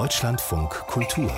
Deutschlandfunk 0.00 0.70
Kultur. 0.86 1.30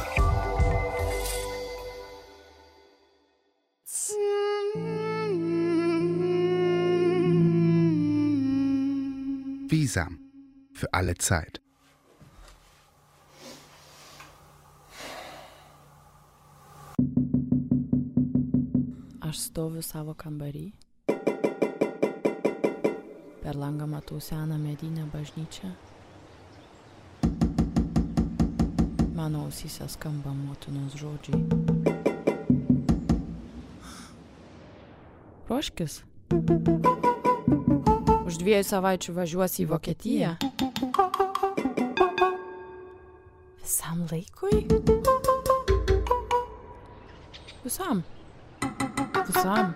Visam. 9.68 10.20
Für 10.74 10.94
alle 10.94 11.16
Zeit. 11.16 11.60
Stoviu 19.32 19.82
savo 19.82 20.14
kambarį. 20.14 20.68
Per 23.42 23.54
langą 23.56 23.86
matau 23.90 24.20
seną 24.20 24.58
medinę 24.58 25.10
bažnyčią. 25.10 25.91
Mano 29.22 29.44
ausyse 29.46 29.88
skamba 29.88 30.34
motinos 30.34 30.96
žodžiai. 30.98 31.38
Ruoškis. 35.46 36.00
Už 38.26 38.40
dviejų 38.42 38.64
savaičių 38.66 39.14
važiuosi 39.14 39.62
į 39.62 39.68
Vokietiją. 39.70 40.32
Visam 43.62 44.02
laikui? 44.10 44.66
Visam. 47.62 48.02
Visam. 49.30 49.70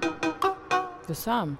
Visam. 1.06 1.54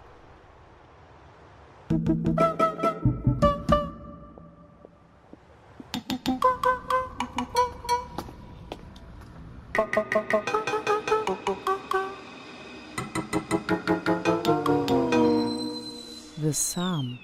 Visam. 16.57 17.19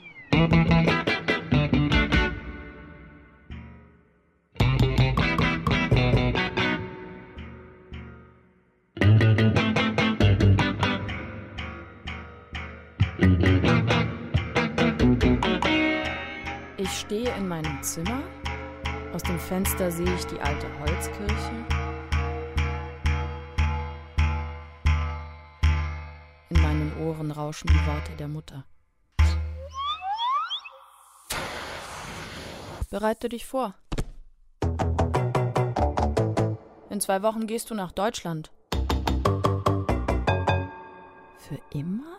Ich 16.76 16.90
stehe 16.90 17.34
in 17.34 17.48
meinem 17.48 17.82
Zimmer. 17.82 18.22
Aus 19.14 19.22
dem 19.22 19.38
Fenster 19.38 19.90
sehe 19.90 20.14
ich 20.14 20.26
die 20.26 20.40
alte 20.40 20.66
Holzkirche. 20.80 21.52
In 26.50 26.60
meinen 26.60 26.92
Ohren 27.00 27.30
rauschen 27.30 27.68
die 27.68 27.86
Worte 27.86 28.12
der 28.18 28.28
Mutter. 28.28 28.66
Bereite 32.92 33.30
dich 33.30 33.46
vor. 33.46 33.74
In 36.90 37.00
zwei 37.00 37.22
Wochen 37.22 37.46
gehst 37.46 37.70
du 37.70 37.74
nach 37.74 37.90
Deutschland. 37.90 38.52
Für 41.38 41.58
immer? 41.70 42.18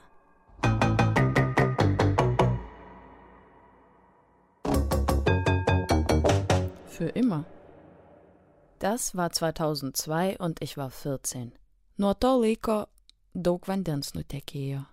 Für 6.88 7.10
immer. 7.10 7.46
Das 8.80 9.16
war 9.16 9.32
2002 9.32 10.40
und 10.40 10.60
ich 10.64 10.76
war 10.76 10.90
14. 10.90 11.52
Nuo 11.98 12.16
to 12.16 12.42
laiko 12.42 12.88
daug 13.36 13.68
vandens 13.68 14.16
nutekėjo. 14.16 14.93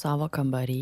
Savo 0.00 0.30
kambarį. 0.32 0.80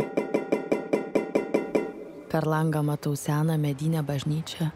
Per 2.31 2.47
langą 2.47 2.85
matau 2.87 3.17
seną 3.17 3.57
medinę 3.59 4.03
bažnyčią. 4.07 4.69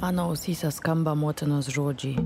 Mano 0.00 0.22
ausyse 0.30 0.70
skamba 0.72 1.14
motinos 1.14 1.68
žodžiai. 1.68 2.16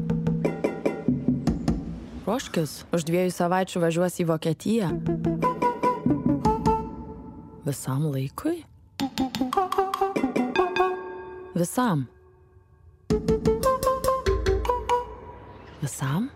Ruoškis, 2.27 2.87
už 2.95 3.07
dviejų 3.07 3.33
savaičių 3.35 3.83
važiuosi 3.83 4.23
į 4.25 4.29
Vokietiją. 4.31 4.89
Visam 7.67 8.07
laikui? 8.15 8.63
Visam. 11.59 12.07
Visam? 15.83 16.31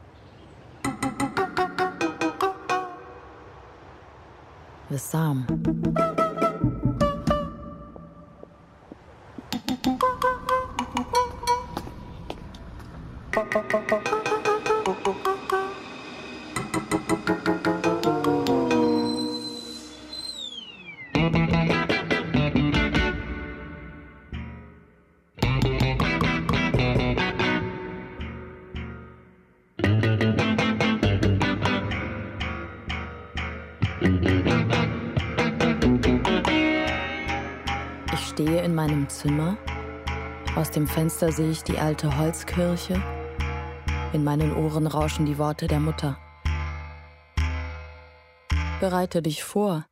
Visam. 4.90 5.46
Ich 13.32 13.56
stehe 13.56 14.39
in 38.70 38.76
meinem 38.76 39.08
Zimmer. 39.08 39.56
Aus 40.54 40.70
dem 40.70 40.86
Fenster 40.86 41.32
sehe 41.32 41.50
ich 41.50 41.64
die 41.64 41.78
alte 41.78 42.16
Holzkirche. 42.16 43.02
In 44.12 44.22
meinen 44.22 44.54
Ohren 44.54 44.86
rauschen 44.86 45.26
die 45.26 45.38
Worte 45.38 45.66
der 45.66 45.80
Mutter. 45.80 46.16
Bereite 48.78 49.22
dich 49.22 49.42
vor. 49.42 49.86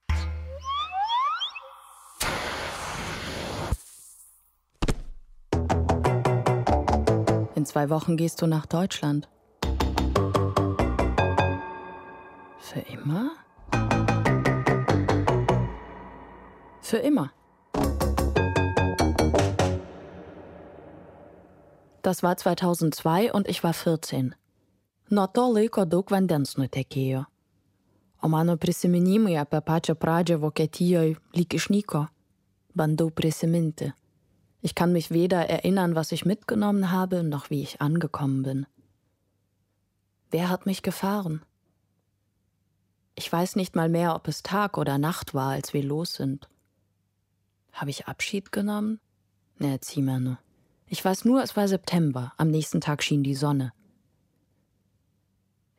In 7.56 7.66
zwei 7.66 7.90
Wochen 7.90 8.16
gehst 8.16 8.40
du 8.42 8.46
nach 8.46 8.66
Deutschland. 8.66 9.28
Für 12.60 12.80
immer? 12.80 13.32
Für 16.80 16.98
immer. 16.98 17.32
Das 22.08 22.22
war 22.22 22.38
2002 22.38 23.34
und 23.34 23.48
ich 23.48 23.62
war 23.62 23.74
14. 23.74 24.34
Nuo 25.10 25.26
to 25.26 25.42
laiko 25.52 25.84
daug 25.84 26.08
vandens 26.10 26.54
nutekėjo. 26.56 27.26
O 28.22 28.30
mano 28.32 28.54
prisiminimai 28.56 29.34
apie 29.36 29.60
pačią 29.60 29.94
pradžią 30.04 30.38
Vokietijoje 30.40 31.18
lyg 31.36 31.56
išnyko. 31.58 32.06
Bandau 32.74 33.10
prisiminti. 33.10 33.92
Ich 34.62 34.74
kann 34.74 34.94
mich 34.94 35.10
weder 35.10 35.50
erinnern, 35.50 35.94
was 35.94 36.10
ich 36.10 36.24
mitgenommen 36.24 36.90
habe, 36.90 37.22
noch 37.22 37.50
wie 37.50 37.60
ich 37.60 37.82
angekommen 37.82 38.42
bin. 38.42 38.66
Wer 40.30 40.48
hat 40.48 40.64
mich 40.64 40.82
gefahren? 40.82 41.42
Ich 43.16 43.30
weiß 43.30 43.54
nicht 43.56 43.76
mal 43.76 43.90
mehr, 43.90 44.14
ob 44.14 44.28
es 44.28 44.42
Tag 44.42 44.78
oder 44.78 44.96
Nacht 44.96 45.34
war, 45.34 45.50
als 45.50 45.74
wir 45.74 45.82
los 45.82 46.14
sind. 46.14 46.48
Habe 47.74 47.90
ich 47.90 48.06
Abschied 48.08 48.50
genommen? 48.50 48.98
Ne, 49.58 49.72
erzähl 49.72 50.02
mir 50.02 50.20
nur. 50.20 50.38
Ich 50.90 51.04
weiß 51.04 51.26
nur, 51.26 51.42
es 51.42 51.54
war 51.54 51.68
September. 51.68 52.32
Am 52.38 52.50
nächsten 52.50 52.80
Tag 52.80 53.02
schien 53.02 53.22
die 53.22 53.34
Sonne. 53.34 53.72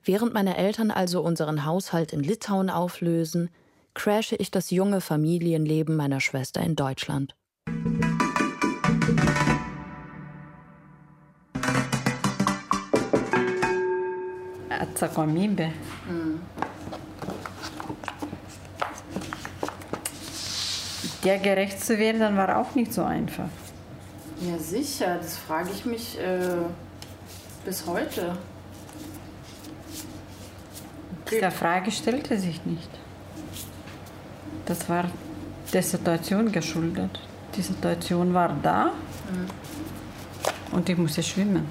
Während 0.03 0.33
meine 0.33 0.55
Eltern 0.55 0.91
also 0.91 1.21
unseren 1.21 1.65
Haushalt 1.65 2.13
in 2.13 2.21
Litauen 2.21 2.69
auflösen, 2.69 3.49
crashe 3.95 4.35
ich 4.35 4.51
das 4.51 4.69
junge 4.69 5.01
Familienleben 5.01 5.95
meiner 5.95 6.19
Schwester 6.19 6.61
in 6.61 6.75
Deutschland. 6.75 7.35
Atsakomybė. 14.69 15.71
Der 21.23 21.39
gerecht 21.39 21.83
zu 21.83 21.97
werden, 21.97 22.37
war 22.37 22.57
auch 22.59 22.75
nicht 22.75 22.93
so 22.93 23.03
einfach. 23.03 23.49
Ja, 24.41 24.57
sicher, 24.57 25.17
das 25.17 25.37
frage 25.37 25.69
ich 25.73 25.85
mich 25.85 26.17
äh, 26.17 26.39
bis 27.65 27.85
heute. 27.85 28.37
Diese 31.29 31.51
Frage 31.51 31.91
stellte 31.91 32.39
sich 32.39 32.65
nicht. 32.65 32.89
Das 34.65 34.87
war 34.87 35.11
der 35.73 35.83
Situation 35.83 36.51
geschuldet. 36.51 37.19
Die 37.55 37.61
Situation 37.61 38.33
war 38.33 38.55
da 38.63 38.85
mhm. 38.85 40.75
und 40.75 40.87
ich 40.87 40.97
musste 40.97 41.21
schwimmen. 41.21 41.67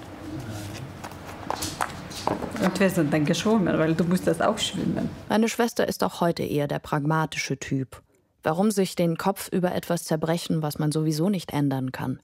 Und 2.62 2.80
wir 2.80 2.90
sind 2.90 3.12
dann 3.12 3.24
geschwommen, 3.24 3.78
weil 3.78 3.94
du 3.94 4.04
musstest 4.04 4.42
auch 4.42 4.58
schwimmen. 4.58 5.08
Meine 5.28 5.48
Schwester 5.48 5.88
ist 5.88 6.04
auch 6.04 6.20
heute 6.20 6.42
eher 6.42 6.68
der 6.68 6.80
pragmatische 6.80 7.56
Typ. 7.56 8.02
Warum 8.42 8.70
sich 8.70 8.94
den 8.94 9.16
Kopf 9.16 9.48
über 9.50 9.74
etwas 9.74 10.04
zerbrechen, 10.04 10.60
was 10.60 10.78
man 10.78 10.92
sowieso 10.92 11.30
nicht 11.30 11.52
ändern 11.52 11.92
kann? 11.92 12.20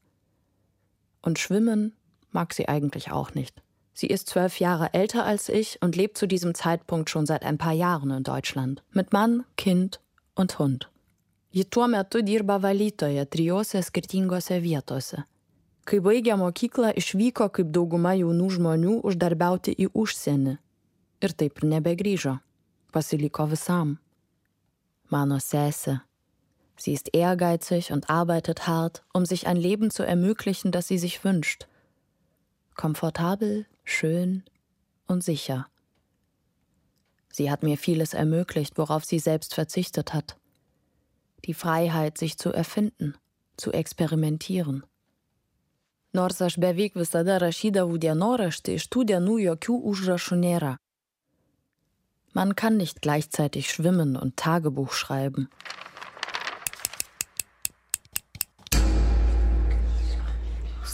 Und 1.25 1.38
schwimmen 1.38 1.94
mag 2.32 2.53
sie 2.53 2.69
eigentlich 2.69 3.11
auch 3.11 3.32
nicht. 3.35 3.62
Sie 3.94 4.09
ist 4.09 4.29
zwölf 4.29 4.61
Jahre 4.61 4.93
älter 4.93 5.25
als 5.25 5.49
ich 5.49 5.79
und 5.81 5.97
lebt 5.97 6.19
zu 6.19 6.26
diesem 6.26 6.55
Zeitpunkt 6.55 7.09
schon 7.09 7.25
seit 7.25 7.44
ein 7.44 7.56
paar 7.56 7.73
Jahren 7.73 8.11
in 8.11 8.25
Deutschland. 8.25 8.82
Mit 8.91 9.12
Mann, 9.12 9.44
Kind 9.56 10.00
und 10.35 10.59
Hund. 10.59 10.91
Ji 11.50 11.65
tuo 11.65 11.87
metu 11.87 12.21
dirba 12.23 12.59
valytoje 12.62 13.25
trijose 13.31 13.81
skirtingose 13.82 14.59
vietose. 14.62 15.23
Kai 15.87 16.00
baigė 16.03 16.35
mokyklą, 16.41 16.91
išvyko 16.99 17.47
kaip 17.55 17.71
dauguma 17.73 18.17
jaunų 18.19 18.49
žmonių 18.56 18.94
uždarbiauti 19.06 19.76
į 19.79 19.93
užsienį. 19.94 20.56
Ir 21.25 21.35
taip 21.38 21.62
ir 21.62 21.69
nebegrįžo. 21.71 22.35
Pasiliko 22.93 23.47
visam. 23.53 23.99
Mano 25.11 25.38
Sesse. 25.38 26.00
Sie 26.76 26.93
ist 26.93 27.15
ehrgeizig 27.15 27.93
und 27.93 28.11
arbeitet 28.11 28.67
hart, 28.67 29.05
um 29.12 29.25
sich 29.25 29.47
ein 29.47 29.56
Leben 29.56 29.91
zu 29.91 30.03
ermöglichen, 30.03 30.73
das 30.73 30.88
sie 30.88 30.99
sich 30.99 31.25
wünscht. 31.25 31.67
Komfortabel, 32.75 33.67
schön 33.85 34.43
und 35.06 35.23
sicher. 35.23 35.67
Sie 37.31 37.50
hat 37.50 37.62
mir 37.62 37.79
vieles 37.79 38.15
ermöglicht, 38.15 38.79
worauf 38.79 39.05
sie 39.05 39.19
selbst 39.19 39.55
verzichtet 39.55 40.15
hat. 40.15 40.37
Die 41.44 41.55
Freiheit, 41.55 42.19
sich 42.19 42.38
zu 42.38 42.53
erfinden, 42.53 43.15
zu 43.56 43.73
experimentieren. 43.73 44.85
Nors 46.12 46.41
aš 46.43 46.61
beveik 46.62 46.94
visada 46.94 47.41
rašydavau 47.43 47.99
dienoraštį, 47.99 48.76
iš 48.79 48.87
tų 48.87 49.03
dienų 49.11 49.38
jokių 49.49 49.79
užrašų 49.91 50.37
nėra. 50.44 50.76
Man 52.35 52.55
kann 52.55 52.76
nicht 52.76 53.03
gleichzeitig 53.03 53.71
schwimmen 53.71 54.17
und 54.17 54.37
Tagebuch 54.37 54.93
schreiben. 54.93 55.49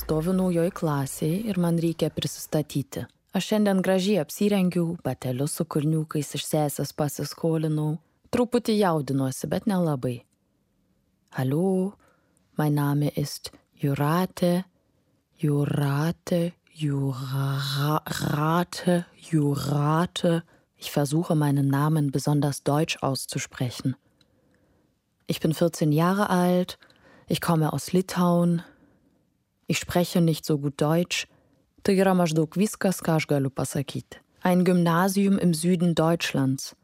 Stoviu 0.01 0.33
naujoj 0.33 0.71
klasėje 0.73 1.43
ir 1.51 1.59
man 1.61 1.77
reikia 1.83 2.09
prisistatyti. 2.15 3.03
Aš 3.37 3.51
šiandien 3.51 3.83
gražiai 3.85 4.23
apsirengiau, 4.23 4.97
batelius 5.05 5.53
su 5.59 5.65
kurniukais 5.69 6.31
iš 6.39 6.45
sesės 6.49 6.93
pasiskolinau. 6.97 7.99
Truputį 8.33 8.79
jaudinuosi, 8.79 9.47
bet 9.53 9.67
nelabai. 9.69 10.25
Hallo, 11.37 11.93
mein 12.57 12.75
Name 12.79 13.13
ist 13.15 13.53
Jurate, 13.77 14.65
Jurate, 15.37 16.53
Jurate, 16.73 18.15
Jurate. 19.31 20.43
Ich 20.79 20.91
versuche 20.91 21.35
meinen 21.35 21.69
Namen 21.69 22.11
besonders 22.11 22.63
deutsch 22.63 23.03
auszusprechen. 23.03 23.97
Ich 25.27 25.41
bin 25.41 25.53
14 25.53 25.93
Jahre 25.93 26.31
alt, 26.31 26.79
ich 27.29 27.41
komme 27.43 27.73
aus 27.73 27.93
Litauen, 27.93 28.63
ich 29.71 29.79
spreche 29.79 30.21
nicht 30.21 30.45
so 30.45 30.59
gut 30.59 30.81
Deutsch. 30.81 31.29
Ein 34.43 34.65
Gymnasium 34.65 35.39
im 35.39 35.55
Süden 35.55 35.95
Deutschlands. 35.95 36.75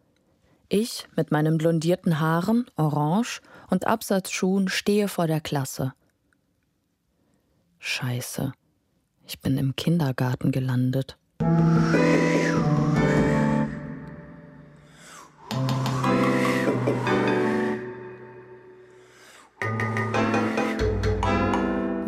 Ich 0.68 1.08
mit 1.16 1.32
meinen 1.32 1.58
blondierten 1.58 2.20
Haaren, 2.20 2.66
orange 2.76 3.40
und 3.70 3.88
Absatzschuhen 3.88 4.68
stehe 4.68 5.08
vor 5.08 5.26
der 5.26 5.40
Klasse. 5.40 5.94
Scheiße, 7.80 8.52
ich 9.26 9.40
bin 9.40 9.58
im 9.58 9.74
Kindergarten 9.74 10.52
gelandet. 10.52 11.18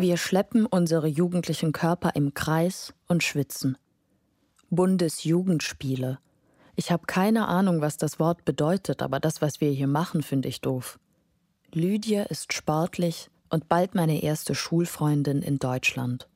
Wir 0.09 0.17
schleppen 0.17 0.65
unsere 0.65 1.05
jugendlichen 1.05 1.71
Körper 1.71 2.15
im 2.15 2.33
Kreis 2.33 2.95
und 3.07 3.21
schwitzen. 3.21 3.77
Bundesjugendspiele. 4.71 6.17
Ich 6.75 6.91
habe 6.91 7.05
keine 7.05 7.47
Ahnung, 7.47 7.81
was 7.81 7.97
das 7.97 8.17
Wort 8.17 8.43
bedeutet, 8.43 9.03
aber 9.03 9.19
das, 9.19 9.39
was 9.43 9.61
wir 9.61 9.69
hier 9.69 9.85
machen, 9.85 10.23
finde 10.23 10.49
ich 10.49 10.61
doof. 10.61 10.97
Lydia 11.71 12.23
ist 12.23 12.53
sportlich 12.53 13.29
und 13.51 13.69
bald 13.69 13.93
meine 13.93 14.23
erste 14.23 14.55
Schulfreundin 14.55 15.43
in 15.43 15.59
Deutschland. 15.59 16.27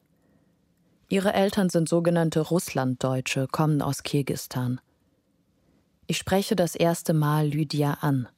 Ihre 1.09 1.33
Eltern 1.33 1.69
sind 1.69 1.89
sogenannte 1.89 2.41
Russlanddeutsche, 2.41 3.47
kommen 3.51 3.81
aus 3.81 4.03
Kirgistan. 4.03 4.81
Ich 6.05 6.19
spreche 6.19 6.55
das 6.55 6.75
erste 6.75 7.15
Mal 7.15 7.47
Lydia 7.47 7.97
an. 8.01 8.29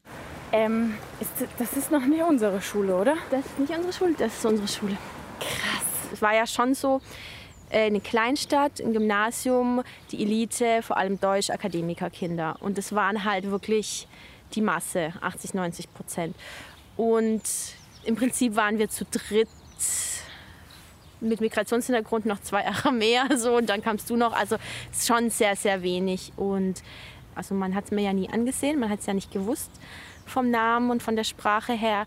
Ähm, 0.54 0.94
ist, 1.20 1.32
das 1.60 1.76
ist 1.76 1.92
noch 1.92 2.06
nicht 2.06 2.24
unsere 2.24 2.62
Schule, 2.62 2.96
oder? 2.96 3.18
Das 3.30 3.46
ist 3.46 3.60
nicht 3.60 3.76
unsere 3.76 3.92
Schule, 3.92 4.16
das 4.18 4.38
ist 4.38 4.46
unsere 4.46 4.70
Schule. 4.70 4.98
Krass. 5.40 5.84
Es 6.14 6.22
war 6.22 6.34
ja 6.34 6.48
schon 6.48 6.74
so 6.74 7.02
äh, 7.70 7.88
eine 7.88 8.00
Kleinstadt, 8.00 8.80
ein 8.80 8.94
Gymnasium, 8.94 9.84
die 10.12 10.22
Elite, 10.22 10.82
vor 10.82 10.98
allem 10.98 11.20
Deutsch-Akademikerkinder. 11.20 12.58
Und 12.60 12.78
das 12.78 12.94
waren 12.94 13.24
halt 13.26 13.50
wirklich 13.50 14.08
die 14.54 14.62
Masse, 14.62 15.14
80, 15.22 15.54
90 15.54 15.94
Prozent. 15.94 16.36
Und 16.98 17.42
im 18.06 18.16
Prinzip 18.16 18.56
waren 18.56 18.78
wir 18.78 18.90
zu 18.90 19.06
dritt 19.06 19.50
mit 21.22 21.42
Migrationshintergrund 21.42 22.26
noch 22.26 22.42
zwei 22.42 22.64
mehr 22.92 23.26
so 23.38 23.56
und 23.56 23.70
dann 23.70 23.82
kamst 23.82 24.10
du 24.10 24.16
noch 24.16 24.34
also 24.34 24.58
es 24.92 25.08
schon 25.08 25.30
sehr 25.30 25.56
sehr 25.56 25.82
wenig 25.82 26.34
und 26.36 26.84
also 27.36 27.56
man 27.56 27.74
hat 27.74 27.86
es 27.86 27.92
mir 27.92 28.04
ja 28.04 28.14
nie 28.14 28.30
angesehen 28.30 28.80
man 28.80 28.90
hat 28.90 29.00
es 29.00 29.06
ja 29.06 29.14
nicht 29.14 29.32
gewusst 29.32 29.72
vom 30.26 30.52
Namen 30.52 30.92
und 30.92 31.02
von 31.02 31.16
der 31.16 31.24
Sprache 31.24 31.74
her 31.74 32.06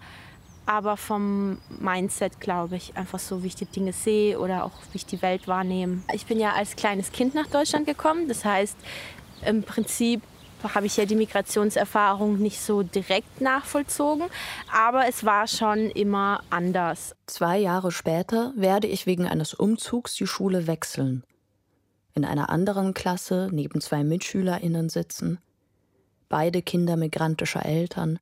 aber 0.69 0.97
vom 0.97 1.59
Mindset 1.81 2.41
glaube 2.41 2.77
ich 2.77 2.97
einfach 2.97 3.19
so 3.19 3.43
wie 3.43 3.49
ich 3.49 3.57
die 3.57 3.65
Dinge 3.65 3.93
sehe 3.93 4.39
oder 4.39 4.65
auch 4.65 4.73
wie 4.93 4.97
ich 4.97 5.07
die 5.07 5.23
Welt 5.23 5.49
wahrnehme 5.49 6.03
ich 6.13 6.27
bin 6.27 6.39
ja 6.39 6.53
als 6.53 6.77
kleines 6.77 7.11
Kind 7.11 7.35
nach 7.35 7.47
Deutschland 7.47 7.87
gekommen 7.87 8.29
das 8.29 8.45
heißt 8.45 8.77
im 9.47 9.63
Prinzip 9.63 10.23
habe 10.63 10.87
ich 10.87 10.97
ja 10.97 11.05
die 11.05 11.15
Migrationserfahrung 11.15 12.39
nicht 12.39 12.61
so 12.61 12.83
direkt 12.83 13.41
nachvollzogen, 13.41 14.25
aber 14.73 15.07
es 15.09 15.25
war 15.25 15.47
schon 15.47 15.91
immer 15.91 16.43
anders. 16.51 17.15
Zwei 17.27 17.59
Jahre 17.59 17.93
später 17.93 18.53
werde 18.57 18.89
ich 18.89 19.07
wegen 19.07 19.27
eines 19.27 19.55
Umzugs 19.55 20.15
die 20.15 20.27
Schule 20.27 20.67
wechseln. 20.67 21.23
In 22.15 22.25
einer 22.25 22.51
anderen 22.51 22.95
Klasse 22.95 23.49
neben 23.53 23.81
zwei 23.81 24.03
Mitschülerinnen 24.03 24.89
sitzen, 24.89 25.39
beide 26.29 26.63
Kinder 26.63 26.97
migrantischer 26.97 27.65
Eltern. 27.65 28.19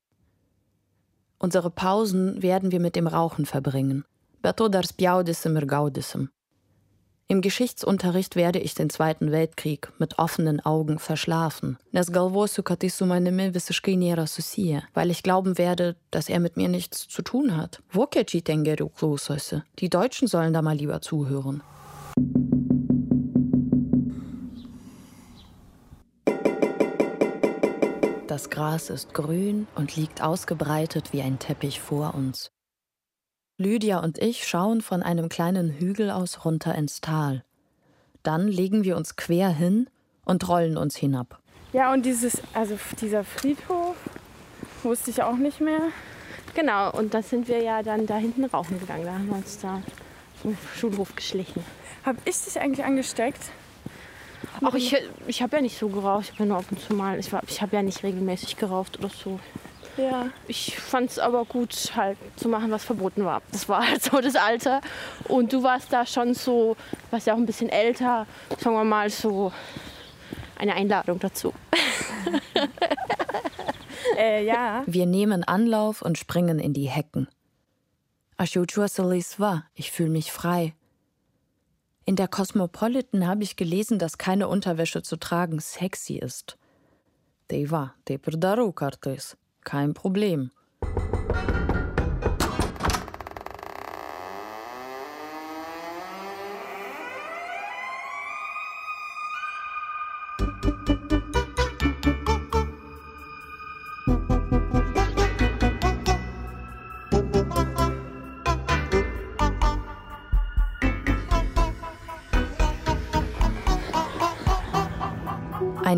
Unsere 1.38 1.70
Pausen 1.70 2.42
werden 2.42 2.72
wir 2.72 2.80
mit 2.80 2.96
dem 2.96 3.06
Rauchen 3.06 3.46
verbringen. 3.46 4.04
Im 7.28 7.40
Geschichtsunterricht 7.40 8.36
werde 8.36 8.60
ich 8.60 8.74
den 8.74 8.88
Zweiten 8.88 9.32
Weltkrieg 9.32 9.92
mit 9.98 10.20
offenen 10.20 10.60
Augen 10.60 11.00
verschlafen, 11.00 11.76
weil 11.92 12.04
ich 15.10 15.22
glauben 15.24 15.58
werde, 15.58 15.96
dass 16.12 16.28
er 16.28 16.38
mit 16.38 16.56
mir 16.56 16.68
nichts 16.68 17.08
zu 17.08 17.22
tun 17.22 17.56
hat. 17.56 17.82
Die 19.80 19.90
Deutschen 19.90 20.28
sollen 20.28 20.52
da 20.52 20.62
mal 20.62 20.76
lieber 20.76 21.00
zuhören. 21.00 21.64
Das 28.36 28.50
Gras 28.50 28.90
ist 28.90 29.14
grün 29.14 29.66
und 29.76 29.96
liegt 29.96 30.20
ausgebreitet 30.20 31.14
wie 31.14 31.22
ein 31.22 31.38
Teppich 31.38 31.80
vor 31.80 32.14
uns. 32.14 32.50
Lydia 33.56 34.00
und 34.00 34.18
ich 34.18 34.46
schauen 34.46 34.82
von 34.82 35.02
einem 35.02 35.30
kleinen 35.30 35.70
Hügel 35.70 36.10
aus 36.10 36.44
runter 36.44 36.74
ins 36.74 37.00
Tal. 37.00 37.44
Dann 38.22 38.46
legen 38.46 38.84
wir 38.84 38.98
uns 38.98 39.16
quer 39.16 39.48
hin 39.48 39.88
und 40.26 40.46
rollen 40.50 40.76
uns 40.76 40.96
hinab. 40.96 41.40
Ja, 41.72 41.94
und 41.94 42.04
dieses, 42.04 42.42
also 42.52 42.78
dieser 43.00 43.24
Friedhof 43.24 43.96
wusste 44.82 45.12
ich 45.12 45.22
auch 45.22 45.38
nicht 45.38 45.62
mehr. 45.62 45.80
Genau, 46.54 46.92
und 46.92 47.14
da 47.14 47.22
sind 47.22 47.48
wir 47.48 47.62
ja 47.62 47.82
dann 47.82 48.04
da 48.04 48.18
hinten 48.18 48.44
rauchen 48.44 48.78
gegangen. 48.78 49.06
Da 49.06 49.12
haben 49.14 49.28
wir 49.28 49.36
uns 49.36 49.60
da 49.60 49.80
im 50.44 50.58
Schulhof 50.76 51.16
geschlichen. 51.16 51.64
Hab 52.04 52.16
ich 52.26 52.38
dich 52.38 52.60
eigentlich 52.60 52.84
angesteckt? 52.84 53.50
Ach, 54.62 54.74
ich, 54.74 54.96
ich 55.26 55.42
habe 55.42 55.56
ja 55.56 55.62
nicht 55.62 55.78
so 55.78 55.88
geraucht. 55.88 56.24
Ich 56.26 56.30
habe 56.32 56.40
ja 56.44 56.46
nur 56.46 56.58
ab 56.58 56.64
und 56.70 56.80
zu 56.80 56.94
mal. 56.94 57.18
Ich, 57.18 57.32
war- 57.32 57.42
ich 57.46 57.60
habe 57.62 57.76
ja 57.76 57.82
nicht 57.82 58.02
regelmäßig 58.02 58.56
geraucht 58.56 58.98
oder 58.98 59.08
so. 59.10 59.38
Ja. 59.96 60.26
Ich 60.46 60.78
fand 60.78 61.10
es 61.10 61.18
aber 61.18 61.44
gut, 61.46 61.74
halt 61.96 62.18
zu 62.36 62.48
machen, 62.48 62.70
was 62.70 62.84
verboten 62.84 63.24
war. 63.24 63.40
Das 63.52 63.68
war 63.68 63.86
halt 63.88 64.02
so 64.02 64.20
das 64.20 64.36
Alter. 64.36 64.80
Und 65.28 65.52
du 65.52 65.62
warst 65.62 65.90
da 65.92 66.04
schon 66.04 66.34
so, 66.34 66.76
warst 67.10 67.26
ja 67.26 67.32
auch 67.34 67.38
ein 67.38 67.46
bisschen 67.46 67.70
älter. 67.70 68.26
Sagen 68.58 68.76
wir 68.76 68.84
mal 68.84 69.08
so 69.10 69.52
eine 70.58 70.74
Einladung 70.74 71.18
dazu. 71.18 71.52
Äh, 74.16 74.44
ja. 74.46 74.82
Wir 74.86 75.04
nehmen 75.04 75.44
Anlauf 75.44 76.00
und 76.00 76.16
springen 76.16 76.58
in 76.58 76.72
die 76.72 76.88
Hecken. 76.88 77.28
Jaučiuosi 78.40 79.02
laisva, 79.02 79.64
ich 79.74 79.90
fühle 79.90 80.10
mich 80.10 80.32
frei. 80.32 80.74
In 82.08 82.14
der 82.14 82.28
Cosmopolitan 82.28 83.26
habe 83.26 83.42
ich 83.42 83.56
gelesen, 83.56 83.98
dass 83.98 84.16
keine 84.16 84.46
Unterwäsche 84.46 85.02
zu 85.02 85.16
tragen 85.16 85.58
sexy 85.58 86.18
ist. 86.18 86.56
Tai 87.48 87.68
va, 87.68 87.94
taip 88.04 88.28
ir 88.28 88.38
darau 88.38 88.70
kartais. 88.70 89.36
Kein 89.64 89.92
Problem. 89.92 90.52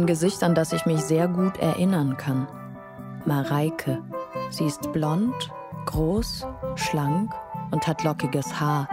Gesicht, 0.08 0.42
an 0.42 0.54
das 0.54 0.72
ich 0.72 0.86
mich 0.86 1.02
sehr 1.02 1.28
gut 1.28 1.58
erinnern 1.58 2.16
kann. 2.16 2.48
Mareike. 3.26 4.02
Sie 4.48 4.64
ist 4.64 4.90
blond, 4.94 5.52
groß, 5.84 6.46
schlank 6.76 7.30
und 7.72 7.86
hat 7.86 8.04
lockiges 8.04 8.58
Haar. 8.58 8.88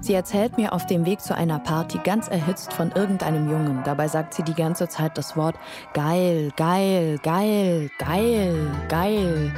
Sie 0.00 0.12
erzählt 0.12 0.56
mir 0.56 0.72
auf 0.72 0.84
dem 0.86 1.06
Weg 1.06 1.20
zu 1.20 1.36
einer 1.36 1.60
Party 1.60 2.00
ganz 2.02 2.26
erhitzt 2.26 2.72
von 2.72 2.90
irgendeinem 2.90 3.48
Jungen. 3.48 3.84
Dabei 3.84 4.08
sagt 4.08 4.34
sie 4.34 4.42
die 4.42 4.54
ganze 4.54 4.88
Zeit 4.88 5.16
das 5.16 5.36
Wort 5.36 5.54
geil, 5.94 6.50
geil, 6.56 7.20
geil, 7.22 7.88
geil, 8.00 8.72
geil. 8.88 9.52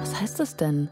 Was 0.00 0.20
heißt 0.20 0.40
das 0.40 0.56
denn? 0.56 0.88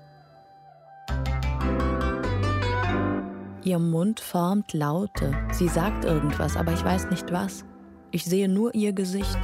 Ihr 3.64 3.80
Mund 3.80 4.20
formt 4.20 4.72
Laute. 4.72 5.36
Sie 5.50 5.66
sagt 5.66 6.04
irgendwas, 6.04 6.56
aber 6.56 6.72
ich 6.72 6.84
weiß 6.84 7.10
nicht 7.10 7.32
was. 7.32 7.64
Ich 8.12 8.24
sehe 8.24 8.48
nur 8.48 8.74
ihr 8.74 8.92
Gesicht. 8.92 9.38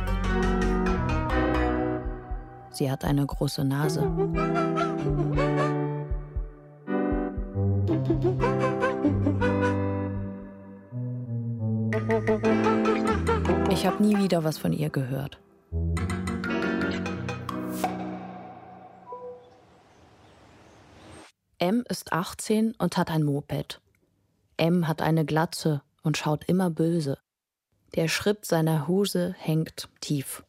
Sie 2.70 2.90
hat 2.90 3.04
eine 3.04 3.24
große 3.24 3.64
Nase. 3.64 4.00
Ich 13.70 13.86
habe 13.86 14.02
nie 14.02 14.18
wieder 14.18 14.42
was 14.42 14.58
von 14.58 14.72
ihr 14.72 14.90
gehört. 14.90 15.38
M 21.58 21.84
ist 21.88 22.12
18 22.12 22.74
und 22.78 22.96
hat 22.96 23.10
ein 23.10 23.22
Moped. 23.22 23.80
M 24.56 24.88
hat 24.88 25.02
eine 25.02 25.24
Glatze 25.24 25.82
und 26.02 26.16
schaut 26.16 26.44
immer 26.44 26.68
böse. 26.70 27.18
Der 27.94 28.08
Schritt 28.08 28.44
seiner 28.44 28.88
Hose 28.88 29.34
hängt 29.38 29.88
tief. 30.00 30.42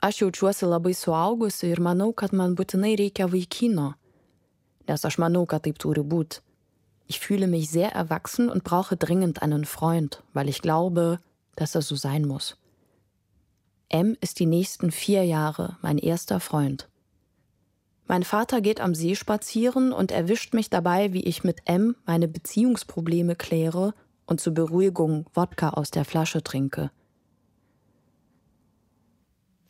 Aš 0.00 0.20
jaučiuosi 0.20 0.66
labai 0.66 0.94
suaugusi 0.94 1.68
ir 1.70 1.80
manau, 1.80 2.12
kad 2.12 2.32
man 2.32 2.56
būtinai 2.58 2.96
reikia 2.98 3.28
vaikino. 3.30 3.92
Nes 4.88 5.04
aš 5.04 5.18
manau, 5.22 5.46
kad 5.46 5.62
taip 5.62 5.78
turi 5.78 6.02
būt. 6.02 6.40
Ich 7.06 7.20
fühle 7.20 7.46
mich 7.46 7.70
sehr 7.70 7.92
erwachsen 7.92 8.48
und 8.48 8.64
brauche 8.64 8.96
dringend 8.96 9.42
einen 9.42 9.64
Freund, 9.64 10.22
weil 10.32 10.48
ich 10.48 10.60
glaube, 10.60 11.20
dass 11.54 11.74
er 11.74 11.82
so 11.82 11.94
sein 11.94 12.24
muss. 12.24 12.56
M 13.88 14.16
ist 14.20 14.40
die 14.40 14.46
nächsten 14.46 14.90
vier 14.90 15.24
Jahre 15.24 15.76
mein 15.82 15.98
erster 15.98 16.40
Freund. 16.40 16.88
Mein 18.06 18.24
Vater 18.24 18.60
geht 18.60 18.80
am 18.80 18.94
See 18.94 19.14
spazieren 19.14 19.92
und 19.92 20.10
erwischt 20.10 20.54
mich 20.54 20.68
dabei, 20.68 21.12
wie 21.12 21.22
ich 21.22 21.44
mit 21.44 21.58
M 21.66 21.94
meine 22.06 22.26
Beziehungsprobleme 22.26 23.36
kläre 23.36 23.94
und 24.26 24.40
zur 24.40 24.54
Beruhigung 24.54 25.26
Wodka 25.34 25.70
aus 25.70 25.90
der 25.90 26.04
Flasche 26.04 26.42
trinke. 26.42 26.90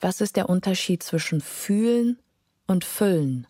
Was 0.00 0.20
ist 0.20 0.36
der 0.36 0.48
Unterschied 0.48 1.02
zwischen 1.02 1.40
fühlen 1.40 2.18
und 2.66 2.84
füllen? 2.84 3.46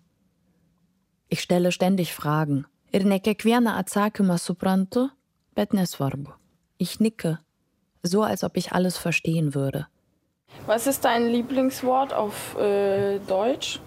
Ich 1.29 1.41
stelle 1.41 1.73
ständig 1.73 2.13
Fragen. 2.13 2.67
Ne. 6.25 6.35
Ich 6.77 7.01
nicke, 7.01 7.39
so 8.03 8.23
als 8.23 8.45
ob 8.45 8.57
ich 8.57 8.73
alles 8.73 8.99
verstehen 8.99 9.55
würde. 9.55 9.87
Was 10.67 10.87
ist 10.87 11.05
dein 11.05 11.27
Lieblingswort 11.29 12.13
auf 12.13 12.57
äh, 12.59 13.19
Deutsch? 13.21 13.81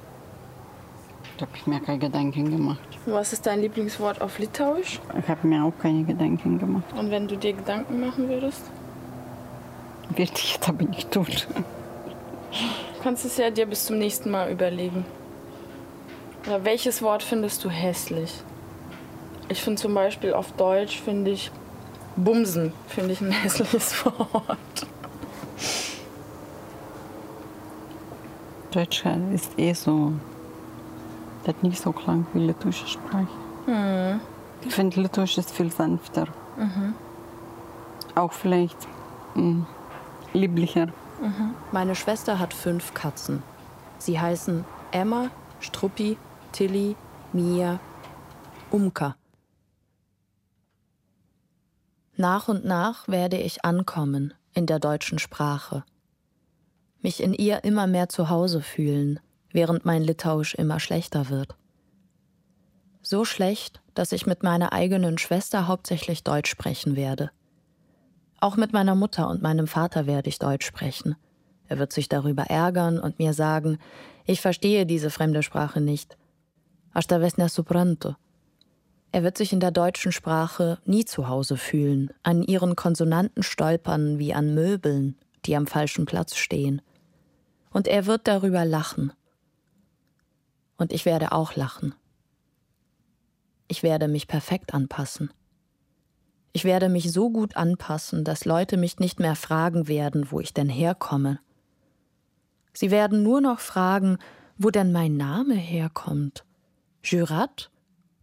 Da 1.37 1.45
habe 1.45 1.57
ich 1.57 1.67
mir 1.67 1.81
keine 1.81 1.99
Gedanken 1.99 2.49
gemacht. 2.49 2.79
Was 3.05 3.33
ist 3.33 3.45
dein 3.45 3.59
Lieblingswort 3.59 4.21
auf 4.21 4.39
Litauisch? 4.39 5.01
Ich 5.19 5.27
habe 5.27 5.45
mir 5.47 5.65
auch 5.65 5.73
keine 5.81 6.03
Gedanken 6.03 6.59
gemacht. 6.59 6.85
Und 6.97 7.11
wenn 7.11 7.27
du 7.27 7.35
dir 7.35 7.53
Gedanken 7.53 7.99
machen 7.99 8.29
würdest? 8.29 8.63
Werde 10.09 10.31
ich 10.33 10.57
das 10.57 10.69
aber 10.69 10.85
nicht 10.85 11.11
tun. 11.11 11.27
Du 11.27 13.03
kannst 13.03 13.25
es 13.25 13.37
ja 13.37 13.49
dir 13.49 13.65
bis 13.65 13.85
zum 13.85 13.97
nächsten 13.97 14.31
Mal 14.31 14.49
überlegen. 14.49 15.05
Oder 16.47 16.63
welches 16.63 17.01
Wort 17.01 17.21
findest 17.21 17.63
du 17.65 17.69
hässlich? 17.69 18.33
Ich 19.49 19.61
finde 19.61 19.81
zum 19.81 19.93
Beispiel 19.93 20.33
auf 20.33 20.51
Deutsch 20.53 20.99
finde 21.01 21.31
ich 21.31 21.51
Bumsen 22.15 22.71
finde 22.87 23.11
ich 23.11 23.21
ein 23.21 23.31
hässliches 23.43 24.05
Wort. 24.05 24.87
Deutsch 28.71 29.03
ist 29.33 29.57
eh 29.59 29.73
so. 29.73 30.13
Das 31.45 31.53
hat 31.53 31.63
nicht 31.63 31.79
so 31.79 31.91
klang 31.91 32.25
wie 32.33 32.39
litauische 32.39 32.87
Sprache. 32.87 33.27
Ich 34.63 34.73
finde, 34.73 34.99
Litauisch 34.99 35.37
ist 35.37 35.51
viel 35.51 35.71
sanfter. 35.71 36.27
Auch 38.15 38.33
vielleicht 38.33 38.87
mh, 39.35 39.67
lieblicher. 40.33 40.87
Meine 41.71 41.93
Schwester 41.93 42.39
hat 42.39 42.51
fünf 42.51 42.95
Katzen. 42.95 43.43
Sie 43.99 44.19
heißen 44.19 44.65
Emma, 44.91 45.29
Struppi, 45.59 46.17
Tilly, 46.51 46.95
Mia, 47.31 47.79
Umka. 48.71 49.15
Nach 52.17 52.47
und 52.47 52.65
nach 52.65 53.07
werde 53.07 53.37
ich 53.37 53.63
ankommen 53.63 54.33
in 54.53 54.65
der 54.65 54.79
deutschen 54.79 55.19
Sprache, 55.19 55.83
mich 57.03 57.21
in 57.21 57.33
ihr 57.33 57.63
immer 57.63 57.85
mehr 57.85 58.09
zu 58.09 58.29
Hause 58.31 58.61
fühlen, 58.61 59.19
während 59.55 59.85
mein 59.85 60.03
Litauisch 60.03 60.53
immer 60.53 60.79
schlechter 60.79 61.29
wird. 61.29 61.55
So 63.01 63.25
schlecht, 63.25 63.81
dass 63.95 64.11
ich 64.11 64.27
mit 64.27 64.43
meiner 64.43 64.73
eigenen 64.73 65.17
Schwester 65.17 65.67
hauptsächlich 65.67 66.23
Deutsch 66.23 66.49
sprechen 66.51 66.95
werde. 66.95 67.31
Auch 68.39 68.57
mit 68.57 68.73
meiner 68.73 68.95
Mutter 68.95 69.29
und 69.29 69.41
meinem 69.41 69.65
Vater 69.65 70.05
werde 70.05 70.29
ich 70.29 70.37
Deutsch 70.37 70.65
sprechen. 70.65 71.15
Er 71.67 71.79
wird 71.79 71.93
sich 71.93 72.09
darüber 72.09 72.43
ärgern 72.43 72.99
und 72.99 73.17
mir 73.17 73.33
sagen, 73.33 73.79
ich 74.25 74.41
verstehe 74.41 74.85
diese 74.85 75.09
fremde 75.09 75.41
Sprache 75.41 75.81
nicht. 75.81 76.17
Aš 76.93 77.07
tavęs 77.07 77.37
nesuprantu. 77.37 78.13
Er 79.11 79.23
wird 79.23 79.37
sich 79.37 79.53
in 79.53 79.59
der 79.59 79.71
deutschen 79.71 80.11
Sprache 80.11 80.79
nie 80.85 81.05
zu 81.05 81.27
Hause 81.27 81.57
fühlen, 81.57 82.11
an 82.23 82.43
ihren 82.43 82.75
Konsonanten 82.75 83.43
stolpern 83.43 84.19
wie 84.19 84.33
an 84.33 84.53
Möbeln, 84.53 85.15
die 85.45 85.55
am 85.55 85.67
falschen 85.67 86.05
Platz 86.05 86.35
stehen. 86.35 86.81
Und 87.71 87.87
er 87.87 88.05
wird 88.05 88.27
darüber 88.27 88.65
lachen. 88.65 89.13
Und 90.77 90.91
ich 90.91 91.05
werde 91.05 91.31
auch 91.31 91.55
lachen. 91.55 91.95
Ich 93.67 93.83
werde 93.83 94.07
mich 94.07 94.27
perfekt 94.27 94.73
anpassen. 94.73 95.31
Ich 96.53 96.63
werde 96.63 96.87
mich 96.87 97.11
so 97.11 97.29
gut 97.29 97.57
anpassen, 97.57 98.23
dass 98.23 98.45
Leute 98.45 98.77
mich 98.77 98.99
nicht 98.99 99.19
mehr 99.19 99.35
fragen 99.35 99.87
werden, 99.87 100.31
wo 100.31 100.39
ich 100.39 100.53
denn 100.53 100.69
herkomme. 100.69 101.39
Sie 102.73 102.91
werden 102.91 103.23
nur 103.23 103.41
noch 103.41 103.59
fragen, 103.59 104.17
wo 104.57 104.69
denn 104.69 104.91
mein 104.91 105.17
Name 105.17 105.55
herkommt. 105.55 106.45
Jurat? 107.03 107.71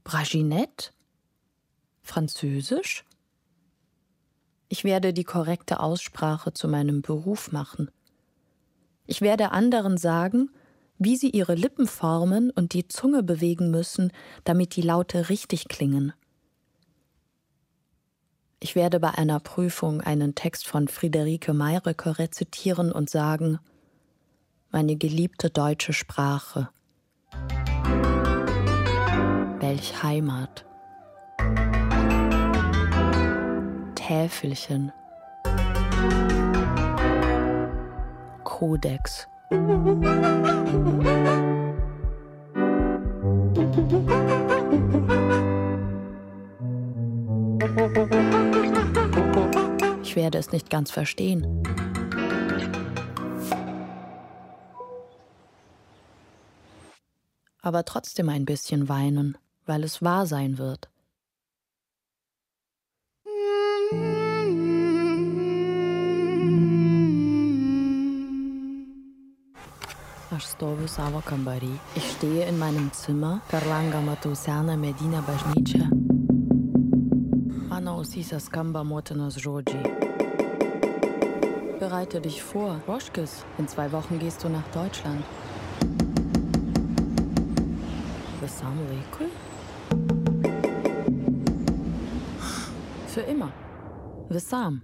Braginette? 0.04 0.92
Französisch? 2.02 3.04
Ich 4.68 4.84
werde 4.84 5.12
die 5.12 5.24
korrekte 5.24 5.80
Aussprache 5.80 6.54
zu 6.54 6.68
meinem 6.68 7.02
Beruf 7.02 7.52
machen. 7.52 7.90
Ich 9.06 9.20
werde 9.20 9.52
anderen 9.52 9.98
sagen, 9.98 10.50
wie 11.04 11.16
sie 11.16 11.30
ihre 11.30 11.54
Lippen 11.54 11.86
formen 11.86 12.50
und 12.50 12.72
die 12.72 12.88
Zunge 12.88 13.22
bewegen 13.22 13.70
müssen, 13.70 14.12
damit 14.44 14.76
die 14.76 14.82
Laute 14.82 15.28
richtig 15.28 15.68
klingen. 15.68 16.12
Ich 18.60 18.76
werde 18.76 19.00
bei 19.00 19.10
einer 19.10 19.40
Prüfung 19.40 20.00
einen 20.02 20.36
Text 20.36 20.68
von 20.68 20.86
Friederike 20.86 21.52
Meyröcker 21.52 22.18
rezitieren 22.20 22.92
und 22.92 23.10
sagen, 23.10 23.58
meine 24.70 24.96
geliebte 24.96 25.50
deutsche 25.50 25.92
Sprache. 25.92 26.68
Welch 29.58 30.02
Heimat. 30.02 30.64
Täfelchen. 33.96 34.92
Kodex. 38.44 39.26
Ich 39.52 39.58
werde 50.16 50.38
es 50.38 50.52
nicht 50.52 50.70
ganz 50.70 50.90
verstehen. 50.90 51.62
Aber 57.60 57.84
trotzdem 57.84 58.30
ein 58.30 58.46
bisschen 58.46 58.88
weinen, 58.88 59.36
weil 59.66 59.84
es 59.84 60.00
wahr 60.00 60.26
sein 60.26 60.56
wird. 60.56 60.88
Aš 70.32 70.46
stoviu 70.54 70.86
savo 70.88 71.20
kambarį. 71.20 71.68
Ich 71.92 72.06
stehe 72.14 72.46
in 72.48 72.56
meinem 72.56 72.88
Zimmer. 72.96 73.42
Per 73.50 73.66
langą 73.68 74.00
matau 74.00 74.32
seną 74.32 74.76
medinę 74.80 75.20
bažnyčią. 75.26 75.90
Mano 77.68 77.98
ausyse 78.00 78.40
skamba 78.40 78.80
motinos 78.84 79.36
žodžiai. 79.36 79.92
Bereite 81.80 82.20
dich 82.20 82.40
vor, 82.40 82.80
Roschkes. 82.88 83.44
In 83.58 83.68
zwei 83.68 83.92
Wochen 83.92 84.18
gehst 84.18 84.42
du 84.44 84.48
nach 84.48 84.64
Deutschland. 84.72 85.22
Visam 88.40 88.78
laikui? 88.88 89.28
Für 93.06 93.20
immer. 93.20 93.52
Visam. 94.30 94.80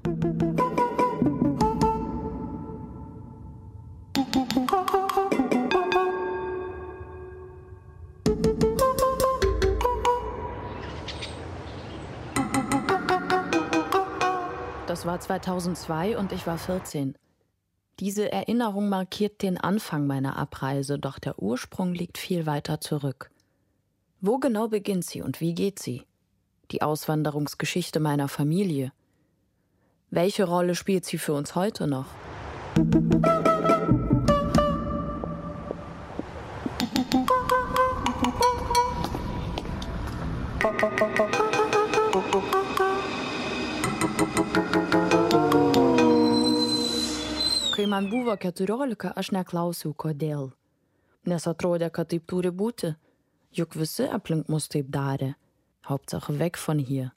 War 15.08 15.18
2002 15.20 16.18
und 16.18 16.32
ich 16.32 16.46
war 16.46 16.58
14. 16.58 17.16
Diese 17.98 18.30
Erinnerung 18.30 18.90
markiert 18.90 19.40
den 19.40 19.56
Anfang 19.56 20.06
meiner 20.06 20.36
Abreise, 20.36 20.98
doch 20.98 21.18
der 21.18 21.42
Ursprung 21.42 21.94
liegt 21.94 22.18
viel 22.18 22.44
weiter 22.44 22.78
zurück. 22.82 23.30
Wo 24.20 24.36
genau 24.36 24.68
beginnt 24.68 25.06
sie 25.06 25.22
und 25.22 25.40
wie 25.40 25.54
geht 25.54 25.78
sie? 25.78 26.04
Die 26.72 26.82
Auswanderungsgeschichte 26.82 28.00
meiner 28.00 28.28
Familie. 28.28 28.92
Welche 30.10 30.44
Rolle 30.44 30.74
spielt 30.74 31.06
sie 31.06 31.16
für 31.16 31.32
uns 31.32 31.54
heute 31.54 31.86
noch? 31.86 32.08
Man 47.88 48.10
buvo 48.10 48.34
14, 48.36 49.14
aš 49.16 49.30
neklausiau, 49.32 49.94
kodėl. 49.96 50.50
Nes 51.24 51.46
atrodė, 51.48 51.86
kad 51.88 52.10
taip 52.12 52.26
turi 52.28 52.50
būti. 52.52 52.90
Juk 53.56 53.76
visi 53.80 54.04
aplink 54.04 54.50
mus 54.52 54.66
taip 54.68 54.90
darė. 54.92 55.30
Hauptsache 55.88 56.34
weg 56.38 56.58
von 56.60 56.78
hier. 56.78 57.14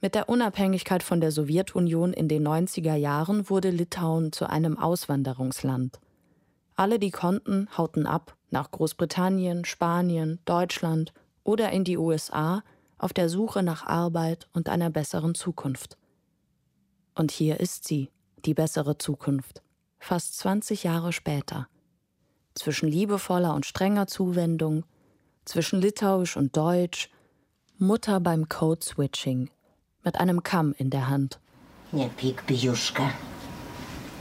Mit 0.00 0.14
der 0.14 0.30
Unabhängigkeit 0.30 1.02
von 1.02 1.20
der 1.20 1.30
Sowjetunion 1.30 2.14
in 2.14 2.28
den 2.28 2.48
90er 2.48 2.94
Jahren 2.94 3.50
wurde 3.50 3.68
Litauen 3.68 4.32
zu 4.32 4.48
einem 4.48 4.78
Auswanderungsland. 4.78 6.00
Alle, 6.74 6.98
die 6.98 7.10
konnten, 7.10 7.68
hauten 7.76 8.06
ab 8.06 8.34
nach 8.50 8.70
Großbritannien, 8.70 9.66
Spanien, 9.66 10.38
Deutschland 10.46 11.12
oder 11.42 11.70
in 11.70 11.84
die 11.84 11.98
USA 11.98 12.62
auf 12.96 13.12
der 13.12 13.28
Suche 13.28 13.62
nach 13.62 13.84
Arbeit 13.84 14.48
und 14.54 14.70
einer 14.70 14.88
besseren 14.88 15.34
Zukunft. 15.34 15.98
Und 17.14 17.30
hier 17.30 17.60
ist 17.60 17.86
sie, 17.86 18.08
die 18.46 18.54
bessere 18.54 18.96
Zukunft 18.96 19.63
fast 20.04 20.38
20 20.38 20.84
Jahre 20.84 21.12
später. 21.12 21.66
Zwischen 22.54 22.88
liebevoller 22.88 23.54
und 23.54 23.66
strenger 23.66 24.06
Zuwendung, 24.06 24.84
zwischen 25.44 25.80
Litauisch 25.80 26.36
und 26.36 26.56
Deutsch, 26.56 27.10
Mutter 27.78 28.20
beim 28.20 28.48
Code-Switching, 28.48 29.50
mit 30.04 30.20
einem 30.20 30.42
Kamm 30.42 30.74
in 30.78 30.90
der 30.90 31.08
Hand. 31.08 31.40
Nepyk, 31.92 32.46
Bijuška. 32.46 33.10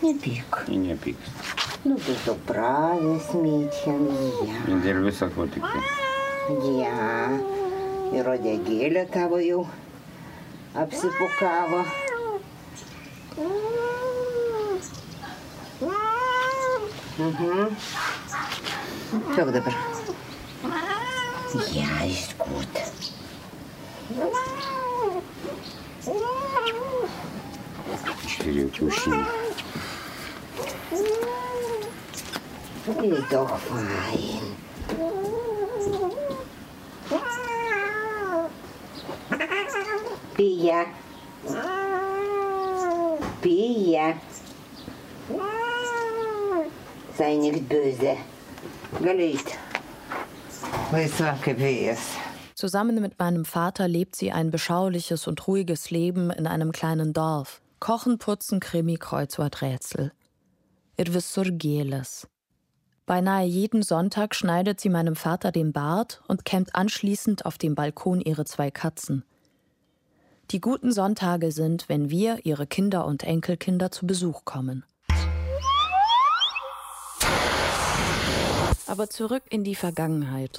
Nepyk. 0.01 0.65
I 0.67 0.77
nepyk. 0.77 1.15
Nu, 1.85 1.95
tai 1.99 2.15
tu 2.25 2.33
pravės, 2.47 3.27
Mytien. 3.35 4.03
Ja. 4.47 4.77
Ir 4.89 5.01
visą 5.03 5.29
ko 5.35 5.47
tik. 5.47 5.63
ja. 6.79 7.27
Ir 8.13 8.29
odegėlė 8.35 9.03
tavo 9.11 9.39
jau 9.43 9.65
apsipukavo. 10.75 11.83
Mhm. 17.17 17.75
Kiek 19.35 19.53
dabar? 19.53 19.73
Ja, 21.71 22.05
ist 22.05 22.37
gut. 22.39 22.75
Čtyri 28.27 28.69
kiaušiniai. 28.73 29.25
Ist 33.03 33.31
doch 33.31 33.57
fein. 33.59 34.55
Pia. 40.35 40.85
Pia. 43.41 44.17
Sei 45.29 45.72
nicht 47.19 47.69
böse. 47.69 48.17
Gelegt. 49.01 49.57
Zusammen 52.55 53.01
mit 53.01 53.19
meinem 53.19 53.45
Vater 53.45 53.87
lebt 53.87 54.15
sie 54.15 54.31
ein 54.31 54.51
beschauliches 54.51 55.27
und 55.27 55.47
ruhiges 55.47 55.91
Leben 55.91 56.29
in 56.31 56.47
einem 56.47 56.71
kleinen 56.71 57.13
Dorf. 57.13 57.61
Kochen, 57.79 58.17
putzen, 58.17 58.59
Krimi, 58.59 58.97
Kreuzworträtsel. 58.97 60.11
Ir 60.95 61.13
visur 61.13 61.49
gėlės. 61.49 62.27
Beinahe 63.05 63.45
jeden 63.45 63.81
Sonntag 63.81 64.35
schneidet 64.35 64.79
sie 64.79 64.89
meinem 64.89 65.15
Vater 65.15 65.51
den 65.51 65.73
Bart 65.73 66.21
und 66.27 66.45
kämmt 66.45 66.75
anschließend 66.75 67.45
auf 67.45 67.57
dem 67.57 67.75
Balkon 67.75 68.21
ihre 68.21 68.45
zwei 68.45 68.71
Katzen. 68.71 69.25
Die 70.51 70.61
guten 70.61 70.91
Sonntage 70.91 71.51
sind, 71.51 71.89
wenn 71.89 72.09
wir, 72.09 72.45
ihre 72.45 72.67
Kinder 72.67 73.05
und 73.05 73.23
Enkelkinder, 73.23 73.91
zu 73.91 74.05
Besuch 74.05 74.45
kommen. 74.45 74.85
Aber 78.87 79.09
zurück 79.09 79.43
in 79.49 79.63
die 79.63 79.75
Vergangenheit. 79.75 80.57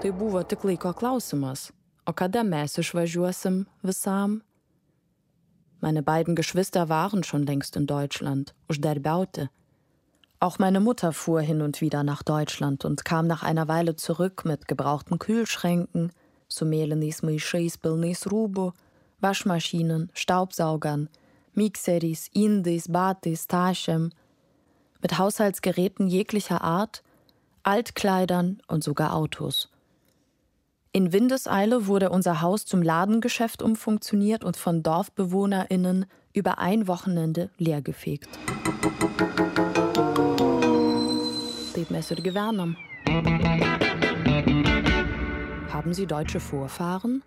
Tai 0.00 0.12
buvo 0.12 0.42
tik 0.42 0.64
laiko 0.64 0.92
klausimas. 0.92 1.72
O 2.06 2.12
kada 2.12 2.44
mes 2.44 2.78
išvažiuosim 2.78 3.66
visam? 3.82 4.42
Meine 5.80 6.02
beiden 6.02 6.34
Geschwister 6.34 6.88
waren 6.88 7.24
schon 7.24 7.46
längst 7.46 7.76
in 7.76 7.86
Deutschland, 7.86 8.54
uždarbiaute. 8.68 9.50
Auch 10.40 10.58
meine 10.58 10.80
Mutter 10.80 11.12
fuhr 11.12 11.40
hin 11.40 11.62
und 11.62 11.80
wieder 11.80 12.02
nach 12.02 12.22
Deutschland 12.22 12.84
und 12.84 13.04
kam 13.04 13.26
nach 13.26 13.42
einer 13.42 13.68
Weile 13.68 13.96
zurück 13.96 14.44
mit 14.44 14.68
gebrauchten 14.68 15.18
Kühlschränken, 15.18 16.12
su 16.48 16.64
mėlynais 16.64 17.22
maišais 17.26 17.78
pilnais 17.82 18.26
rūbų, 18.30 18.72
Waschmaschinen, 19.20 20.10
Staubsaugern, 20.14 21.08
Mixeris, 21.54 22.28
Indais, 22.32 22.88
Batais, 22.88 23.46
Taschem, 23.46 24.10
mit 25.04 25.18
Haushaltsgeräten 25.18 26.06
jeglicher 26.06 26.62
Art, 26.62 27.02
Altkleidern 27.62 28.62
und 28.68 28.82
sogar 28.82 29.14
Autos. 29.14 29.68
In 30.92 31.12
Windeseile 31.12 31.86
wurde 31.86 32.08
unser 32.08 32.40
Haus 32.40 32.64
zum 32.64 32.80
Ladengeschäft 32.80 33.60
umfunktioniert 33.60 34.44
und 34.44 34.56
von 34.56 34.82
DorfbewohnerInnen 34.82 36.06
über 36.32 36.58
ein 36.58 36.88
Wochenende 36.88 37.50
leergefegt. 37.58 38.30
Haben 45.68 45.92
Sie 45.92 46.06
deutsche 46.06 46.40
Vorfahren? 46.40 47.22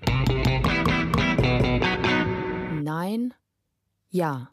Nein. 2.81 3.35
Ja. 4.09 4.49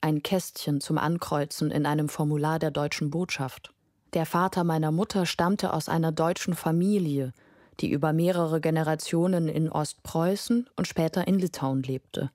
Ein 0.00 0.22
Kästchen 0.22 0.80
zum 0.80 0.96
Ankreuzen 0.96 1.72
in 1.72 1.84
einem 1.84 2.08
Formular 2.08 2.60
der 2.60 2.70
deutschen 2.70 3.10
Botschaft. 3.10 3.72
Der 4.14 4.26
Vater 4.26 4.62
meiner 4.62 4.92
Mutter 4.92 5.26
stammte 5.26 5.72
aus 5.72 5.88
einer 5.88 6.12
deutschen 6.12 6.54
Familie, 6.54 7.32
die 7.80 7.90
über 7.90 8.12
mehrere 8.12 8.60
Generationen 8.60 9.48
in 9.48 9.68
Ostpreußen 9.68 10.68
und 10.76 10.86
später 10.86 11.26
in 11.26 11.38
Litauen 11.38 11.82
lebte. 11.82 12.30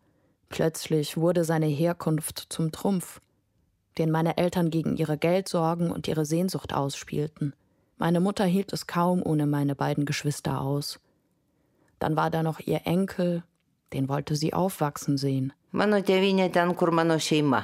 Plötzlich 0.50 1.16
wurde 1.18 1.46
seine 1.46 1.66
Herkunft 1.66 2.48
zum 2.50 2.72
Trumpf, 2.72 3.22
den 3.98 4.12
meine 4.12 4.38
Eltern 4.38 4.70
gegen 4.70 4.98
ihre 4.98 5.18
Geldsorgen 5.18 5.90
und 5.90 6.08
ihre 6.08 6.26
Sehnsucht 6.26 6.74
ausspielten. 6.74 7.56
Meine 7.98 8.20
Mutter 8.20 8.46
hielt 8.46 8.74
es 8.74 8.88
kaum 8.88 9.24
ohne 9.24 9.48
meine 9.48 9.74
beiden 9.74 10.06
Geschwister 10.06 10.62
aus. 10.62 11.00
Dann 12.00 12.16
war 12.18 12.30
da 12.30 12.44
noch 12.44 12.60
ihr 12.60 12.82
Enkel, 12.86 13.44
den 13.94 14.10
wollte 14.10 14.36
sie 14.36 14.54
aufwachsen 14.54 15.18
sehen. 15.18 15.54
Mano 15.72 16.02
tėvynė 16.02 16.52
ten, 16.54 16.76
kur 16.76 16.92
mano 16.92 17.18
šeima. 17.18 17.64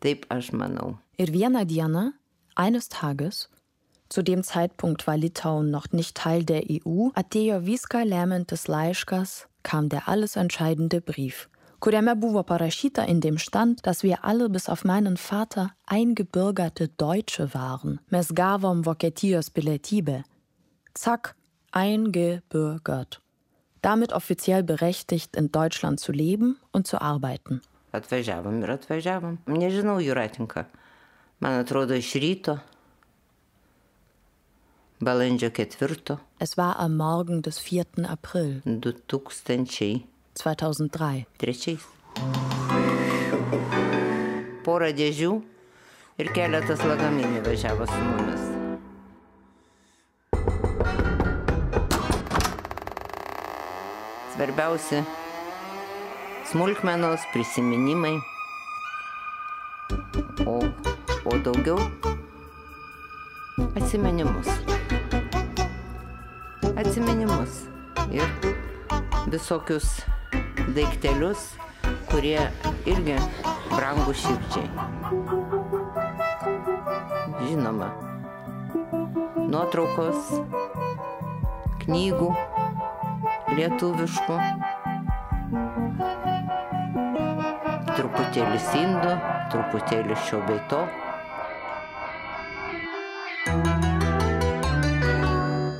Taip 0.00 0.26
aš 0.28 0.52
manau. 0.52 0.98
Ir 1.16 1.32
vieną 1.32 1.64
Dieną, 1.64 2.12
eines 2.54 2.88
Tages, 2.88 3.48
zu 4.08 4.22
dem 4.22 4.42
Zeitpunkt 4.42 5.06
war 5.06 5.16
Litauen 5.16 5.70
noch 5.70 5.92
nicht 5.92 6.16
Teil 6.16 6.44
der 6.44 6.64
EU, 6.70 7.10
atėjo 7.14 7.64
viską 7.66 8.04
lemantis 8.04 8.68
laiškas, 8.68 9.46
kam 9.62 9.88
der 9.88 10.06
alles 10.08 10.36
entscheidende 10.36 11.00
Brief, 11.00 11.48
kuriame 11.80 12.14
buvo 12.14 12.42
parašyta 12.42 13.02
in 13.02 13.20
dem 13.20 13.38
stand, 13.38 13.86
dass 13.86 14.02
wir 14.02 14.24
alle 14.24 14.48
bis 14.48 14.68
auf 14.68 14.84
meinen 14.84 15.16
Vater 15.16 15.72
eingebürgerte 15.86 16.88
Deutsche 16.88 17.52
waren. 17.52 18.00
Mes 18.10 18.34
gavom 18.34 18.86
Vokietijos 18.86 19.50
pilietybę. 19.50 20.24
Zack, 20.94 21.34
eingebürgert. 21.72 23.20
Damit 23.86 24.12
offiziell 24.12 24.64
berechtigt, 24.64 25.36
in 25.36 25.52
Deutschland 25.52 26.00
zu 26.00 26.10
leben 26.10 26.58
und 26.72 26.88
zu 26.88 27.00
arbeiten. 27.00 27.60
Atvažiavom 27.92 28.62
ir 28.62 28.70
atvažiavom. 28.70 29.38
Nežinau, 29.46 30.00
Juratinka. 30.00 30.64
Man 31.38 31.60
atrodo, 31.60 31.94
iš 31.94 32.14
ryto. 32.18 32.58
Balandžio 34.98 35.50
ketvirto. 35.50 36.18
Es 36.40 36.56
war 36.56 36.80
am 36.80 36.96
Morgen 36.96 37.42
des 37.42 37.60
4. 37.60 38.10
April 38.10 38.60
2003. 38.64 40.02
2003. 40.34 41.26
Trečiais. 41.38 41.86
Porą 44.66 44.90
dėžių 44.98 45.32
ir 46.18 46.34
keletas 46.34 46.82
lagaminų 46.82 47.46
važiavo 47.46 47.86
su 47.86 48.02
mumis. 48.10 48.45
Svarbiausia- 54.36 55.00
smulkmenos, 56.50 57.20
prisiminimai. 57.32 58.20
O, 60.46 60.60
o 61.24 61.38
daugiau- 61.40 61.78
atsiminimus. 63.80 64.48
Atsiminimus. 66.76 67.64
Ir 68.12 68.28
visokius 69.32 70.04
daiktelius, 70.76 71.56
kurie 72.10 72.44
irgi 72.84 73.16
brangų 73.72 74.12
širdžiai. 74.20 74.68
Žinoma, 77.40 77.88
nuotraukos, 79.48 80.28
knygų, 81.86 82.30
lietuviškų, 83.54 84.36
truputėlį 87.94 88.60
indų, 88.80 89.14
truputėlį 89.52 90.18
šio 90.26 90.40
bei 90.48 90.60
to. 90.70 90.82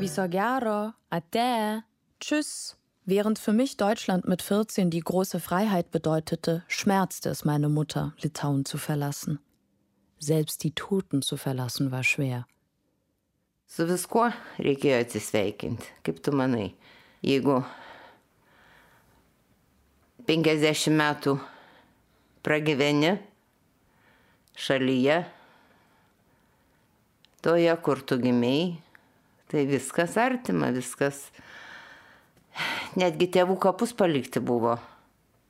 Viso 0.00 0.28
gero, 0.30 0.94
ade, 1.10 1.82
tschüss. 2.20 2.76
Während 3.08 3.38
für 3.38 3.52
mich 3.52 3.76
Deutschland 3.76 4.26
mit 4.26 4.42
14 4.42 4.90
die 4.90 4.98
große 4.98 5.38
Freiheit 5.38 5.92
bedeutete, 5.92 6.64
schmerzte 6.66 7.28
es 7.28 7.44
meine 7.44 7.68
Mutter, 7.68 8.14
Litauen 8.20 8.64
zu 8.64 8.78
verlassen. 8.78 9.38
Selbst 10.18 10.64
die 10.64 10.72
Toten 10.72 11.22
zu 11.22 11.36
verlassen 11.36 11.92
war 11.92 12.02
schwer. 12.02 12.46
Su 13.66 13.86
viskuo 13.86 14.30
reikėjo 14.62 14.98
atsisveikinti. 15.02 15.86
Kaip 16.06 16.18
tu 16.22 16.34
manai, 16.34 16.72
jeigu 17.26 17.60
50 20.26 20.94
metų 20.94 21.36
pragyveni 22.46 23.16
šalyje, 24.56 25.20
toje, 27.42 27.74
kur 27.82 28.02
tu 28.06 28.18
gimėjai, 28.22 28.76
tai 29.50 29.66
viskas 29.70 30.16
artima, 30.18 30.72
viskas. 30.74 31.26
Netgi 32.96 33.28
tėvų 33.34 33.58
kapus 33.60 33.92
palikti 33.92 34.40
buvo 34.40 34.78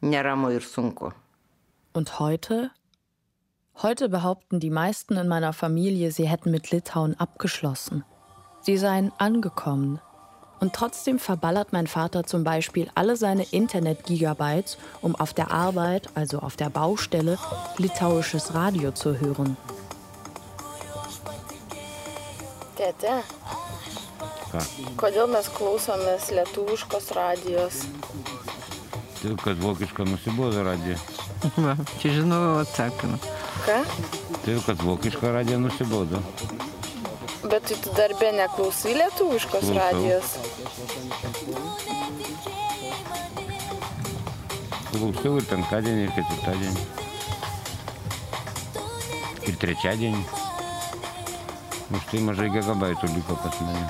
neramu 0.03 0.51
ir 0.57 0.65
sunku. 0.65 1.13
Und 1.95 2.19
heute? 2.19 2.71
Heute 3.83 4.09
behaupten 4.09 4.59
die 4.59 4.71
meisten 4.71 5.17
in 5.17 5.29
meiner 5.29 5.53
Familie, 5.53 6.11
sie 6.11 6.29
hätten 6.29 6.51
mit 6.51 6.71
Litauen 6.71 7.15
abgeschlossen. 7.21 8.05
Sie 8.63 8.77
seien 8.77 9.13
angekommen. 9.19 10.01
Und 10.59 10.73
trotzdem 10.73 11.19
verballert 11.19 11.73
mein 11.73 11.87
Vater 11.87 12.25
zum 12.25 12.43
Beispiel 12.43 12.91
alle 12.95 13.17
seine 13.17 13.45
Internet-Gigabytes, 13.45 14.79
um 15.03 15.15
auf 15.15 15.35
der 15.35 15.51
Arbeit, 15.51 16.09
also 16.15 16.39
auf 16.39 16.57
der 16.57 16.71
Baustelle, 16.71 17.39
litauisches 17.77 18.55
Radio 18.55 18.93
zu 18.93 19.19
hören. 19.21 19.57
Tėte, 22.77 23.23
Ką? 24.53 24.61
kodėl 25.01 25.31
mes 25.33 25.47
klausomės 25.49 26.29
lietuviškos 26.37 27.09
radijos? 27.17 27.79
Todėl, 29.17 29.39
kad 29.41 29.63
vokiška 29.63 30.05
nusibodo 30.05 30.61
radija. 30.67 30.99
Va, 31.65 31.73
čia 32.03 32.13
žinau 32.19 32.59
atsakymą. 32.61 33.17
Ką? 33.65 33.81
Todėl, 34.43 34.61
kad 34.69 34.85
vokiška 34.85 35.33
radija 35.39 35.61
nusibodo. 35.61 36.21
Bet 37.47 37.69
tu 37.83 37.93
darbė 37.95 38.33
neklausai 38.35 38.95
lietuviškos 38.97 39.69
Klausau. 39.69 39.77
radijos? 39.79 40.29
Klausiau 44.91 45.37
ir 45.39 45.47
penktadienį, 45.51 46.07
ir 46.09 46.13
ketvirtadienį. 46.17 46.83
Ir 49.47 49.59
trečiadienį. 49.63 50.23
Už 51.97 52.03
tai 52.11 52.21
mažai 52.27 52.49
gigabaitų 52.51 53.13
liko 53.15 53.37
pas 53.45 53.61
mane. 53.63 53.85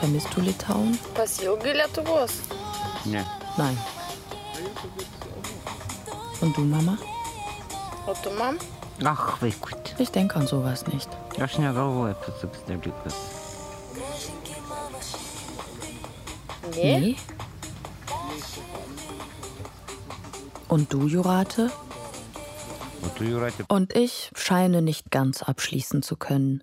Vermisst 0.00 0.34
du 0.34 0.44
Litauen? 0.44 0.92
Pasilgai 1.16 1.72
Lietuvos. 1.80 2.40
Ne. 3.08 3.24
Nein. 3.56 3.78
Und 6.42 6.52
du, 6.56 6.62
Mama? 6.62 6.98
O 8.06 8.14
tu 8.22 8.30
man? 8.36 8.58
Ach, 9.04 9.40
vaikut. 9.42 9.94
Ich 9.98 10.10
denke 10.10 10.36
an 10.36 10.46
sowas 10.46 10.86
nicht. 10.86 11.08
Aš 11.38 11.58
negalvoju 11.58 12.10
apie 12.14 12.32
toks 12.40 12.64
dalykas. 12.66 13.14
Nee. 16.74 17.16
Und 20.68 20.92
du, 20.92 21.06
Jurate? 21.06 21.70
Und 23.68 23.94
ich 23.94 24.30
scheine 24.34 24.82
nicht 24.82 25.10
ganz 25.10 25.42
abschließen 25.42 26.02
zu 26.02 26.16
können. 26.16 26.62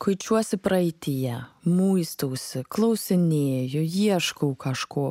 Kuičiuosi 0.00 0.56
praeityje, 0.56 1.34
muistausi, 1.68 2.62
klausinėju, 2.72 3.82
ieškau 3.84 4.54
kažko. 4.56 5.10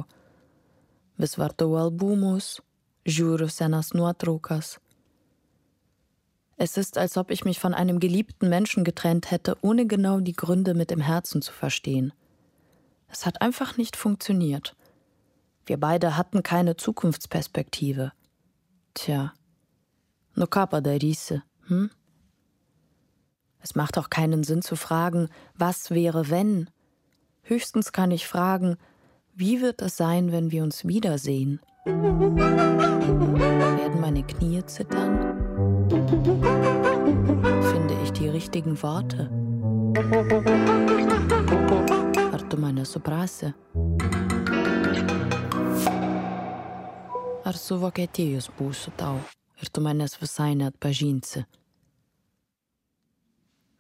Vis 1.22 1.36
vartau 1.38 1.76
albumus, 1.78 2.56
žiūriu 3.06 3.52
senas 3.54 3.94
Nuotraukas. 3.94 4.80
Es 6.62 6.76
ist, 6.76 6.98
als 6.98 7.16
ob 7.16 7.32
ich 7.32 7.46
mich 7.46 7.58
von 7.58 7.74
einem 7.74 8.02
geliebten 8.02 8.50
Menschen 8.50 8.84
getrennt 8.84 9.32
hätte, 9.32 9.56
ohne 9.62 9.88
genau 9.88 10.20
die 10.20 10.34
Gründe 10.34 10.74
mit 10.74 10.92
dem 10.92 11.00
Herzen 11.00 11.42
zu 11.42 11.54
verstehen. 11.54 12.12
Es 13.08 13.26
hat 13.26 13.42
einfach 13.42 13.78
nicht 13.78 13.96
funktioniert. 13.96 14.76
Wir 15.66 15.80
beide 15.80 16.18
hatten 16.18 16.44
keine 16.44 16.76
Zukunftsperspektive. 16.76 18.12
Tja, 18.94 19.32
nu 20.36 20.48
ką 20.48 20.66
padarysi, 20.66 21.42
hm? 21.68 21.92
Es 23.62 23.76
macht 23.76 23.98
auch 23.98 24.10
keinen 24.10 24.44
Sinn 24.44 24.62
zu 24.62 24.76
fragen, 24.76 25.30
was 25.56 25.92
wäre 25.92 26.30
wenn? 26.30 26.70
Höchstens 27.44 27.94
kann 27.94 28.12
ich 28.12 28.28
fragen, 28.28 28.76
wie 29.34 29.62
wird 29.62 29.82
es 29.82 29.96
sein, 29.96 30.34
wenn 30.34 30.52
wir 30.52 30.64
uns 30.64 30.86
wiedersehen? 30.86 31.62
Werden 31.86 34.02
meine 34.02 34.24
Knie 34.24 34.66
zittern? 34.66 35.49
Finde 35.90 37.96
ich 38.04 38.12
die 38.12 38.30
richtigen 38.30 38.82
Worte? 38.84 39.30
Ar 42.32 42.50
tu 42.50 42.58
mane? 42.58 42.84
Ar 47.44 47.58
su 47.58 47.80
Vokietijos 47.82 48.52
būsiu 48.60 48.92
tau 48.98 49.18
ir 49.62 49.70
tu 49.74 49.82
manęs 49.82 50.22
visai 50.22 50.54
net 50.56 50.80
pažinsi? 50.80 51.46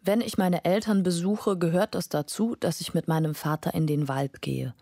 Wenn 0.01 0.21
ich 0.21 0.37
meine 0.37 0.65
Eltern 0.65 1.03
besuche, 1.03 1.57
gehört 1.57 1.93
es 1.93 2.09
dazu, 2.09 2.55
dass 2.59 2.81
ich 2.81 2.95
mit 2.95 3.07
meinem 3.07 3.35
Vater 3.35 3.75
in 3.75 3.85
den 3.85 4.07
Wald 4.07 4.41
gehe. 4.41 4.73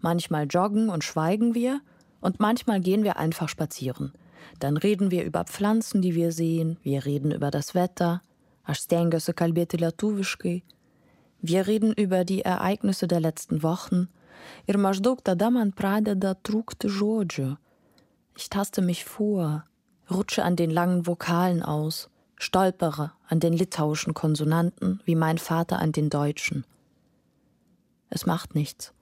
Manchmal 0.00 0.46
joggen 0.46 0.90
und 0.90 1.04
schweigen 1.04 1.54
wir, 1.54 1.80
und 2.20 2.40
manchmal 2.40 2.80
gehen 2.80 3.04
wir 3.04 3.16
einfach 3.16 3.48
spazieren. 3.48 4.12
Dann 4.58 4.76
reden 4.76 5.10
wir 5.10 5.24
über 5.24 5.44
Pflanzen, 5.44 6.02
die 6.02 6.14
wir 6.14 6.32
sehen, 6.32 6.78
wir 6.82 7.04
reden 7.04 7.32
über 7.32 7.50
das 7.50 7.74
Wetter. 7.74 8.22
Wir 11.40 11.66
reden 11.66 11.92
über 11.92 12.24
die 12.24 12.42
Ereignisse 12.42 13.06
der 13.06 13.20
letzten 13.20 13.62
Wochen. 13.62 14.08
Ich 18.36 18.50
taste 18.50 18.82
mich 18.82 19.04
vor, 19.04 19.64
rutsche 20.10 20.44
an 20.44 20.56
den 20.56 20.70
langen 20.70 21.06
Vokalen 21.06 21.62
aus, 21.62 22.10
stolpere 22.36 23.12
an 23.28 23.40
den 23.40 23.52
litauischen 23.52 24.14
Konsonanten 24.14 25.00
wie 25.04 25.14
mein 25.14 25.38
Vater 25.38 25.78
an 25.78 25.92
den 25.92 26.10
deutschen. 26.10 26.64
Es 28.08 28.26
macht 28.26 28.54
nichts. 28.54 28.92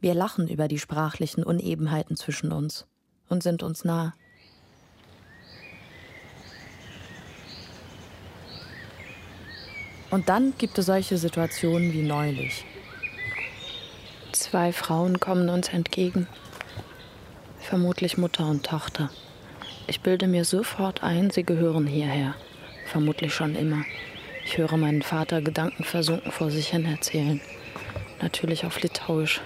Wir 0.00 0.14
lachen 0.14 0.48
über 0.48 0.68
die 0.68 0.78
sprachlichen 0.78 1.42
Unebenheiten 1.42 2.16
zwischen 2.16 2.52
uns 2.52 2.86
und 3.28 3.42
sind 3.42 3.62
uns 3.62 3.84
nah. 3.84 4.14
Und 10.16 10.30
dann 10.30 10.54
gibt 10.56 10.78
es 10.78 10.86
solche 10.86 11.18
Situationen 11.18 11.92
wie 11.92 12.00
neulich. 12.00 12.64
Zwei 14.32 14.72
Frauen 14.72 15.20
kommen 15.20 15.50
uns 15.50 15.68
entgegen. 15.68 16.26
Vermutlich 17.58 18.16
Mutter 18.16 18.46
und 18.46 18.64
Tochter. 18.64 19.10
Ich 19.86 20.00
bilde 20.00 20.26
mir 20.26 20.46
sofort 20.46 21.02
ein, 21.02 21.28
sie 21.28 21.42
gehören 21.42 21.86
hierher. 21.86 22.34
Vermutlich 22.86 23.34
schon 23.34 23.54
immer. 23.56 23.84
Ich 24.46 24.56
höre 24.56 24.78
meinen 24.78 25.02
Vater 25.02 25.42
gedankenversunken 25.42 26.32
vor 26.32 26.50
sich 26.50 26.68
hin 26.68 26.86
erzählen. 26.86 27.42
Natürlich 28.22 28.64
auf 28.64 28.80
Litauisch. 28.80 29.42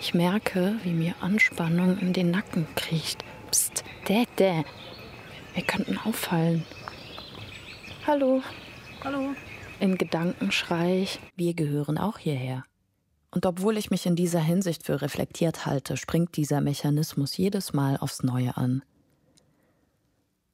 Ich 0.00 0.14
merke, 0.14 0.76
wie 0.84 0.92
mir 0.92 1.16
Anspannung 1.20 1.98
in 1.98 2.12
den 2.12 2.30
Nacken 2.30 2.68
kriecht. 2.76 3.24
Psst, 3.50 3.82
Dädä. 4.08 4.64
Wir 5.54 5.64
könnten 5.64 5.98
auffallen. 5.98 6.64
Hallo. 8.06 8.40
Hallo. 9.02 9.34
In 9.80 9.98
Gedanken 9.98 10.52
schrei 10.52 11.02
ich, 11.02 11.20
wir 11.34 11.54
gehören 11.54 11.98
auch 11.98 12.18
hierher. 12.18 12.62
Und 13.32 13.46
obwohl 13.46 13.76
ich 13.76 13.90
mich 13.90 14.06
in 14.06 14.14
dieser 14.14 14.40
Hinsicht 14.40 14.84
für 14.84 15.02
reflektiert 15.02 15.66
halte, 15.66 15.96
springt 15.96 16.36
dieser 16.36 16.60
Mechanismus 16.60 17.36
jedes 17.36 17.72
Mal 17.72 17.96
aufs 17.96 18.22
Neue 18.22 18.56
an. 18.56 18.82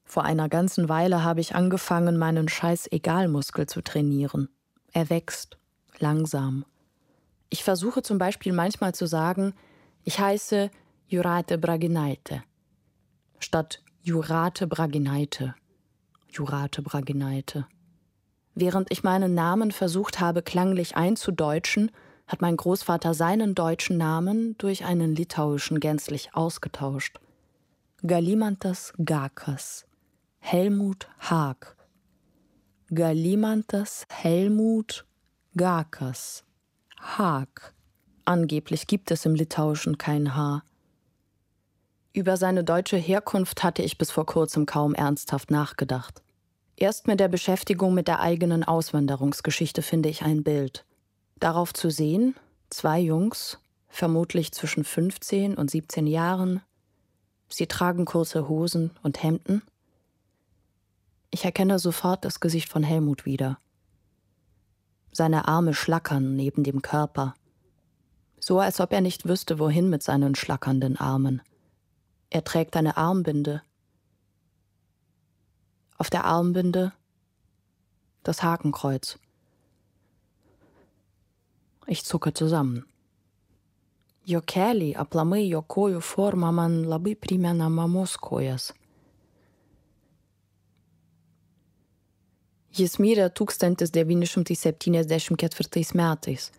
Vor 0.04 0.24
einer 0.24 0.48
ganzen 0.48 0.88
Weile 0.88 1.24
habe 1.24 1.40
ich 1.40 1.54
angefangen, 1.54 2.16
meinen 2.16 2.48
Scheiß-Egal-Muskel 2.48 3.66
zu 3.66 3.82
trainieren. 3.82 4.48
Er 4.92 5.10
wächst, 5.10 5.58
langsam. 5.98 6.64
Ich 7.50 7.64
versuche 7.64 8.02
zum 8.02 8.18
Beispiel 8.18 8.52
manchmal 8.52 8.94
zu 8.94 9.06
sagen, 9.06 9.52
ich 10.04 10.18
heiße 10.18 10.70
Jurate 11.08 11.58
Braginaite 11.58 12.42
statt 13.40 13.82
Jurate 14.02 14.66
Braginaite. 14.66 15.54
Jurate 16.28 16.82
Braginaite. 16.82 17.66
Während 18.58 18.90
ich 18.90 19.04
meinen 19.04 19.34
Namen 19.34 19.70
versucht 19.70 20.18
habe, 20.18 20.40
klanglich 20.40 20.96
einzudeutschen, 20.96 21.90
hat 22.26 22.40
mein 22.40 22.56
Großvater 22.56 23.12
seinen 23.12 23.54
deutschen 23.54 23.98
Namen 23.98 24.56
durch 24.56 24.86
einen 24.86 25.14
litauischen 25.14 25.78
gänzlich 25.78 26.34
ausgetauscht. 26.34 27.20
Galimantas 28.06 28.94
Gakas. 29.04 29.84
Helmut 30.38 31.06
Haag. 31.18 31.76
Galimantas 32.94 34.06
Helmut 34.08 35.04
Gakas. 35.54 36.42
Haag. 36.98 37.74
Angeblich 38.24 38.86
gibt 38.86 39.10
es 39.10 39.26
im 39.26 39.34
Litauischen 39.34 39.98
kein 39.98 40.34
H. 40.34 40.62
Über 42.14 42.38
seine 42.38 42.64
deutsche 42.64 42.96
Herkunft 42.96 43.62
hatte 43.62 43.82
ich 43.82 43.98
bis 43.98 44.10
vor 44.10 44.24
kurzem 44.24 44.64
kaum 44.64 44.94
ernsthaft 44.94 45.50
nachgedacht. 45.50 46.22
Erst 46.76 47.06
mit 47.06 47.20
der 47.20 47.28
Beschäftigung 47.28 47.94
mit 47.94 48.06
der 48.06 48.20
eigenen 48.20 48.62
Auswanderungsgeschichte 48.62 49.80
finde 49.80 50.10
ich 50.10 50.22
ein 50.22 50.42
Bild. 50.42 50.84
Darauf 51.38 51.72
zu 51.72 51.90
sehen, 51.90 52.36
zwei 52.68 53.00
Jungs, 53.00 53.58
vermutlich 53.88 54.52
zwischen 54.52 54.84
15 54.84 55.54
und 55.54 55.70
17 55.70 56.06
Jahren. 56.06 56.60
Sie 57.48 57.66
tragen 57.66 58.04
kurze 58.04 58.48
Hosen 58.48 58.90
und 59.02 59.22
Hemden. 59.22 59.62
Ich 61.30 61.44
erkenne 61.46 61.78
sofort 61.78 62.24
das 62.24 62.40
Gesicht 62.40 62.68
von 62.68 62.82
Helmut 62.82 63.24
wieder. 63.24 63.58
Seine 65.12 65.48
Arme 65.48 65.72
schlackern 65.72 66.36
neben 66.36 66.62
dem 66.62 66.82
Körper, 66.82 67.34
so 68.38 68.60
als 68.60 68.80
ob 68.80 68.92
er 68.92 69.00
nicht 69.00 69.26
wüsste, 69.26 69.58
wohin 69.58 69.88
mit 69.88 70.02
seinen 70.02 70.34
schlackernden 70.34 70.98
Armen. 70.98 71.40
Er 72.28 72.44
trägt 72.44 72.76
eine 72.76 72.96
Armbinde. 72.96 73.62
Auf 75.98 76.10
der 76.10 76.24
Armbinde 76.24 76.92
das 78.22 78.42
Hakenkreuz. 78.42 79.18
Ich 81.86 82.04
zucke 82.04 82.34
zusammen. 82.34 82.84
Jo 84.26 84.40
keliai 84.42 84.98
aplamai 84.98 85.46
jo 85.46 85.62
kojų 85.62 86.02
forma 86.02 86.50
man 86.50 86.82
labai 86.90 87.14
primena 87.14 87.70
mamos 87.70 88.18
kojas. 88.18 88.74
Jis 92.74 92.98
mirė 92.98 93.30
1974 93.30 95.94
metais 95.94 96.50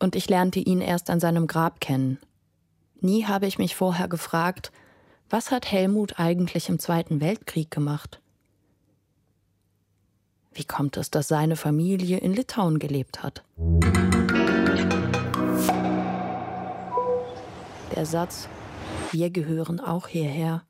und 0.00 0.16
ich 0.16 0.30
lernte 0.30 0.60
ihn 0.60 0.80
erst 0.80 1.10
an 1.10 1.20
seinem 1.20 1.46
Grab 1.46 1.82
kennen. 1.82 2.18
Nie 3.02 3.26
habe 3.26 3.46
ich 3.46 3.58
mich 3.58 3.76
vorher 3.76 4.08
gefragt, 4.08 4.72
was 5.28 5.50
hat 5.50 5.70
Helmut 5.70 6.18
eigentlich 6.18 6.70
im 6.70 6.78
Zweiten 6.78 7.20
Weltkrieg 7.20 7.70
gemacht? 7.70 8.21
Wie 10.54 10.64
kommt 10.64 10.96
es, 10.96 11.10
dass 11.10 11.28
seine 11.28 11.56
Familie 11.56 12.18
in 12.18 12.34
Litauen 12.34 12.78
gelebt 12.78 13.22
hat? 13.22 13.42
Der 17.94 18.06
Satz, 18.06 18.48
wir 19.12 19.30
gehören 19.30 19.80
auch 19.80 20.08
hierher, 20.08 20.62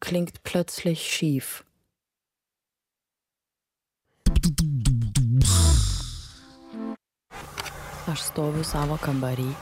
klingt 0.00 0.42
plötzlich 0.42 1.02
schief. 1.02 1.64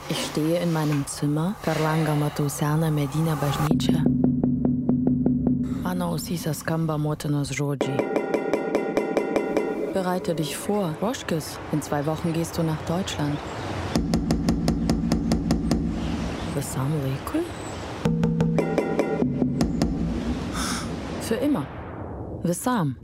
Ich 0.09 0.27
stehe 0.27 0.61
in 0.61 0.73
meinem 0.73 1.07
Zimmer. 1.07 1.55
Per 1.63 1.79
langą 1.81 2.17
matau 2.17 2.49
seną 2.49 2.91
medinę 2.91 3.37
bažnyčią. 3.37 4.03
Mano 5.83 6.07
ausyse 6.07 6.55
skamba 6.55 6.99
motinos 6.99 7.51
žodžiai. 7.51 8.30
Bereite 9.93 10.37
dich 10.37 10.57
vor, 10.57 10.95
Roschkes. 11.03 11.59
In 11.73 11.83
zwei 11.83 12.07
Wochen 12.07 12.33
gehst 12.33 12.57
du 12.57 12.63
nach 12.63 12.81
Deutschland. 12.83 13.37
Visam 16.55 16.93
laikui? 17.03 17.41
Für 21.21 21.35
immer. 21.35 21.67
Visam. 22.43 22.97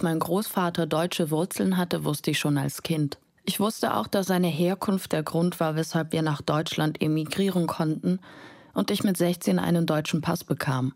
Dass 0.00 0.04
mein 0.04 0.18
Großvater 0.18 0.86
deutsche 0.86 1.30
Wurzeln 1.30 1.76
hatte, 1.76 2.04
wusste 2.04 2.30
ich 2.30 2.38
schon 2.38 2.56
als 2.56 2.82
Kind. 2.82 3.18
Ich 3.44 3.60
wusste 3.60 3.94
auch, 3.94 4.06
dass 4.06 4.28
seine 4.28 4.46
Herkunft 4.46 5.12
der 5.12 5.22
Grund 5.22 5.60
war, 5.60 5.76
weshalb 5.76 6.12
wir 6.12 6.22
nach 6.22 6.40
Deutschland 6.40 7.02
emigrieren 7.02 7.66
konnten 7.66 8.18
und 8.72 8.90
ich 8.90 9.04
mit 9.04 9.18
16 9.18 9.58
einen 9.58 9.84
deutschen 9.84 10.22
Pass 10.22 10.42
bekam. 10.42 10.94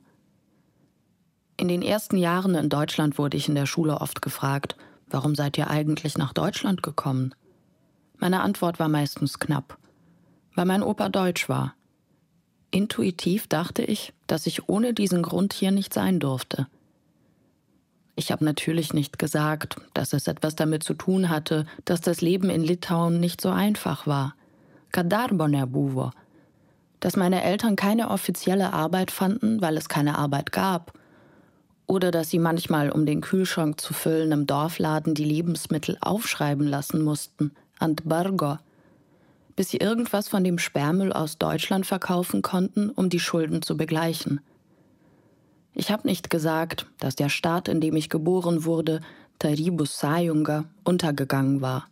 In 1.58 1.68
den 1.68 1.82
ersten 1.82 2.16
Jahren 2.16 2.54
in 2.54 2.70
Deutschland 2.70 3.18
wurde 3.18 3.36
ich 3.36 3.46
in 3.46 3.54
der 3.54 3.66
Schule 3.66 4.00
oft 4.00 4.22
gefragt, 4.22 4.74
warum 5.10 5.34
seid 5.34 5.58
ihr 5.58 5.68
eigentlich 5.68 6.16
nach 6.16 6.32
Deutschland 6.32 6.82
gekommen? 6.82 7.34
Meine 8.16 8.40
Antwort 8.40 8.78
war 8.78 8.88
meistens 8.88 9.38
knapp, 9.38 9.76
weil 10.54 10.64
mein 10.64 10.82
Opa 10.82 11.10
deutsch 11.10 11.50
war. 11.50 11.74
Intuitiv 12.70 13.48
dachte 13.48 13.82
ich, 13.82 14.14
dass 14.26 14.46
ich 14.46 14.66
ohne 14.70 14.94
diesen 14.94 15.22
Grund 15.22 15.52
hier 15.52 15.72
nicht 15.72 15.92
sein 15.92 16.20
durfte. 16.20 16.68
Ich 18.16 18.30
habe 18.30 18.44
natürlich 18.44 18.94
nicht 18.94 19.18
gesagt, 19.18 19.76
dass 19.92 20.12
es 20.12 20.28
etwas 20.28 20.54
damit 20.54 20.84
zu 20.84 20.94
tun 20.94 21.28
hatte, 21.28 21.66
dass 21.84 22.00
das 22.00 22.20
Leben 22.20 22.48
in 22.48 22.62
Litauen 22.62 23.18
nicht 23.18 23.40
so 23.40 23.50
einfach 23.50 24.06
war. 24.06 24.34
Kadarboner 24.92 25.66
buvo. 25.66 26.12
Dass 27.00 27.16
meine 27.16 27.42
Eltern 27.42 27.74
keine 27.74 28.10
offizielle 28.10 28.72
Arbeit 28.72 29.10
fanden, 29.10 29.60
weil 29.60 29.76
es 29.76 29.88
keine 29.88 30.16
Arbeit 30.16 30.52
gab. 30.52 30.96
Oder 31.86 32.12
dass 32.12 32.30
sie 32.30 32.38
manchmal, 32.38 32.90
um 32.90 33.04
den 33.04 33.20
Kühlschrank 33.20 33.80
zu 33.80 33.92
füllen, 33.92 34.30
im 34.30 34.46
Dorfladen 34.46 35.14
die 35.14 35.24
Lebensmittel 35.24 35.98
aufschreiben 36.00 36.66
lassen 36.66 37.02
mussten. 37.02 37.52
Antbargo. 37.78 38.58
Bis 39.56 39.70
sie 39.70 39.78
irgendwas 39.78 40.28
von 40.28 40.44
dem 40.44 40.58
Sperrmüll 40.58 41.12
aus 41.12 41.38
Deutschland 41.38 41.84
verkaufen 41.84 42.42
konnten, 42.42 42.90
um 42.90 43.10
die 43.10 43.20
Schulden 43.20 43.60
zu 43.60 43.76
begleichen. 43.76 44.40
Ich 45.74 45.90
habe 45.90 46.06
nicht 46.06 46.30
gesagt, 46.30 46.86
dass 46.98 47.16
der 47.16 47.28
Staat, 47.28 47.68
in 47.68 47.80
dem 47.80 47.96
ich 47.96 48.08
geboren 48.08 48.64
wurde, 48.64 49.00
Taribus 49.40 49.98
Sayunga, 49.98 50.66
untergegangen 50.84 51.60
war. 51.60 51.88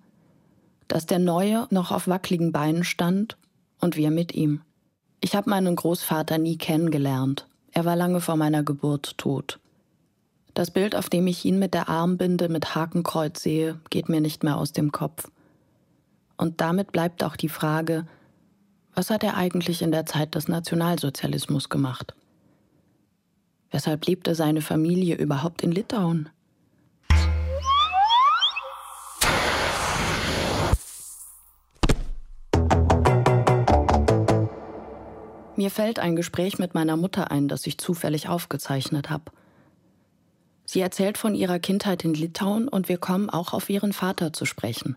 Dass 0.86 1.06
der 1.06 1.18
Neue 1.18 1.66
noch 1.70 1.90
auf 1.90 2.06
wackeligen 2.06 2.52
Beinen 2.52 2.84
stand 2.84 3.36
und 3.80 3.96
wir 3.96 4.10
mit 4.10 4.34
ihm. 4.34 4.60
Ich 5.20 5.34
habe 5.34 5.50
meinen 5.50 5.74
Großvater 5.74 6.38
nie 6.38 6.58
kennengelernt. 6.58 7.48
Er 7.72 7.84
war 7.84 7.96
lange 7.96 8.20
vor 8.20 8.36
meiner 8.36 8.62
Geburt 8.62 9.18
tot. 9.18 9.58
Das 10.54 10.70
Bild, 10.70 10.94
auf 10.94 11.08
dem 11.08 11.26
ich 11.26 11.44
ihn 11.44 11.58
mit 11.58 11.74
der 11.74 11.88
Armbinde 11.88 12.48
mit 12.48 12.74
Hakenkreuz 12.74 13.42
sehe, 13.42 13.80
geht 13.90 14.08
mir 14.08 14.20
nicht 14.20 14.44
mehr 14.44 14.58
aus 14.58 14.72
dem 14.72 14.92
Kopf. 14.92 15.30
Und 16.36 16.60
damit 16.60 16.92
bleibt 16.92 17.24
auch 17.24 17.36
die 17.36 17.48
Frage, 17.48 18.06
was 18.94 19.10
hat 19.10 19.24
er 19.24 19.36
eigentlich 19.36 19.80
in 19.80 19.90
der 19.90 20.06
Zeit 20.06 20.34
des 20.34 20.48
Nationalsozialismus 20.48 21.68
gemacht? 21.70 22.14
Weshalb 23.72 24.06
lebte 24.06 24.35
seine 24.35 24.61
Familie 24.61 25.16
überhaupt 25.16 25.62
in 25.62 25.72
Litauen? 25.72 26.28
Mir 35.56 35.70
fällt 35.70 35.98
ein 35.98 36.16
Gespräch 36.16 36.58
mit 36.58 36.74
meiner 36.74 36.96
Mutter 36.96 37.30
ein, 37.30 37.48
das 37.48 37.66
ich 37.66 37.78
zufällig 37.78 38.28
aufgezeichnet 38.28 39.11
habe. 39.11 39.24
Sie 40.64 40.80
erzählt 40.80 41.18
von 41.18 41.35
ihrer 41.35 41.58
Kindheit 41.58 42.04
in 42.04 42.14
Litauen 42.14 42.68
und 42.68 42.88
wir 42.88 42.98
kommen 42.98 43.30
auch 43.30 43.52
auf 43.52 43.68
ihren 43.70 43.92
Vater 43.92 44.32
zu 44.32 44.44
sprechen. 44.44 44.96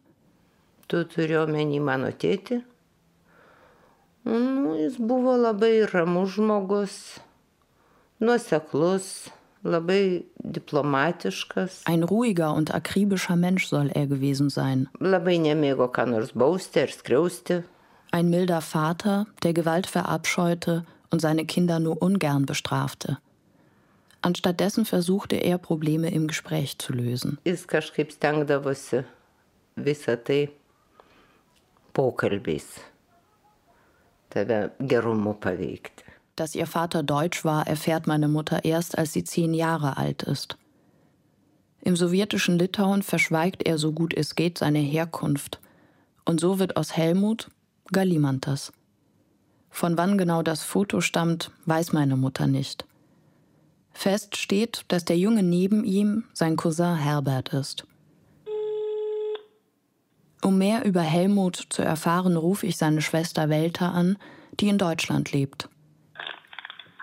Tu 0.88 1.04
turiu 1.04 1.42
omeny 1.42 1.80
mano 1.82 2.12
tėtį. 2.14 2.60
Nu, 4.26 4.76
jis 4.78 5.00
buvo 5.02 5.34
labai 5.38 5.86
ramus 5.90 6.36
žmogus, 6.36 6.98
nuoseklus, 8.26 9.30
labai 9.64 10.26
diplomatiškas. 10.38 11.84
Ein 11.86 12.04
ruhiger 12.04 12.54
und 12.54 12.74
akribischer 12.74 13.36
Mensch 13.36 13.68
soll 13.68 13.90
er 13.94 14.08
gewesen 14.08 14.50
sein. 14.50 14.88
Labai 15.00 15.38
nemėgo 15.42 15.90
ką 15.94 16.06
nors 16.12 16.34
bausti 16.34 16.86
ar 16.86 16.94
skriausti. 16.94 17.64
Ein 18.12 18.30
milder 18.30 18.62
Vater, 18.62 19.26
der 19.44 19.54
Gewalt 19.54 19.88
verabscheute 19.88 20.86
und 21.12 21.20
seine 21.20 21.46
Kinder 21.46 21.80
nur 21.80 22.02
ungern 22.02 22.46
bestrafte. 22.46 23.18
Anstattdessen 24.22 24.86
versuchte 24.86 25.36
er, 25.36 25.58
Probleme 25.58 26.10
im 26.10 26.28
Gespräch 26.28 26.80
zu 26.80 26.94
lösen. 26.94 27.38
Jis 27.46 27.68
kažkaip 27.68 28.12
stengdavosi 28.12 29.04
visą 29.76 30.16
tai 30.18 30.50
pokalbiais 31.94 32.66
tave 34.30 34.72
gerumu 34.80 35.34
paveikti. 35.34 36.05
Dass 36.36 36.56
ihr 36.56 36.68
Vater 36.68 37.02
deutsch 37.02 37.46
war, 37.46 37.66
erfährt 37.68 38.08
meine 38.08 38.28
Mutter 38.28 38.66
erst, 38.66 38.98
als 38.98 39.14
sie 39.14 39.24
zehn 39.24 39.54
Jahre 39.54 39.98
alt 39.98 40.24
ist. 40.24 40.58
Im 41.82 41.96
sowjetischen 41.96 42.58
Litauen 42.58 43.04
verschweigt 43.04 43.64
er 43.64 43.78
so 43.78 43.92
gut 43.92 44.14
es 44.14 44.36
geht 44.36 44.58
seine 44.58 44.80
Herkunft. 44.80 45.60
Und 46.26 46.40
so 46.40 46.60
wird 46.60 46.78
aus 46.78 46.98
Helmut 46.98 47.50
Galimantas. 47.92 48.74
Von 49.70 49.98
wann 49.98 50.18
genau 50.18 50.42
das 50.42 50.64
Foto 50.64 51.00
stammt, 51.00 51.52
weiß 51.66 51.94
meine 51.94 52.18
Mutter 52.18 52.48
nicht. 52.48 52.86
Fest 53.94 54.36
steht, 54.36 54.84
dass 54.88 55.06
der 55.06 55.18
Junge 55.18 55.44
neben 55.44 55.84
ihm 55.84 56.26
sein 56.34 56.56
Cousin 56.56 56.96
Herbert 56.96 57.54
ist. 57.54 57.86
Um 60.42 60.58
mehr 60.58 60.86
über 60.86 61.02
Helmut 61.02 61.68
zu 61.70 61.82
erfahren, 61.82 62.36
rufe 62.36 62.66
ich 62.68 62.78
seine 62.78 63.02
Schwester 63.02 63.50
Welter 63.50 63.94
an, 63.94 64.18
die 64.60 64.68
in 64.68 64.78
Deutschland 64.78 65.32
lebt. 65.32 65.70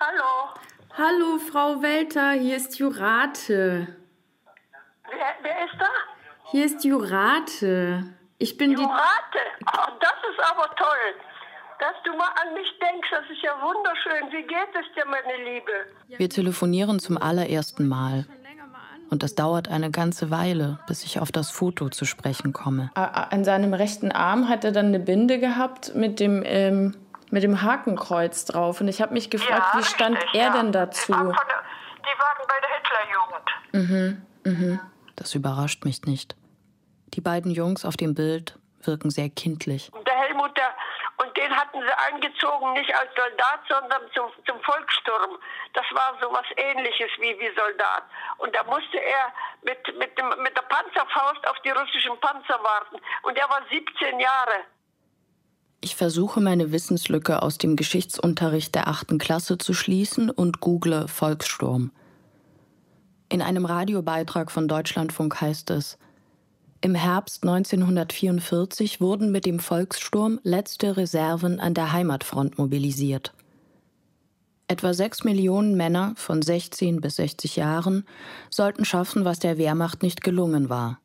Hallo, 0.04 0.50
Hallo, 0.98 1.38
Frau 1.38 1.80
Welter, 1.80 2.32
hier 2.32 2.56
ist 2.56 2.76
Jurate. 2.76 3.86
wer, 5.08 5.34
wer 5.42 5.64
ist 5.64 5.74
da? 5.78 5.86
Hier 6.50 6.64
ist 6.64 6.84
Jurate. 6.84 8.02
Ich 8.38 8.56
bin 8.56 8.70
die. 8.70 8.82
Jurate. 8.82 9.38
Oh, 9.64 9.92
das 10.00 10.18
ist 10.28 10.40
aber 10.50 10.74
toll, 10.74 11.14
dass 11.78 11.94
du 12.04 12.16
mal 12.16 12.30
an 12.42 12.52
mich 12.54 12.66
denkst. 12.80 13.08
Das 13.12 13.30
ist 13.30 13.42
ja 13.42 13.52
wunderschön. 13.62 14.32
Wie 14.32 14.42
geht 14.42 14.74
es 14.74 14.92
dir, 14.96 15.04
meine 15.06 15.44
Liebe? 15.44 16.18
Wir 16.18 16.28
telefonieren 16.28 16.98
zum 16.98 17.16
allerersten 17.16 17.86
Mal. 17.86 18.26
Und 19.08 19.22
es 19.22 19.36
dauert 19.36 19.68
eine 19.68 19.92
ganze 19.92 20.30
Weile, 20.32 20.80
bis 20.88 21.04
ich 21.04 21.20
auf 21.20 21.30
das 21.30 21.50
Foto 21.50 21.90
zu 21.90 22.06
sprechen 22.06 22.52
komme. 22.52 22.90
An 22.94 23.44
seinem 23.44 23.72
rechten 23.72 24.10
Arm 24.10 24.48
hat 24.48 24.64
er 24.64 24.72
dann 24.72 24.86
eine 24.86 24.98
Binde 24.98 25.38
gehabt 25.38 25.94
mit 25.94 26.18
dem, 26.18 26.42
ähm, 26.44 26.96
mit 27.32 27.42
dem 27.42 27.62
Hakenkreuz 27.62 28.44
drauf. 28.44 28.80
Und 28.80 28.86
ich 28.88 29.02
habe 29.02 29.12
mich 29.12 29.28
gefragt, 29.30 29.74
Ja, 29.74 29.80
wie 29.80 29.84
stand 29.84 30.16
richtig, 30.16 30.34
er 30.40 30.46
ja. 30.48 30.52
denn 30.52 30.66
Die, 30.66 30.72
dazu? 30.72 31.12
waren 31.12 31.34
von 31.34 31.46
der, 31.48 31.62
die 31.98 32.18
waren 32.20 32.46
bei 32.46 32.60
der 32.60 32.70
Hitlerjugend. 32.76 33.50
Das 35.16 35.34
überrascht 35.34 35.84
mich 35.84 36.02
nicht. 36.02 36.36
Die 37.14 37.20
beiden 37.20 37.50
Jungs 37.50 37.84
auf 37.84 37.96
dem 37.96 38.14
Bild 38.14 38.56
wirken 38.84 39.10
sehr 39.10 39.28
kindlich. 39.28 39.92
Und 39.92 40.06
der 40.06 40.14
Helmut, 40.14 40.56
der, 40.56 40.74
und 41.24 41.36
den 41.36 41.54
hatten 41.54 41.78
sie 41.80 42.14
angezogen, 42.14 42.72
nicht 42.72 42.92
als 42.94 43.10
Soldat, 43.14 43.60
sondern 43.68 44.02
zum, 44.14 44.30
zum 44.46 44.60
Volkssturm. 44.62 45.38
Das 45.74 45.84
war 45.92 46.16
so 46.20 46.32
was 46.32 46.44
ähnliches 46.56 47.10
wie, 47.18 47.38
wie 47.38 47.50
Soldat. 47.54 48.02
Und 48.38 48.54
da 48.54 48.64
musste 48.64 48.98
er 48.98 49.32
mit, 49.62 49.78
mit, 49.98 50.16
dem, 50.18 50.28
mit 50.42 50.56
der 50.56 50.62
Panzerfaust 50.62 51.46
auf 51.48 51.58
die 51.64 51.70
russischen 51.70 52.18
Panzer 52.20 52.58
warten. 52.62 52.96
Und 53.22 53.36
er 53.38 53.48
war 53.48 53.60
17 53.70 54.18
Jahre. 54.18 54.64
Ich 55.84 55.96
versuche 55.96 56.40
meine 56.40 56.70
Wissenslücke 56.70 57.42
aus 57.42 57.58
dem 57.58 57.74
Geschichtsunterricht 57.74 58.72
der 58.76 58.86
achten 58.86 59.18
Klasse 59.18 59.58
zu 59.58 59.74
schließen 59.74 60.30
und 60.30 60.60
google 60.60 61.08
Volkssturm. 61.08 61.90
In 63.28 63.42
einem 63.42 63.66
Radiobeitrag 63.66 64.52
von 64.52 64.68
Deutschlandfunk 64.68 65.40
heißt 65.40 65.70
es, 65.70 65.98
im 66.82 66.94
Herbst 66.94 67.42
1944 67.42 69.00
wurden 69.00 69.32
mit 69.32 69.44
dem 69.44 69.58
Volkssturm 69.58 70.38
letzte 70.44 70.96
Reserven 70.96 71.58
an 71.58 71.74
der 71.74 71.92
Heimatfront 71.92 72.58
mobilisiert. 72.58 73.34
Etwa 74.68 74.94
sechs 74.94 75.24
Millionen 75.24 75.76
Männer 75.76 76.14
von 76.16 76.42
16 76.42 77.00
bis 77.00 77.16
60 77.16 77.56
Jahren 77.56 78.04
sollten 78.50 78.84
schaffen, 78.84 79.24
was 79.24 79.40
der 79.40 79.58
Wehrmacht 79.58 80.04
nicht 80.04 80.22
gelungen 80.22 80.68
war. 80.68 81.00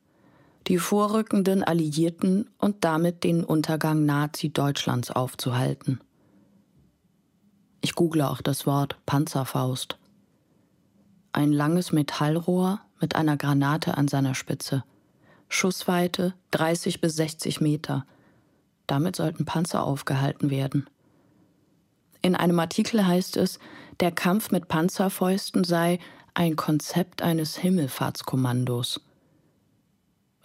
Die 0.67 0.79
vorrückenden 0.79 1.63
Alliierten 1.63 2.49
und 2.57 2.83
damit 2.83 3.23
den 3.23 3.45
Untergang 3.45 4.05
Nazi-Deutschlands 4.05 5.11
aufzuhalten. 5.11 6.01
Ich 7.79 7.95
google 7.95 8.23
auch 8.23 8.41
das 8.41 8.65
Wort 8.65 8.97
Panzerfaust. 9.05 9.97
Ein 11.31 11.53
langes 11.53 11.93
Metallrohr 11.93 12.81
mit 12.99 13.15
einer 13.15 13.37
Granate 13.37 13.97
an 13.97 14.09
seiner 14.09 14.35
Spitze. 14.35 14.83
Schussweite 15.47 16.33
30 16.51 16.99
bis 16.99 17.15
60 17.15 17.61
Meter. 17.61 18.05
Damit 18.87 19.15
sollten 19.15 19.45
Panzer 19.45 19.83
aufgehalten 19.83 20.49
werden. 20.49 20.89
In 22.21 22.35
einem 22.35 22.59
Artikel 22.59 23.07
heißt 23.07 23.37
es, 23.37 23.59
der 24.01 24.11
Kampf 24.11 24.51
mit 24.51 24.67
Panzerfäusten 24.67 25.63
sei 25.63 25.99
ein 26.33 26.57
Konzept 26.57 27.21
eines 27.21 27.55
Himmelfahrtskommandos. 27.55 28.99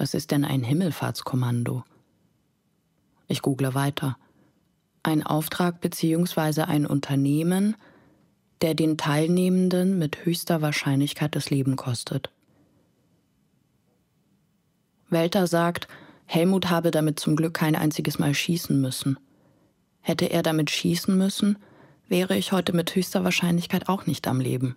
Was 0.02 0.14
ist 0.14 0.32
denn 0.32 0.44
ein 0.44 0.64
Himmelfahrtskommando? 0.64 1.84
Ich 3.28 3.40
google 3.40 3.72
weiter. 3.74 4.16
Ein 5.04 5.22
Auftrag 5.22 5.80
bzw. 5.80 6.62
ein 6.62 6.86
Unternehmen, 6.86 7.76
der 8.62 8.74
den 8.74 8.98
Teilnehmenden 8.98 10.00
mit 10.00 10.24
höchster 10.24 10.60
Wahrscheinlichkeit 10.60 11.36
das 11.36 11.50
Leben 11.50 11.76
kostet. 11.76 12.32
Welter 15.08 15.46
sagt, 15.46 15.86
Helmut 16.26 16.68
habe 16.68 16.90
damit 16.90 17.20
zum 17.20 17.36
Glück 17.36 17.54
kein 17.54 17.76
einziges 17.76 18.18
Mal 18.18 18.34
schießen 18.34 18.80
müssen. 18.80 19.20
Hätte 20.00 20.24
er 20.24 20.42
damit 20.42 20.72
schießen 20.72 21.16
müssen, 21.16 21.58
wäre 22.08 22.36
ich 22.36 22.50
heute 22.50 22.74
mit 22.74 22.92
höchster 22.92 23.22
Wahrscheinlichkeit 23.22 23.88
auch 23.88 24.06
nicht 24.06 24.26
am 24.26 24.40
Leben. 24.40 24.74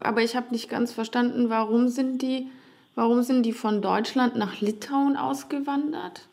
Aber 0.00 0.22
ich 0.22 0.34
habe 0.34 0.50
nicht 0.50 0.68
ganz 0.68 0.92
verstanden, 0.92 1.50
warum 1.50 1.86
sind 1.86 2.20
die, 2.20 2.48
warum 2.96 3.22
sind 3.22 3.44
die 3.44 3.52
von 3.52 3.80
Deutschland 3.80 4.34
nach 4.34 4.60
Litauen 4.60 5.16
ausgewandert? 5.16 6.28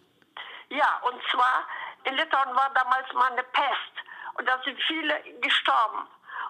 Ja, 0.69 0.99
und 1.03 1.21
zwar 1.31 1.67
in 2.05 2.15
Litauen 2.15 2.55
war 2.55 2.71
damals 2.73 3.13
mal 3.13 3.31
eine 3.31 3.43
Pest 3.43 3.93
und 4.33 4.47
da 4.47 4.59
sind 4.65 4.81
viele 4.87 5.21
gestorben. 5.41 6.07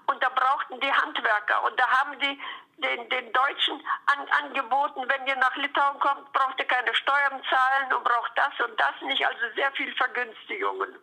Und 0.08 0.22
da 0.22 0.30
brauchten 0.30 0.80
die 0.80 0.92
Handwerker 0.92 1.64
und 1.64 1.80
da 1.80 1.88
haben 1.88 2.18
die 2.20 2.40
den, 2.78 3.10
den 3.10 3.32
Deutschen 3.32 3.80
an, 4.08 4.28
angeboten, 4.44 5.04
wenn 5.08 5.28
ihr 5.28 5.36
nach 5.38 5.56
Litauen 5.56 6.00
kommt, 6.00 6.32
braucht 6.34 6.60
ihr 6.60 6.66
keine 6.66 6.94
Steuern 6.96 7.42
zahlen 7.50 7.94
und 7.94 8.04
braucht 8.04 8.32
das 8.36 8.68
und 8.68 8.78
das 8.80 8.94
nicht, 9.02 9.26
also 9.26 9.40
sehr 9.56 9.72
viel 9.74 9.94
Vergünstigungen. 9.96 10.96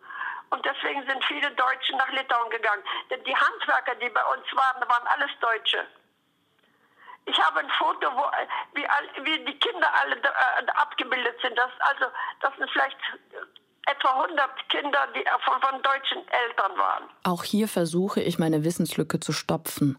Und 0.51 0.65
deswegen 0.65 1.05
sind 1.07 1.23
viele 1.25 1.49
Deutsche 1.51 1.95
nach 1.95 2.11
Litauen 2.11 2.49
gegangen. 2.49 2.83
Denn 3.09 3.23
die 3.23 3.35
Handwerker, 3.35 3.95
die 3.95 4.09
bei 4.09 4.23
uns 4.25 4.45
waren, 4.53 4.87
waren 4.87 5.07
alles 5.07 5.31
Deutsche. 5.39 5.87
Ich 7.25 7.39
habe 7.39 7.59
ein 7.59 7.69
Foto, 7.77 8.07
wo 8.15 8.23
wie, 8.73 8.83
wie 9.23 9.45
die 9.45 9.59
Kinder 9.59 9.87
alle 10.01 10.15
äh, 10.15 10.71
abgebildet 10.75 11.35
sind. 11.41 11.57
Das, 11.57 11.71
also, 11.79 12.05
das 12.41 12.51
sind 12.57 12.69
vielleicht 12.71 12.97
etwa 13.87 14.21
100 14.23 14.69
Kinder, 14.69 14.99
die 15.15 15.23
von, 15.45 15.61
von 15.61 15.81
deutschen 15.81 16.19
Eltern 16.27 16.77
waren. 16.77 17.03
Auch 17.23 17.43
hier 17.43 17.67
versuche 17.67 18.21
ich 18.21 18.39
meine 18.39 18.63
Wissenslücke 18.63 19.19
zu 19.19 19.31
stopfen. 19.31 19.97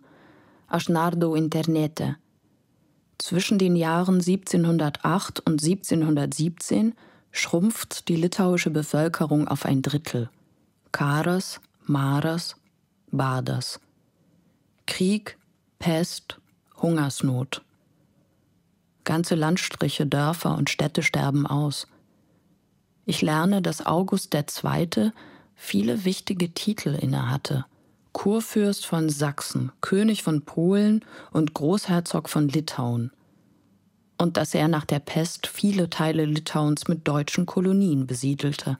Aschnardo 0.68 1.34
Internete. 1.34 2.16
Zwischen 3.18 3.58
den 3.58 3.76
Jahren 3.76 4.16
1708 4.16 5.40
und 5.40 5.62
1717 5.62 6.94
schrumpft 7.30 8.08
die 8.08 8.16
litauische 8.16 8.70
Bevölkerung 8.70 9.48
auf 9.48 9.64
ein 9.64 9.82
Drittel. 9.82 10.28
Karas, 10.90 11.60
Maras, 11.84 12.56
Badas. 13.10 13.80
Krieg, 14.86 15.38
Pest, 15.78 16.38
Hungersnot. 16.82 17.62
Ganze 19.04 19.34
Landstriche, 19.34 20.06
Dörfer 20.06 20.56
und 20.56 20.68
Städte 20.68 21.02
sterben 21.02 21.46
aus. 21.46 21.86
Ich 23.04 23.22
lerne, 23.22 23.62
dass 23.62 23.86
August 23.86 24.34
II. 24.34 25.12
viele 25.54 26.04
wichtige 26.04 26.52
Titel 26.52 26.90
innehatte. 26.90 27.64
Kurfürst 28.12 28.84
von 28.84 29.08
Sachsen, 29.08 29.72
König 29.80 30.22
von 30.22 30.42
Polen 30.42 31.04
und 31.32 31.54
Großherzog 31.54 32.28
von 32.28 32.48
Litauen. 32.48 33.10
Und 34.18 34.36
dass 34.36 34.54
er 34.54 34.68
nach 34.68 34.84
der 34.84 35.00
Pest 35.00 35.46
viele 35.46 35.88
Teile 35.88 36.26
Litauens 36.26 36.86
mit 36.88 37.08
deutschen 37.08 37.46
Kolonien 37.46 38.06
besiedelte. 38.06 38.78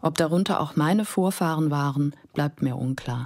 Ob 0.00 0.16
darunter 0.16 0.60
auch 0.60 0.76
meine 0.76 1.04
Vorfahren 1.04 1.70
waren, 1.70 2.14
bleibt 2.32 2.62
mir 2.62 2.76
unklar. 2.76 3.22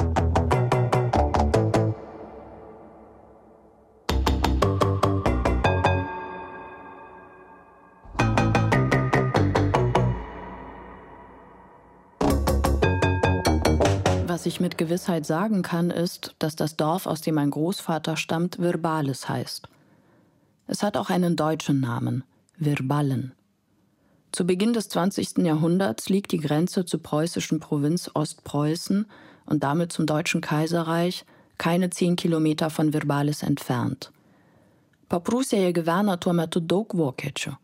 Was 14.40 14.46
ich 14.46 14.58
mit 14.58 14.78
Gewissheit 14.78 15.26
sagen 15.26 15.60
kann, 15.60 15.90
ist, 15.90 16.34
dass 16.38 16.56
das 16.56 16.74
Dorf, 16.74 17.04
aus 17.04 17.20
dem 17.20 17.34
mein 17.34 17.50
Großvater 17.50 18.16
stammt, 18.16 18.58
Virbalis 18.58 19.28
heißt. 19.28 19.68
Es 20.66 20.82
hat 20.82 20.96
auch 20.96 21.10
einen 21.10 21.36
deutschen 21.36 21.78
Namen, 21.78 22.24
Virballen. 22.56 23.32
Zu 24.32 24.46
Beginn 24.46 24.72
des 24.72 24.88
20. 24.88 25.44
Jahrhunderts 25.44 26.08
liegt 26.08 26.32
die 26.32 26.38
Grenze 26.38 26.86
zur 26.86 27.02
preußischen 27.02 27.60
Provinz 27.60 28.10
Ostpreußen 28.14 29.04
und 29.44 29.62
damit 29.62 29.92
zum 29.92 30.06
Deutschen 30.06 30.40
Kaiserreich 30.40 31.26
keine 31.58 31.90
zehn 31.90 32.16
Kilometer 32.16 32.70
von 32.70 32.94
Virbalis 32.94 33.42
entfernt. 33.42 34.10
Po 35.10 35.20
Prūsėje 35.20 35.74
gyvena 35.74 36.16
tuo 36.16 36.32
metu 36.32 36.64
daug 36.64 36.96
vokiečių. 36.96 37.58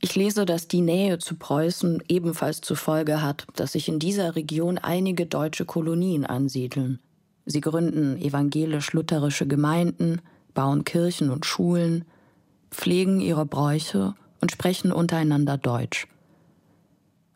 Ich 0.00 0.14
lese, 0.14 0.44
dass 0.44 0.68
die 0.68 0.82
Nähe 0.82 1.18
zu 1.18 1.36
Preußen 1.36 2.02
ebenfalls 2.08 2.60
zur 2.60 2.76
Folge 2.76 3.22
hat, 3.22 3.46
dass 3.56 3.72
sich 3.72 3.88
in 3.88 3.98
dieser 3.98 4.36
Region 4.36 4.78
einige 4.78 5.26
deutsche 5.26 5.64
Kolonien 5.64 6.26
ansiedeln. 6.26 6.98
Sie 7.46 7.60
gründen 7.60 8.20
evangelisch-lutherische 8.20 9.46
Gemeinden, 9.46 10.20
bauen 10.52 10.84
Kirchen 10.84 11.30
und 11.30 11.46
Schulen, 11.46 12.04
pflegen 12.70 13.20
ihre 13.20 13.46
Bräuche 13.46 14.14
und 14.40 14.52
sprechen 14.52 14.92
untereinander 14.92 15.56
Deutsch. 15.56 16.08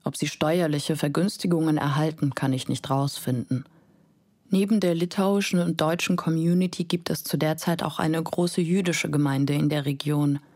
Ob 0.05 0.17
sie 0.17 0.27
steuerliche 0.27 0.97
Vergünstigungen 0.97 1.77
erhalten, 1.77 2.35
kann 2.35 2.53
ich 2.53 2.69
nicht 2.69 2.91
rausfinden. 2.91 3.65
Neben 4.51 4.81
der 4.81 4.95
litauischen 4.95 5.61
und 5.61 5.81
deutschen 5.81 6.17
Community 6.17 6.85
gibt 6.85 7.09
es 7.09 7.23
zu 7.23 7.37
der 7.37 7.57
Zeit 7.57 7.83
auch 7.83 7.99
eine 7.99 8.21
große 8.23 8.61
jüdische 8.61 9.11
Gemeinde 9.11 9.55
in 9.55 9.71
der 9.71 9.87
Region– 9.87 10.41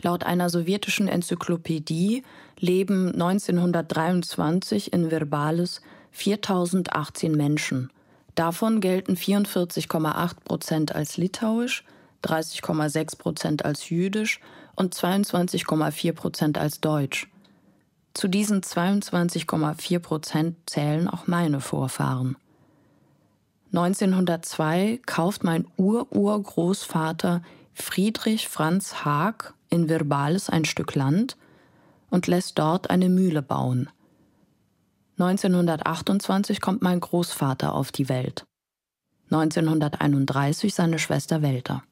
Laut 0.00 0.24
einer 0.24 0.48
sowjetischen 0.48 1.08
Enzyklopädie 1.08 2.22
leben 2.58 3.12
1923 3.12 4.92
in 4.92 5.10
Verbales 5.10 5.82
4018 6.12 7.32
Menschen. 7.32 7.90
Davon 8.34 8.80
gelten 8.80 9.14
44,8 9.14 10.34
Prozent 10.44 10.94
als 10.94 11.16
litauisch, 11.16 11.84
30,6 12.24 13.18
Prozent 13.18 13.64
als 13.64 13.90
jüdisch 13.90 14.40
und 14.74 14.94
22,4 14.94 16.12
Prozent 16.12 16.58
als 16.58 16.80
deutsch. 16.80 17.28
Zu 18.14 18.28
diesen 18.28 18.62
22,4 18.62 19.98
Prozent 19.98 20.56
zählen 20.66 21.08
auch 21.08 21.26
meine 21.26 21.60
Vorfahren. 21.60 22.36
1902 23.72 25.00
kauft 25.06 25.44
mein 25.44 25.66
Ururgroßvater 25.76 27.42
Friedrich 27.72 28.48
Franz 28.48 29.04
Haag 29.04 29.54
in 29.72 29.88
Virbalis 29.88 30.50
ein 30.50 30.64
Stück 30.64 30.94
Land 30.94 31.36
und 32.10 32.26
lässt 32.26 32.58
dort 32.58 32.90
eine 32.90 33.08
Mühle 33.08 33.42
bauen. 33.42 33.90
1928 35.18 36.60
kommt 36.60 36.82
mein 36.82 37.00
Großvater 37.00 37.74
auf 37.74 37.92
die 37.92 38.08
Welt. 38.08 38.44
1931 39.30 40.74
seine 40.74 40.98
Schwester 40.98 41.42
Welter. 41.42 41.82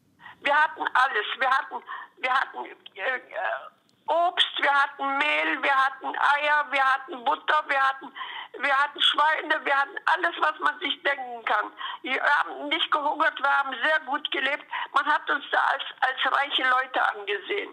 Wir 0.42 0.54
hatten 0.54 0.82
alles. 0.82 1.26
Wir 1.38 1.50
hatten, 1.50 1.76
wir 2.20 2.30
hatten 2.30 2.58
äh, 2.96 3.79
Obst, 4.10 4.54
wir 4.58 4.74
hatten 4.74 5.06
Mehl, 5.18 5.62
wir 5.62 5.76
hatten 5.84 6.10
Eier, 6.34 6.66
wir 6.70 6.82
hatten 6.82 7.24
Butter, 7.24 7.62
wir 7.68 7.80
hatten, 7.80 8.10
wir 8.58 8.74
hatten 8.74 9.00
Schweine, 9.00 9.54
wir 9.64 9.76
hatten 9.76 9.98
alles, 10.12 10.34
was 10.40 10.58
man 10.58 10.74
sich 10.80 11.00
denken 11.02 11.44
kann. 11.44 11.66
Wir 12.02 12.20
haben 12.20 12.68
nicht 12.68 12.90
gehungert, 12.90 13.38
wir 13.38 13.52
haben 13.58 13.70
sehr 13.84 14.00
gut 14.06 14.28
gelebt. 14.32 14.66
Man 14.94 15.06
hat 15.06 15.30
uns 15.30 15.44
da 15.52 15.58
als, 15.72 15.86
als 16.02 16.20
reiche 16.26 16.66
Leute 16.68 17.00
angesehen. 17.14 17.70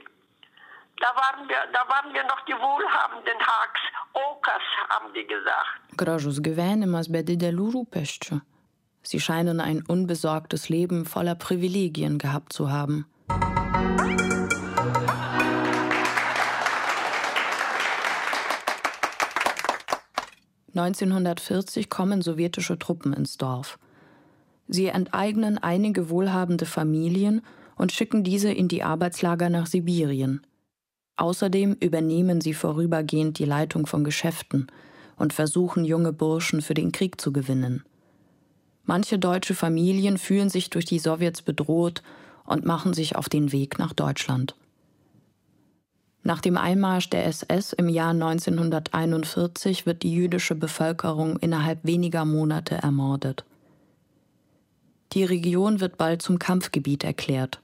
Da 1.01 1.09
waren, 1.15 1.49
wir, 1.49 1.61
da 1.73 1.81
waren 1.89 2.13
wir 2.13 2.23
noch 2.23 2.41
die 2.45 2.53
wohlhabenden 2.53 3.39
Haks. 3.41 3.81
Okas, 4.13 4.65
haben 4.89 5.13
die 5.13 5.25
gesagt. 5.25 5.81
Gražus 5.97 6.41
gyvenimas 6.45 7.09
be 7.09 7.23
didelių 7.25 7.67
rūpesčių. 7.73 8.41
Sie 9.01 9.19
scheinen 9.19 9.59
ein 9.61 9.81
unbesorgtes 9.87 10.69
Leben 10.69 11.05
voller 11.05 11.35
Privilegien 11.35 12.17
gehabt 12.17 12.53
zu 12.53 12.71
haben. 12.71 13.05
1940 20.77 21.89
kommen 21.89 22.21
sowjetische 22.21 22.77
Truppen 22.77 23.13
ins 23.13 23.37
Dorf. 23.37 23.79
Sie 24.67 24.87
enteignen 24.87 25.57
einige 25.57 26.09
wohlhabende 26.09 26.65
Familien 26.65 27.41
und 27.77 27.91
schicken 27.91 28.23
diese 28.23 28.51
in 28.51 28.67
die 28.67 28.83
Arbeitslager 28.83 29.49
nach 29.49 29.65
Sibirien. 29.65 30.41
Außerdem 31.15 31.77
übernehmen 31.79 32.41
sie 32.41 32.53
vorübergehend 32.53 33.39
die 33.39 33.45
Leitung 33.45 33.87
von 33.87 34.03
Geschäften 34.03 34.67
und 35.17 35.33
versuchen 35.33 35.83
junge 35.83 36.13
Burschen 36.13 36.61
für 36.61 36.73
den 36.73 36.91
Krieg 36.91 37.19
zu 37.19 37.33
gewinnen. 37.33 37.83
Manche 38.83 39.17
deutsche 39.19 39.55
Familien 39.55 40.17
fühlen 40.17 40.49
sich 40.49 40.69
durch 40.69 40.85
die 40.85 40.99
Sowjets 40.99 41.41
bedroht 41.41 42.03
und 42.45 42.65
machen 42.65 42.93
sich 42.93 43.15
auf 43.15 43.29
den 43.29 43.51
Weg 43.51 43.79
nach 43.79 43.93
Deutschland. 43.93 44.55
Nach 46.27 46.41
dem 46.41 46.57
Einmarsch 46.57 47.09
der 47.09 47.25
SS 47.25 47.71
im 47.71 47.87
Jahr 47.87 48.09
1941 48.09 49.85
wird 49.85 50.03
die 50.03 50.11
jüdische 50.11 50.55
Bevölkerung 50.55 51.37
innerhalb 51.37 51.85
weniger 51.85 52.25
Monate 52.25 52.75
ermordet. 52.75 53.45
Die 55.13 55.23
Region 55.23 55.79
wird 55.79 55.97
bald 55.97 56.21
zum 56.21 56.37
Kampfgebiet 56.37 57.05
erklärt. 57.05 57.61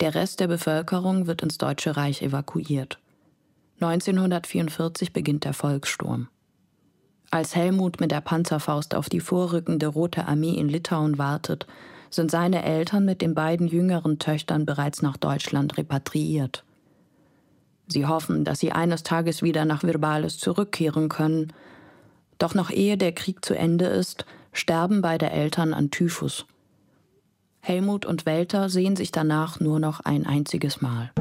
Der 0.00 0.16
Rest 0.16 0.40
der 0.40 0.48
Bevölkerung 0.48 1.28
wird 1.28 1.42
ins 1.42 1.56
Deutsche 1.56 1.96
Reich 1.96 2.20
evakuiert. 2.20 2.98
1944 3.78 5.12
beginnt 5.12 5.44
der 5.44 5.54
Volkssturm. 5.54 6.26
Als 7.30 7.54
Helmut 7.54 8.00
mit 8.00 8.10
der 8.10 8.22
Panzerfaust 8.22 8.96
auf 8.96 9.08
die 9.08 9.20
vorrückende 9.20 9.86
Rote 9.86 10.26
Armee 10.26 10.54
in 10.54 10.68
Litauen 10.68 11.16
wartet, 11.16 11.68
sind 12.10 12.32
seine 12.32 12.64
Eltern 12.64 13.04
mit 13.04 13.22
den 13.22 13.36
beiden 13.36 13.68
jüngeren 13.68 14.18
Töchtern 14.18 14.66
bereits 14.66 15.00
nach 15.00 15.16
Deutschland 15.16 15.78
repatriiert. 15.78 16.64
Sie 17.94 18.06
hoffen, 18.06 18.44
dass 18.44 18.58
sie 18.58 18.72
eines 18.72 19.04
Tages 19.04 19.42
wieder 19.42 19.64
nach 19.64 19.84
Virbalis 19.84 20.36
zurückkehren 20.36 21.08
können. 21.08 21.52
Doch 22.38 22.54
noch 22.54 22.70
ehe 22.70 22.98
der 22.98 23.12
Krieg 23.12 23.44
zu 23.44 23.54
Ende 23.54 23.86
ist, 23.86 24.26
sterben 24.52 25.00
beide 25.00 25.30
Eltern 25.30 25.72
an 25.72 25.92
Typhus. 25.92 26.44
Helmut 27.60 28.04
und 28.04 28.26
Welter 28.26 28.68
sehen 28.68 28.96
sich 28.96 29.12
danach 29.12 29.60
nur 29.60 29.78
noch 29.78 30.00
ein 30.00 30.26
einziges 30.26 30.82
Mal. 30.82 31.12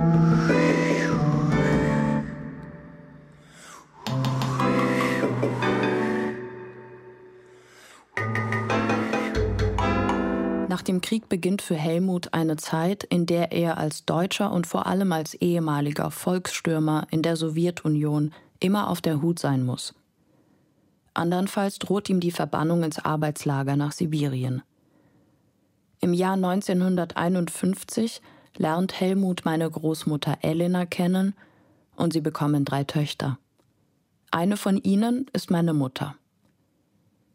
Nach 10.74 10.82
dem 10.82 11.01
Krieg 11.01 11.30
beginnt 11.30 11.61
für 11.61 11.76
Helmut 11.76 12.34
eine 12.34 12.57
Zeit, 12.57 13.03
in 13.03 13.28
der 13.28 13.51
er 13.51 13.78
als 13.78 14.05
Deutscher 14.05 14.51
und 14.51 14.65
vor 14.65 14.88
allem 14.88 15.11
als 15.11 15.36
ehemaliger 15.36 16.09
Volksstürmer 16.09 17.05
in 17.11 17.21
der 17.21 17.36
Sowjetunion 17.36 18.34
immer 18.59 18.89
auf 18.89 18.99
der 18.99 19.21
Hut 19.21 19.38
sein 19.38 19.63
muss. 19.63 19.93
Andernfalls 21.13 21.78
droht 21.78 22.09
ihm 22.09 22.19
die 22.19 22.32
Verbannung 22.32 22.82
ins 22.82 22.97
Arbeitslager 22.97 23.76
nach 23.76 23.91
Sibirien. 23.91 24.63
Im 25.99 26.11
Jahr 26.11 26.34
1951 26.34 28.24
lernt 28.57 28.99
Helmut 28.99 29.45
meine 29.45 29.69
Großmutter 29.69 30.39
Elena 30.41 30.88
kennen 30.88 31.36
und 31.97 32.13
sie 32.13 32.21
bekommen 32.21 32.65
drei 32.65 32.84
Töchter. 32.84 33.38
Eine 34.32 34.57
von 34.57 34.78
ihnen 34.78 35.28
ist 35.34 35.51
meine 35.51 35.76
Mutter. 35.76 36.15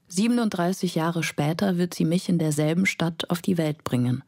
37 0.08 0.94
Jahre 0.94 1.22
später 1.22 1.76
wird 1.76 1.92
sie 1.92 2.06
mich 2.06 2.28
in 2.28 2.38
derselben 2.38 2.86
Stadt 2.86 3.28
auf 3.28 3.42
die 3.42 3.58
Welt 3.58 3.84
bringen. 3.84 4.22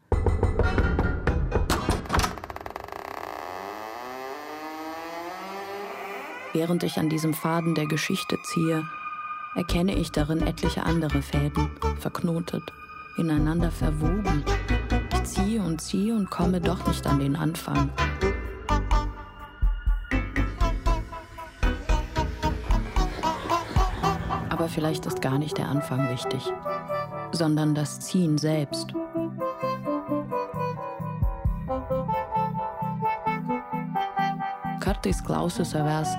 Während 6.53 6.83
ich 6.83 6.99
an 6.99 7.09
diesem 7.09 7.33
Faden 7.33 7.75
der 7.75 7.87
Geschichte 7.87 8.37
ziehe, 8.45 8.85
erkenne 9.55 9.95
ich 9.95 10.11
darin 10.11 10.43
etliche 10.43 10.83
andere 10.83 11.23
Fäden, 11.23 11.71
verknotet, 11.99 12.63
ineinander 13.17 13.71
verwoben. 13.71 14.45
Ich 15.15 15.25
ziehe 15.25 15.63
und 15.63 15.81
ziehe 15.81 16.15
und 16.15 16.29
komme 16.29 16.61
doch 16.61 16.87
nicht 16.87 17.07
an 17.07 17.21
den 17.21 17.37
Anfang. 17.37 17.91
Aber 24.61 24.69
vielleicht 24.69 25.07
ist 25.07 25.23
gar 25.23 25.39
nicht 25.39 25.57
der 25.57 25.71
Anfang 25.71 26.11
wichtig, 26.11 26.53
sondern 27.33 27.75
das 27.75 27.99
Ziehen 27.99 28.37
selbst. 28.37 28.93
Kartais 34.81 35.25
klausiu 35.25 35.65
savęs, 35.65 36.13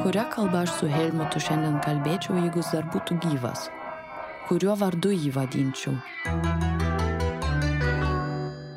kuria 0.00 0.24
kalba 0.24 0.62
aš 0.64 0.72
su 0.78 0.88
Helmutu 0.88 1.36
šiandien 1.36 1.76
kalbėčiau, 1.84 2.38
jeigu 2.40 2.64
jis 2.64 2.72
dar 2.72 2.88
būtų 2.96 3.18
gyvas, 3.26 3.68
kuriuo 4.48 4.78
vardu 4.80 5.12
jį 5.12 5.34
vadinčiau. 5.36 6.00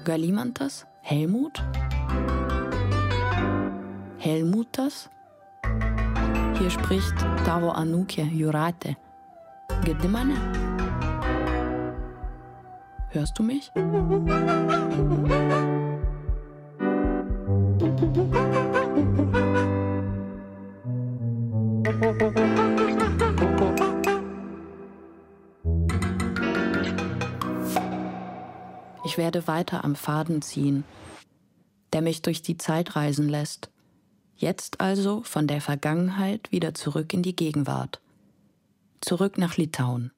Galimantas? 0.04 0.84
Helmut? 1.08 1.64
Helmutas? 4.20 5.06
Hier 6.58 6.70
spricht 6.70 7.18
tavo 7.46 7.72
Anukė 7.72 8.24
Jurate. 8.32 8.96
Girdi 9.84 10.08
mane? 10.08 10.38
Hörst 13.10 13.38
du 13.38 13.44
mich? 13.44 13.72
Ich 29.06 29.18
werde 29.18 29.48
weiter 29.48 29.84
am 29.84 29.96
Faden 29.96 30.42
ziehen, 30.42 30.84
der 31.94 32.02
mich 32.02 32.22
durch 32.22 32.42
die 32.42 32.58
Zeit 32.58 32.96
reisen 32.96 33.28
lässt. 33.30 33.73
Jetzt 34.44 34.82
also 34.82 35.22
von 35.24 35.48
der 35.48 35.62
Vergangenheit 35.62 36.52
wieder 36.52 36.74
zurück 36.74 37.14
in 37.14 37.24
die 37.24 37.34
Gegenwart. 37.34 38.02
Zurück 39.00 39.38
nach 39.38 39.56
Litauen. 39.56 40.12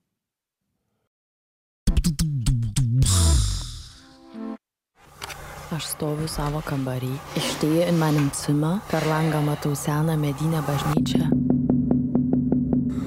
Aš 5.75 5.83
stoviu 5.91 6.25
savo 6.27 6.63
kambarį. 6.65 7.11
Ich 7.35 7.51
stehe 7.51 7.85
in 7.85 7.99
meinem 7.99 8.31
Zimmer. 8.33 8.81
Per 8.89 9.05
langą 9.05 9.43
matau 9.45 9.75
seną 9.75 10.17
medinę 10.17 10.63
bažnyčią. 10.65 11.29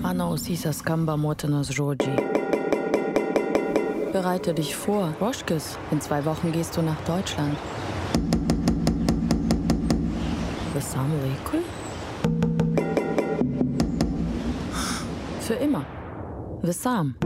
Mano 0.03 0.25
ausyse 0.31 0.73
skamba 0.73 1.16
motinos 1.16 1.75
žodžiai. 1.75 2.16
Bereite 4.12 4.55
dich 4.55 4.77
vor. 4.77 5.14
Roschkes, 5.21 5.79
in 5.91 6.01
zwei 6.01 6.25
Wochen 6.25 6.53
gehst 6.53 6.77
du 6.77 6.83
nach 6.83 7.01
Deutschland. 7.07 7.59
Visam 10.79 11.11
laikui? 11.24 11.64
Für 15.41 15.55
immer. 15.55 15.85
Visam. 16.62 17.16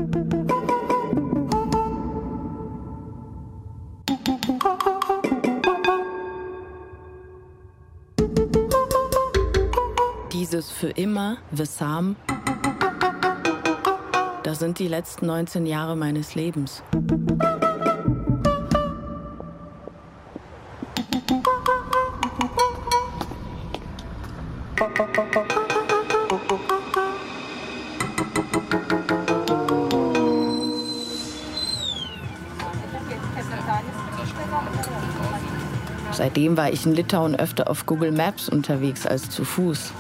Dieses 10.32 10.70
für 10.70 10.88
immer, 10.88 11.36
Visam, 11.50 12.16
das 14.44 14.61
sind 14.61 14.78
die 14.78 14.88
letzten 14.88 15.26
19 15.26 15.66
Jahre 15.66 15.94
meines 15.94 16.34
Lebens. 16.34 16.82
Seitdem 36.12 36.56
war 36.56 36.70
ich 36.70 36.86
in 36.86 36.94
Litauen 36.94 37.36
öfter 37.36 37.68
auf 37.68 37.84
Google 37.84 38.12
Maps 38.12 38.48
unterwegs 38.48 39.06
als 39.06 39.28
zu 39.28 39.44
Fuß. 39.44 39.92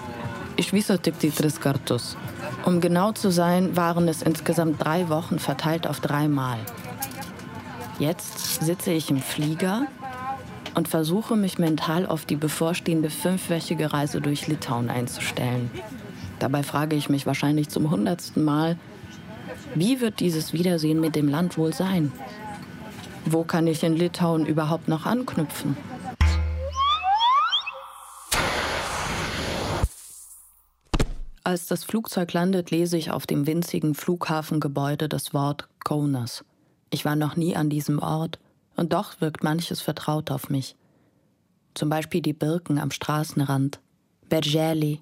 Ich 0.56 0.70
tik 0.70 1.18
die 1.18 1.30
tris 1.30 1.60
kartus. 1.60 2.16
Um 2.64 2.80
genau 2.80 3.12
zu 3.12 3.30
sein, 3.30 3.76
waren 3.76 4.08
es 4.08 4.22
insgesamt 4.22 4.82
drei 4.82 5.08
Wochen 5.08 5.38
verteilt 5.38 5.86
auf 5.86 6.00
dreimal. 6.00 6.58
Jetzt 7.98 8.64
sitze 8.64 8.92
ich 8.92 9.10
im 9.10 9.20
Flieger 9.20 9.86
und 10.74 10.88
versuche 10.88 11.36
mich 11.36 11.58
mental 11.58 12.06
auf 12.06 12.24
die 12.24 12.36
bevorstehende 12.36 13.10
fünfwöchige 13.10 13.92
Reise 13.92 14.20
durch 14.20 14.46
Litauen 14.48 14.90
einzustellen. 14.90 15.70
Dabei 16.38 16.62
frage 16.62 16.96
ich 16.96 17.08
mich 17.08 17.26
wahrscheinlich 17.26 17.68
zum 17.68 17.90
hundertsten 17.90 18.44
Mal, 18.44 18.76
wie 19.74 20.00
wird 20.00 20.20
dieses 20.20 20.52
Wiedersehen 20.52 21.00
mit 21.00 21.14
dem 21.14 21.28
Land 21.28 21.56
wohl 21.56 21.72
sein? 21.72 22.12
Wo 23.24 23.44
kann 23.44 23.66
ich 23.66 23.82
in 23.82 23.94
Litauen 23.94 24.46
überhaupt 24.46 24.88
noch 24.88 25.06
anknüpfen? 25.06 25.76
Als 31.44 31.66
das 31.66 31.84
Flugzeug 31.84 32.32
landet, 32.32 32.70
lese 32.70 32.96
ich 32.96 33.10
auf 33.10 33.26
dem 33.26 33.46
winzigen 33.46 33.94
Flughafengebäude 33.94 35.08
das 35.08 35.34
Wort 35.34 35.68
Kaunas. 35.84 36.44
Ich 36.90 37.04
war 37.04 37.16
noch 37.16 37.36
nie 37.36 37.56
an 37.56 37.68
diesem 37.68 37.98
Ort 37.98 38.38
und 38.76 38.92
doch 38.92 39.20
wirkt 39.20 39.42
manches 39.42 39.80
vertraut 39.80 40.30
auf 40.30 40.50
mich. 40.50 40.76
Zum 41.74 41.88
Beispiel 41.88 42.20
die 42.20 42.32
Birken 42.32 42.78
am 42.78 42.90
Straßenrand, 42.90 43.80
Bergeli. 44.28 45.00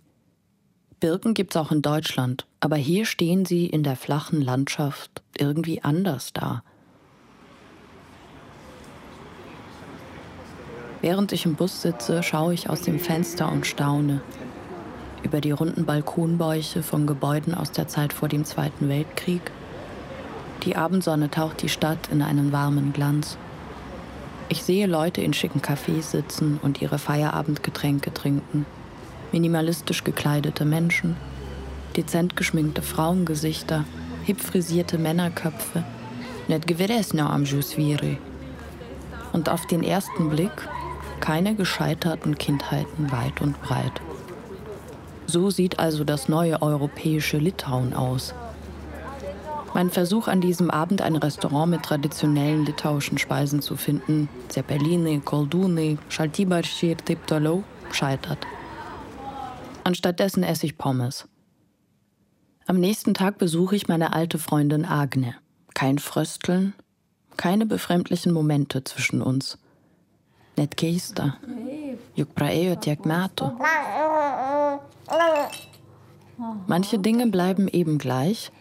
Birken 1.01 1.35
gibt's 1.35 1.57
auch 1.57 1.73
in 1.73 1.83
Deutschland, 1.83 2.47
aber 2.61 2.77
hier 2.77 3.07
stehen 3.07 3.45
sie 3.45 3.67
in 3.67 3.83
der 3.83 3.97
flachen 3.97 4.41
Landschaft 4.41 5.23
irgendwie 5.37 5.83
anders 5.83 6.33
da. 6.33 6.63
Während 11.01 11.33
ich 11.33 11.47
im 11.47 11.55
Bus 11.55 11.81
sitze, 11.81 12.23
schaue 12.23 12.53
ich 12.53 12.69
aus 12.69 12.83
dem 12.83 12.99
Fenster 12.99 13.51
und 13.51 13.67
staune 13.67 14.21
über 15.23 15.41
die 15.41 15.51
runden 15.51 15.85
Balkonbäuche 15.85 16.83
von 16.83 17.07
Gebäuden 17.07 17.55
aus 17.55 17.73
der 17.73 17.89
Zeit 17.89 18.13
vor 18.13 18.29
dem 18.29 18.45
Zweiten 18.45 18.89
Weltkrieg. 18.89 19.43
Die 20.65 20.77
Abendsonne 20.77 21.31
taucht 21.31 21.63
die 21.63 21.69
Stadt 21.69 22.09
in 22.11 22.23
einen 22.23 22.53
warmen 22.53 22.93
Glanz. 22.93 23.39
Ich 24.53 24.65
sehe 24.65 24.89
Leute 24.89 25.21
in 25.21 25.33
schicken 25.33 25.61
Cafés 25.61 26.11
sitzen 26.11 26.59
und 26.61 26.83
ihre 26.83 26.99
Feierabendgetränke 26.99 28.13
trinken. 28.13 28.67
Minimalistisch 29.31 30.03
gekleidete 30.03 30.65
Menschen, 30.65 31.17
dezent 31.97 32.35
geschminkte 32.35 32.83
Frauengesichter, 32.83 33.85
hip 34.25 34.41
frisierte 34.41 34.99
Männerköpfe, 34.99 35.85
net 36.49 36.67
geveresno 36.67 37.27
am 37.27 37.45
Jusviri. 37.45 38.19
Und 39.33 39.49
auf 39.49 39.67
den 39.67 39.85
ersten 39.85 40.31
Blick 40.31 40.69
keine 41.21 41.55
gescheiterten 41.55 42.37
Kindheiten 42.37 43.13
weit 43.13 43.41
und 43.41 43.63
breit. 43.63 44.01
So 45.27 45.51
sieht 45.51 45.79
also 45.79 46.03
das 46.03 46.29
neue 46.29 46.61
europäische 46.61 47.39
Litauen 47.39 47.95
aus. 47.95 48.35
Mein 49.73 49.91
Versuch 49.91 50.27
an 50.27 50.41
diesem 50.41 50.71
Abend 50.71 51.01
ein 51.01 51.17
Restaurant 51.17 51.71
mit 51.71 51.83
traditionellen 51.85 52.67
litauischen 52.67 53.19
Speisen 53.19 53.63
zu 53.63 53.77
finden, 53.77 54.29
Zeppelinai, 54.49 55.21
Koldūnai, 55.25 55.97
Šaltibarščiai 56.09 56.91
ir 56.91 56.99
taip 56.99 57.27
toliau, 57.27 57.63
scheitert. 57.93 58.47
Anstattdessen 59.85 60.43
esse 60.43 60.67
ich 60.67 60.77
Pommes. 60.77 61.29
Am 62.67 62.79
nächsten 62.79 63.15
Tag 63.15 63.39
besuche 63.39 63.77
ich 63.77 63.89
meine 63.89 64.13
alte 64.13 64.39
Freundin 64.39 64.85
Agne. 64.85 65.35
Kein 65.75 65.99
Frösteln, 65.99 66.75
keine 67.37 67.65
befremdlichen 67.65 68.33
Momente 68.33 68.85
zwischen 68.85 69.23
uns. 69.23 69.59
Net 70.57 70.77
keista. 70.77 71.37
Manche 76.67 76.99
Dinge 76.99 77.27
bleiben 77.29 77.69
eben 77.69 77.99
gleich, 77.99 78.53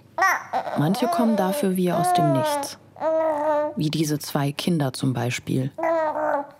manche 0.77 1.07
kommen 1.07 1.35
dafür 1.35 1.75
wie 1.75 1.91
aus 1.91 2.13
dem 2.13 2.33
Nichts. 2.33 2.77
Wie 3.75 3.89
diese 3.89 4.19
zwei 4.19 4.51
Kinder 4.51 4.93
zum 4.93 5.13
Beispiel. 5.13 5.71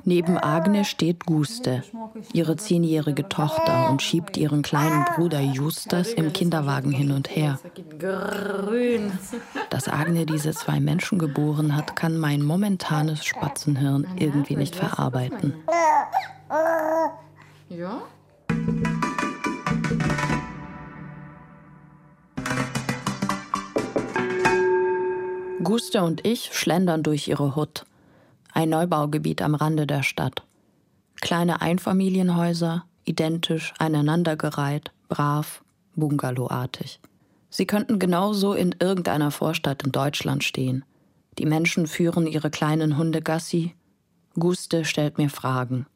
Neben 0.06 0.38
Agne 0.38 0.86
steht 0.86 1.26
Guste, 1.26 1.84
ihre 2.34 2.56
zehnjährige 2.56 3.28
Tochter, 3.28 3.90
und 3.90 4.02
schiebt 4.02 4.38
ihren 4.38 4.62
kleinen 4.62 5.06
Bruder 5.16 5.42
Justus 5.42 6.14
im 6.14 6.32
Kinderwagen 6.34 6.92
hin 6.92 7.12
und 7.12 7.36
her. 7.36 7.60
Dass 9.70 9.88
Agne 9.88 10.26
diese 10.26 10.52
zwei 10.54 10.80
Menschen 10.80 11.20
geboren 11.20 11.76
hat, 11.76 11.96
kann 11.96 12.18
mein 12.18 12.42
momentanes 12.42 13.26
Spatzenhirn 13.26 14.08
irgendwie 14.18 14.56
nicht 14.56 14.76
verarbeiten. 14.76 15.54
Ja? 17.70 18.02
Guste 25.64 26.04
und 26.04 26.26
ich 26.26 26.54
schlendern 26.54 27.04
durch 27.04 27.28
ihre 27.28 27.56
Hut. 27.56 27.86
Ein 28.54 28.70
Neubaugebiet 28.70 29.42
am 29.42 29.56
Rande 29.56 29.86
der 29.86 30.04
Stadt. 30.04 30.44
Kleine 31.20 31.62
Einfamilienhäuser, 31.62 32.86
identisch, 33.04 33.74
aneinandergereiht, 33.78 34.92
brav, 35.10 35.62
bungalowartig. 35.96 37.02
Sie 37.50 37.66
könnten 37.66 38.00
genauso 38.00 38.54
in 38.54 38.74
irgendeiner 38.80 39.32
Vorstadt 39.32 39.84
in 39.84 39.92
Deutschland 39.92 40.46
stehen. 40.46 40.86
Die 41.38 41.46
Menschen 41.46 41.88
führen 41.88 42.26
ihre 42.26 42.50
kleinen 42.50 42.98
Hunde 42.98 43.22
Gassi. 43.22 43.76
Guste 44.36 44.86
stellt 44.86 45.18
mir 45.18 45.30
Fragen. 45.30 45.88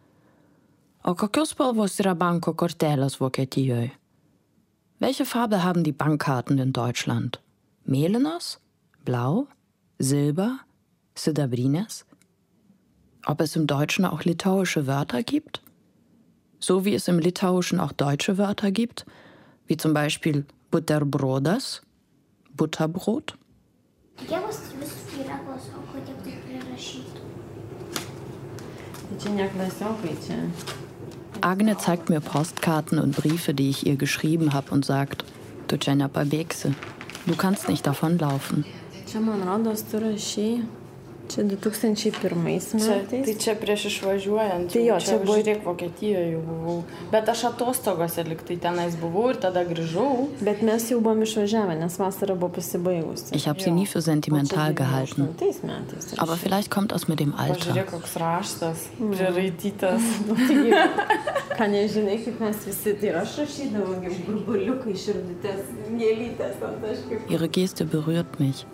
Welche 4.99 5.26
Farbe 5.26 5.64
haben 5.64 5.84
die 5.84 5.91
Bankkarten 5.91 6.57
in 6.57 6.74
Deutschland? 6.74 7.41
Melenas? 7.86 8.59
Blau? 9.06 9.47
Silber? 9.99 10.60
Sidabrines? 11.16 12.06
Ob 13.26 13.41
es 13.41 13.56
im 13.58 13.68
Deutschen 13.68 14.06
auch 14.06 14.24
litauische 14.24 14.88
Wörter 14.88 15.24
gibt? 15.24 15.62
So 16.60 16.86
wie 16.86 16.95
es 16.95 17.10
im 17.10 17.20
Litauischen 17.20 17.82
auch 17.82 17.91
deutsche 17.91 18.38
Wörter 18.38 18.72
gibt, 18.72 19.06
wie 19.68 19.76
zum 19.76 19.93
Beispiel 19.93 20.45
Butterbrodas, 20.72 21.82
Butterbrot. 22.56 23.38
Ne. 30.30 30.51
Agne 31.41 31.78
zeigt 31.78 32.10
mir 32.10 32.22
Postkarten 32.22 32.99
und 32.99 33.18
Briefe, 33.18 33.54
die 33.54 33.70
ich 33.70 33.86
ihr 33.86 33.97
geschrieben 33.97 34.54
habe 34.54 34.72
und 34.72 34.86
sagt, 34.86 35.26
du 35.68 37.36
kannst 37.36 37.68
nicht 37.68 37.86
davonlaufen. 37.86 38.64
Čia 39.14 39.22
man 39.22 39.43
rodos, 39.45 39.84
tu 39.86 39.99
rašy. 40.01 40.64
Čia 41.30 41.43
2001 41.47 42.03
Čia, 42.03 42.99
metais. 42.99 43.26
tai 43.26 43.36
čia 43.39 43.53
prieš 43.55 43.86
išvažiuojant. 43.88 44.68
Tai 44.74 44.82
jo, 44.82 44.91
jau 44.91 44.99
čia 44.99 45.18
buvo- 45.24 45.38
Žiūrėk, 45.39 45.61
Vokietijoje 45.64 46.32
jau 46.34 46.41
buvau. 46.43 46.84
Bet 47.14 47.30
aš 47.30 47.43
atostogose 47.47 48.26
liktai 48.28 48.57
tenais 48.59 48.95
buvau 48.99 49.30
ir 49.32 49.38
tada 49.39 49.64
grįžau. 49.64 50.28
Bet 50.41 50.61
mes 50.61 50.84
jau 50.91 50.99
buvom 50.99 51.22
išvažiavę, 51.24 51.80
nes 51.80 51.95
vasara 51.97 52.36
buvo 52.36 52.49
pasibaigusi. 52.57 53.36
Ich 53.36 53.47
habe 53.47 53.61
sie 53.61 53.72
nie 53.72 53.86
für 53.86 54.01
sentimental 54.01 54.74
gehalten. 54.74 55.30
Tais 55.39 55.64
metais. 55.64 56.11
Aber 56.18 56.36
vielleicht 56.36 56.70
kommt 56.70 56.91
das 56.91 57.07
mit 57.07 57.20
dem 57.20 57.34
Alter. 57.38 57.72
Pažiūrėk, 57.72 57.86
koks 57.91 58.16
raštas, 58.18 58.78
priraitytas. 58.99 60.01
Ką 61.57 61.66
nežinai, 61.70 62.18
kaip 62.26 62.39
mes 62.41 62.57
visi, 62.66 62.93
tai 62.99 63.09
aš 63.22 63.38
rašydavau, 63.45 63.95
kaip 64.03 64.26
burbuliukai, 64.28 64.93
širdutės, 64.97 65.72
gėlytės 65.88 66.64
ant 66.68 66.84
aš 66.84 67.03
kaip. 67.09 67.30
Ihre 67.32 67.47
Geste 67.47 67.86
berührt 67.86 68.39
mich. 68.41 68.66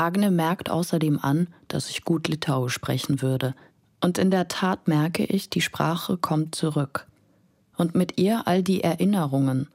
Agne 0.00 0.30
merkt 0.30 0.70
außerdem 0.70 1.18
an, 1.20 1.48
dass 1.68 1.90
ich 1.90 2.04
gut 2.04 2.26
Litauisch 2.26 2.72
sprechen 2.72 3.20
würde. 3.20 3.54
Und 4.00 4.16
in 4.16 4.30
der 4.30 4.48
Tat 4.48 4.88
merke 4.88 5.24
ich, 5.24 5.50
die 5.50 5.60
Sprache 5.60 6.16
kommt 6.16 6.54
zurück. 6.54 7.06
Und 7.76 7.94
mit 7.94 8.18
ihr 8.18 8.46
all 8.46 8.62
die 8.62 8.82
Erinnerungen, 8.82 9.68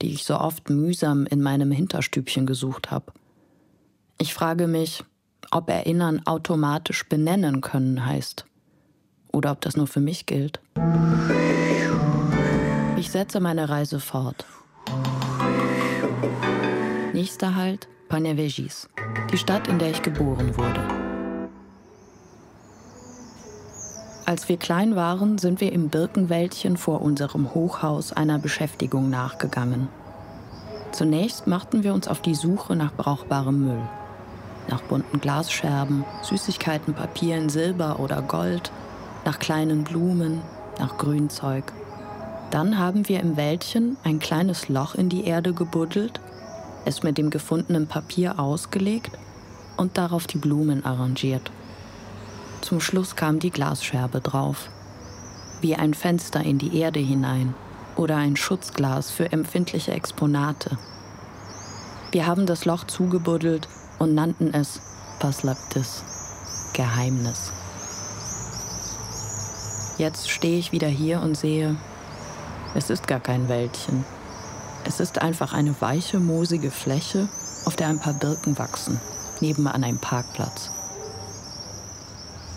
die 0.00 0.12
ich 0.12 0.24
so 0.24 0.38
oft 0.38 0.70
mühsam 0.70 1.26
in 1.26 1.42
meinem 1.42 1.72
Hinterstübchen 1.72 2.46
gesucht 2.46 2.92
habe. 2.92 3.12
Ich 4.16 4.32
frage 4.32 4.68
mich, 4.68 5.02
ob 5.50 5.68
Erinnern 5.68 6.24
automatisch 6.24 7.08
benennen 7.08 7.60
können 7.60 8.06
heißt. 8.06 8.46
Oder 9.32 9.50
ob 9.50 9.60
das 9.60 9.76
nur 9.76 9.88
für 9.88 10.00
mich 10.00 10.26
gilt. 10.26 10.60
Ich 12.96 13.10
setze 13.10 13.40
meine 13.40 13.68
Reise 13.68 13.98
fort. 13.98 14.46
Nächster 17.12 17.56
Halt 17.56 17.88
Panevėžys, 18.08 18.88
die 19.32 19.38
Stadt, 19.38 19.66
in 19.68 19.78
der 19.78 19.90
ich 19.90 20.02
geboren 20.02 20.56
wurde. 20.56 20.80
Als 24.26 24.48
wir 24.48 24.56
klein 24.56 24.94
waren, 24.96 25.38
sind 25.38 25.60
wir 25.60 25.72
im 25.72 25.88
Birkenwäldchen 25.88 26.76
vor 26.76 27.02
unserem 27.02 27.54
Hochhaus 27.54 28.12
einer 28.12 28.38
Beschäftigung 28.38 29.10
nachgegangen. 29.10 29.88
Zunächst 30.92 31.46
machten 31.46 31.82
wir 31.82 31.92
uns 31.92 32.08
auf 32.08 32.22
die 32.22 32.34
Suche 32.34 32.76
nach 32.76 32.94
brauchbarem 32.94 33.64
Müll. 33.64 33.82
Nach 34.68 34.80
bunten 34.82 35.20
Glasscherben, 35.20 36.04
Süßigkeiten, 36.22 36.94
Papier 36.94 37.36
in 37.36 37.48
Silber 37.48 38.00
oder 38.00 38.22
Gold, 38.22 38.70
nach 39.24 39.38
kleinen 39.38 39.84
Blumen, 39.84 40.40
nach 40.78 40.96
Grünzeug. 40.98 41.64
Dann 42.50 42.78
haben 42.78 43.08
wir 43.08 43.20
im 43.20 43.36
Wäldchen 43.36 43.96
ein 44.04 44.20
kleines 44.20 44.68
Loch 44.68 44.94
in 44.94 45.08
die 45.08 45.24
Erde 45.24 45.52
gebuddelt 45.52 46.20
es 46.84 47.02
mit 47.02 47.18
dem 47.18 47.30
gefundenen 47.30 47.86
Papier 47.86 48.38
ausgelegt 48.38 49.10
und 49.76 49.98
darauf 49.98 50.26
die 50.26 50.38
Blumen 50.38 50.84
arrangiert. 50.84 51.50
Zum 52.60 52.80
Schluss 52.80 53.16
kam 53.16 53.38
die 53.38 53.50
Glasscherbe 53.50 54.20
drauf, 54.20 54.68
wie 55.60 55.76
ein 55.76 55.94
Fenster 55.94 56.42
in 56.42 56.58
die 56.58 56.78
Erde 56.78 57.00
hinein 57.00 57.54
oder 57.96 58.16
ein 58.16 58.36
Schutzglas 58.36 59.10
für 59.10 59.32
empfindliche 59.32 59.92
Exponate. 59.92 60.78
Wir 62.12 62.26
haben 62.26 62.46
das 62.46 62.64
Loch 62.64 62.84
zugebuddelt 62.84 63.68
und 63.98 64.14
nannten 64.14 64.52
es 64.54 64.80
Paslaptis, 65.18 66.02
Geheimnis. 66.74 67.52
Jetzt 69.98 70.28
stehe 70.28 70.58
ich 70.58 70.72
wieder 70.72 70.88
hier 70.88 71.20
und 71.20 71.36
sehe, 71.36 71.76
es 72.74 72.90
ist 72.90 73.06
gar 73.06 73.20
kein 73.20 73.48
Wäldchen. 73.48 74.04
Es 74.84 75.00
ist 75.00 75.20
einfach 75.20 75.52
eine 75.52 75.74
weiche, 75.80 76.20
moosige 76.20 76.70
Fläche, 76.70 77.28
auf 77.64 77.76
der 77.76 77.88
ein 77.88 77.98
paar 77.98 78.14
Birken 78.14 78.58
wachsen, 78.58 79.00
nebenan 79.40 79.82
ein 79.82 79.98
Parkplatz. 79.98 80.70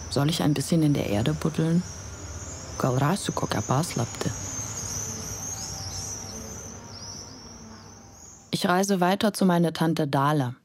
Soll 0.10 0.30
ich 0.30 0.44
ein 0.44 0.54
bisschen 0.54 0.84
in 0.84 0.94
der 0.94 1.10
Erde 1.10 1.34
buddeln? 1.34 1.84
Ich 8.52 8.68
reise 8.68 9.00
weiter 9.00 9.34
zu 9.34 9.46
meiner 9.46 9.74
Tante 9.74 10.08
Dala. 10.08 10.56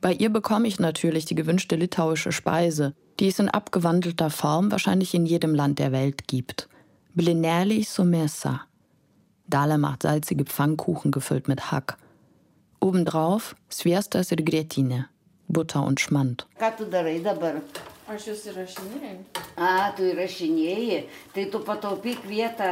Bei 0.00 0.12
ihr 0.12 0.30
bekomme 0.30 0.68
ich 0.68 0.78
natürlich 0.78 1.24
die 1.24 1.34
gewünschte 1.34 1.76
litauische 1.76 2.32
Speise, 2.32 2.94
die 3.18 3.28
es 3.28 3.38
in 3.38 3.48
abgewandelter 3.48 4.30
Form 4.30 4.70
wahrscheinlich 4.70 5.14
in 5.14 5.26
jedem 5.26 5.54
Land 5.54 5.78
der 5.80 5.90
Welt 5.90 6.28
gibt. 6.28 6.68
Blinelli 7.18 7.82
su 7.82 8.04
mėsa. 8.04 8.60
Dala 9.48 9.78
macht 9.78 10.02
salzige 10.02 10.44
Pfannkuchen 10.44 11.10
gefüllt 11.10 11.48
mit 11.48 11.70
Hack. 11.72 11.96
Obendrauf 12.80 13.56
Sviestas 13.68 14.30
ir 14.30 14.44
grietinė, 14.44 15.06
Butter 15.48 15.82
und 15.82 16.00
Schmand. 16.00 16.44
Ką 16.60 16.70
tu 19.96 20.04
įrašinėjai, 20.08 21.00
tai 21.34 21.46
tu 21.52 21.58
pataupyk 21.64 22.22
vietą 22.28 22.68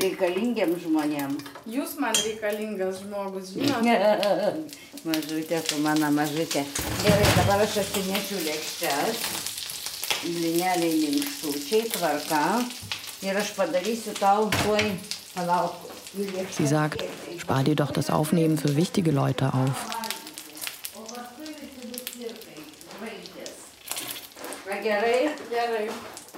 reikalingiem 0.00 0.72
žmonėm. 0.82 1.36
Jūs 1.70 1.98
man 2.02 2.14
reikalingas 2.16 3.02
žmogus, 3.02 3.52
žinote? 3.54 4.64
mažutė, 5.04 5.60
tu 5.66 5.78
mano 5.84 6.10
mažutė. 6.14 6.64
Gerai, 7.04 7.28
dabar 7.36 7.66
aš 7.66 7.78
atsinešiu 7.84 8.40
lėkštes, 8.46 9.22
blineliai 10.24 10.96
minkštučiai, 11.04 11.86
tvarka. 11.92 12.42
Ir 13.20 13.36
aš 13.36 13.54
padarysiu 13.58 14.14
tau 14.16 14.48
tuoj, 14.62 14.94
palauk. 15.34 15.89
Sie 16.50 16.66
sagt, 16.66 17.04
spar 17.38 17.62
dir 17.62 17.76
doch 17.76 17.92
das 17.92 18.10
Aufnehmen 18.10 18.58
für 18.58 18.76
wichtige 18.76 19.12
Leute 19.12 19.54
auf. 19.54 19.88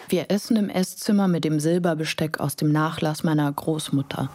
Wir 0.08 0.30
essen 0.30 0.56
im 0.56 0.68
Esszimmer 0.68 1.26
mit 1.26 1.44
dem 1.44 1.58
Silberbesteck 1.58 2.38
aus 2.38 2.56
dem 2.56 2.70
Nachlass 2.70 3.22
meiner 3.22 3.50
Großmutter. 3.50 4.30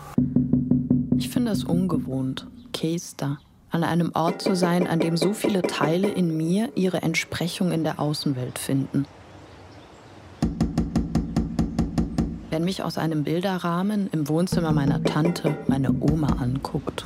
Ich 1.18 1.30
finde 1.30 1.52
es 1.52 1.64
ungewohnt, 1.64 2.48
Kester, 2.74 3.40
an 3.70 3.84
einem 3.84 4.12
Ort 4.16 4.42
zu 4.42 4.56
sein, 4.56 4.88
an 4.88 5.00
dem 5.00 5.18
so 5.18 5.34
viele 5.34 5.62
Teile 5.62 6.08
in 6.08 6.36
mir 6.36 6.72
ihre 6.76 7.04
Entsprechung 7.04 7.72
in 7.72 7.84
der 7.84 8.00
Außenwelt 8.00 8.58
finden. 8.58 9.06
Wenn 12.58 12.66
mich 12.66 12.82
aus 12.82 12.98
einem 12.98 13.24
Bilderrahmen 13.24 14.10
im 14.12 14.28
Wohnzimmer 14.28 14.72
meiner 14.72 15.04
Tante 15.04 15.56
meine 15.68 15.92
Oma 15.92 16.38
anguckt. 16.42 17.06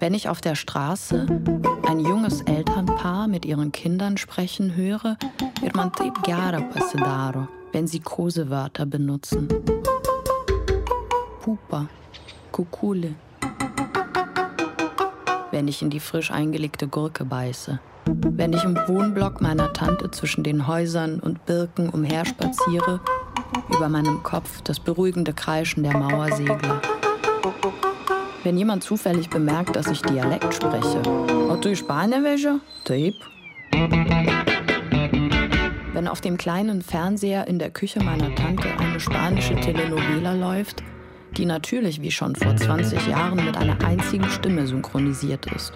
Wenn 0.00 0.12
ich 0.12 0.28
auf 0.28 0.40
der 0.40 0.56
Straße 0.56 1.24
ein 1.86 2.00
junges 2.00 2.40
Elternpaar 2.40 3.28
mit 3.28 3.44
ihren 3.44 3.70
Kindern 3.70 4.16
sprechen 4.16 4.74
höre, 4.74 5.16
wird 5.60 5.76
man 5.76 5.92
taip 5.92 6.20
gera 6.24 6.60
pasidaro, 6.60 7.46
wenn 7.70 7.86
sie 7.86 8.00
Kosewörter 8.00 8.86
benutzen. 8.86 9.46
Pupa, 11.40 11.86
Kukule. 12.50 13.14
Wenn 15.52 15.68
ich 15.68 15.80
in 15.80 15.90
die 15.90 16.00
frisch 16.00 16.32
eingelegte 16.32 16.88
Gurke 16.88 17.24
beiße. 17.24 17.78
Wenn 18.06 18.52
ich 18.52 18.64
im 18.64 18.76
Wohnblock 18.88 19.40
meiner 19.40 19.72
Tante 19.72 20.10
zwischen 20.10 20.42
den 20.42 20.66
Häusern 20.66 21.20
und 21.20 21.46
Birken 21.46 21.88
umherspaziere, 21.88 23.00
über 23.68 23.88
meinem 23.88 24.22
Kopf 24.22 24.62
das 24.62 24.80
beruhigende 24.80 25.32
Kreischen 25.32 25.82
der 25.82 25.96
Mauersegler. 25.96 26.80
Wenn 28.44 28.56
jemand 28.56 28.82
zufällig 28.84 29.28
bemerkt, 29.28 29.76
dass 29.76 29.88
ich 29.88 30.00
Dialekt 30.02 30.54
spreche. 30.54 31.00
Und 31.02 31.64
du 31.64 31.74
Spanier? 31.76 32.60
Tape. 32.84 33.14
Wenn 35.92 36.08
auf 36.08 36.20
dem 36.20 36.36
kleinen 36.36 36.82
Fernseher 36.82 37.46
in 37.48 37.58
der 37.58 37.70
Küche 37.70 38.00
meiner 38.02 38.34
Tante 38.34 38.68
eine 38.78 39.00
spanische 39.00 39.56
Telenovela 39.56 40.32
läuft, 40.32 40.82
die 41.36 41.44
natürlich 41.44 42.00
wie 42.00 42.10
schon 42.10 42.34
vor 42.36 42.56
20 42.56 43.06
Jahren 43.08 43.44
mit 43.44 43.56
einer 43.56 43.84
einzigen 43.84 44.28
Stimme 44.30 44.66
synchronisiert 44.66 45.46
ist. 45.52 45.72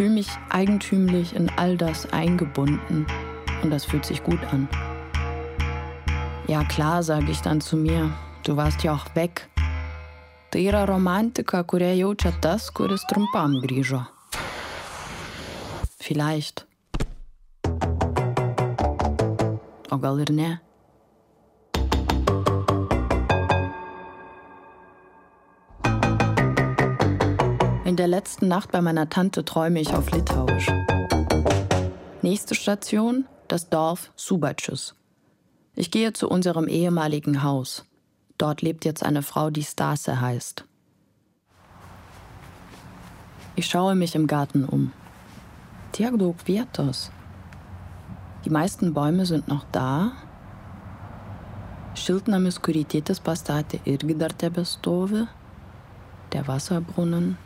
Fühle 0.00 0.14
mich 0.14 0.30
eigentümlich 0.48 1.36
in 1.36 1.50
all 1.58 1.76
das 1.76 2.10
eingebunden 2.10 3.06
und 3.62 3.70
das 3.70 3.84
fühlt 3.84 4.06
sich 4.06 4.22
gut 4.22 4.42
an. 4.50 4.66
Ja 6.48 6.64
klar, 6.64 7.02
sage 7.02 7.30
ich 7.30 7.42
dann 7.42 7.60
zu 7.60 7.76
mir, 7.76 8.10
du 8.44 8.56
warst 8.56 8.82
ja 8.82 8.94
auch 8.94 9.14
weg. 9.14 9.50
Tai 10.50 10.58
yra 10.58 10.86
romantika, 10.86 11.66
jaučia 11.68 12.32
tas, 12.40 12.72
kuris 12.72 13.04
trumpam 13.10 13.60
grįžo. 13.60 14.06
Vielleicht. 15.98 16.66
O 19.90 19.98
gal 19.98 20.18
ir 20.20 20.32
ne? 20.32 20.60
In 27.90 27.96
der 27.96 28.06
letzten 28.06 28.46
Nacht 28.46 28.70
bei 28.70 28.80
meiner 28.80 29.08
Tante 29.08 29.44
träume 29.44 29.80
ich 29.80 29.92
auf 29.92 30.12
Litauisch. 30.12 30.70
Nächste 32.22 32.54
Station, 32.54 33.26
das 33.48 33.68
Dorf 33.68 34.12
Subačius. 34.14 34.94
Ich 35.74 35.90
gehe 35.90 36.12
zu 36.12 36.28
unserem 36.28 36.68
ehemaligen 36.68 37.42
Haus. 37.42 37.84
Dort 38.38 38.62
lebt 38.62 38.84
jetzt 38.84 39.04
eine 39.04 39.22
Frau, 39.22 39.50
die 39.50 39.64
Stase 39.64 40.20
heißt. 40.20 40.64
Ich 43.56 43.66
schaue 43.66 43.96
mich 43.96 44.14
im 44.14 44.28
Garten 44.28 44.64
um. 44.64 44.92
Tiek 45.90 46.16
daug 46.16 46.36
vietos. 46.46 47.10
Die 48.44 48.50
meisten 48.50 48.94
Bäume 48.94 49.26
sind 49.26 49.48
noch 49.48 49.64
da. 49.72 50.12
Šiltnamis, 51.96 52.62
kurį 52.62 52.86
tėtis 52.86 53.18
pastatė, 53.18 53.82
irgi 53.84 54.14
dar 54.14 54.30
tebestovi. 54.30 55.26
Der 56.32 56.46
Wasserbrunnen, 56.46 57.36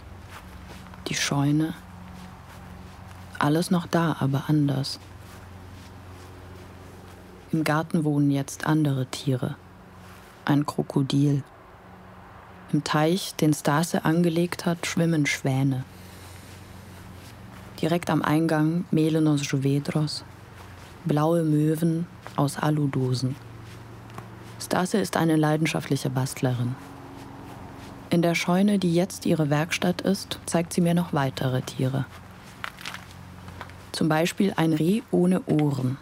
die 1.09 1.15
Scheune. 1.15 1.75
Alles 3.39 3.71
noch 3.71 3.87
da, 3.87 4.17
aber 4.21 4.45
anders. 4.49 4.99
Im 7.53 7.65
Garten 7.65 8.05
wohnen 8.05 8.31
jetzt 8.31 8.67
andere 8.67 9.07
Tiere. 9.07 9.57
Ein 10.45 10.67
Krokodil. 10.67 11.43
Im 12.73 12.83
Teich, 12.83 13.35
den 13.37 13.55
Stase 13.55 14.05
angelegt 14.05 14.67
hat, 14.67 14.87
schwimmen 14.87 15.27
Schwäne. 15.27 15.85
Direkt 17.81 18.11
am 18.11 18.23
Eingang 18.23 18.85
Melenos 18.91 19.49
Juvedros, 19.51 20.25
blaue 21.05 21.45
Möwen 21.45 22.07
aus 22.37 22.59
Aludosen. 22.59 23.37
Stase 24.61 24.99
ist 24.99 25.17
eine 25.17 25.37
leidenschaftliche 25.37 26.11
Bastlerin. 26.11 26.75
In 28.11 28.23
der 28.23 28.35
Scheune, 28.35 28.79
die 28.79 28.95
jetzt 28.95 29.27
ihre 29.27 29.51
Werkstatt 29.51 30.01
ist, 30.03 30.39
zeigt 30.47 30.73
sie 30.73 30.81
mir 30.81 30.95
noch 30.95 31.13
weitere 31.13 31.63
Tiere. 31.63 32.05
Zum 33.93 34.09
Beispiel 34.09 34.53
ein 34.57 34.73
Reh 34.73 35.03
ohne 35.11 35.43
Ohren. 35.47 35.99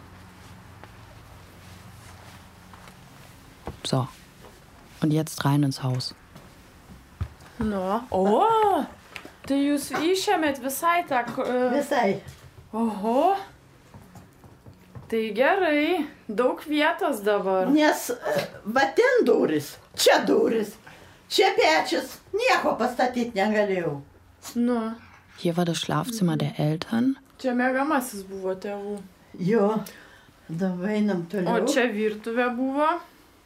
So, 3.85 4.09
und 5.03 5.11
jetzt 5.11 5.45
rein 5.45 5.63
ins 5.63 5.83
Haus. 5.83 6.15
Nu, 7.59 8.01
o, 8.11 8.47
tai 9.47 9.59
jūs 9.61 9.91
išėmėt 9.99 10.63
visai 10.63 11.03
tą... 11.09 11.23
Uh... 11.39 11.71
Visai. 11.75 12.21
Oho. 12.73 13.35
Tai 15.13 15.23
gerai, 15.37 16.07
daug 16.27 16.63
vietos 16.65 17.21
dabar. 17.27 17.69
Nes 17.71 18.09
e, 18.15 18.47
va 18.65 18.87
ten 18.97 19.27
duris, 19.29 19.75
čia 19.93 20.23
duris, 20.25 20.73
čia 21.33 21.49
pečius, 21.57 22.19
nieko 22.37 22.75
pastatyti 22.79 23.33
negalėjau. 23.39 24.01
Nu, 24.57 24.79
Hier 25.39 25.57
war 25.57 25.65
das 25.65 25.79
Schlafzimmer 25.81 26.37
der 26.37 26.53
Eltern. 26.59 27.17
čia 27.41 27.55
mėgamasis 27.57 28.23
buvo 28.29 28.53
tėvų. 28.55 28.99
Jo, 29.41 29.81
dabar 30.49 30.89
einam 30.93 31.23
O 31.25 31.31
toliau. 31.33 31.67
čia 31.67 31.87
virtuvė 31.93 32.49
buvo 32.57 32.89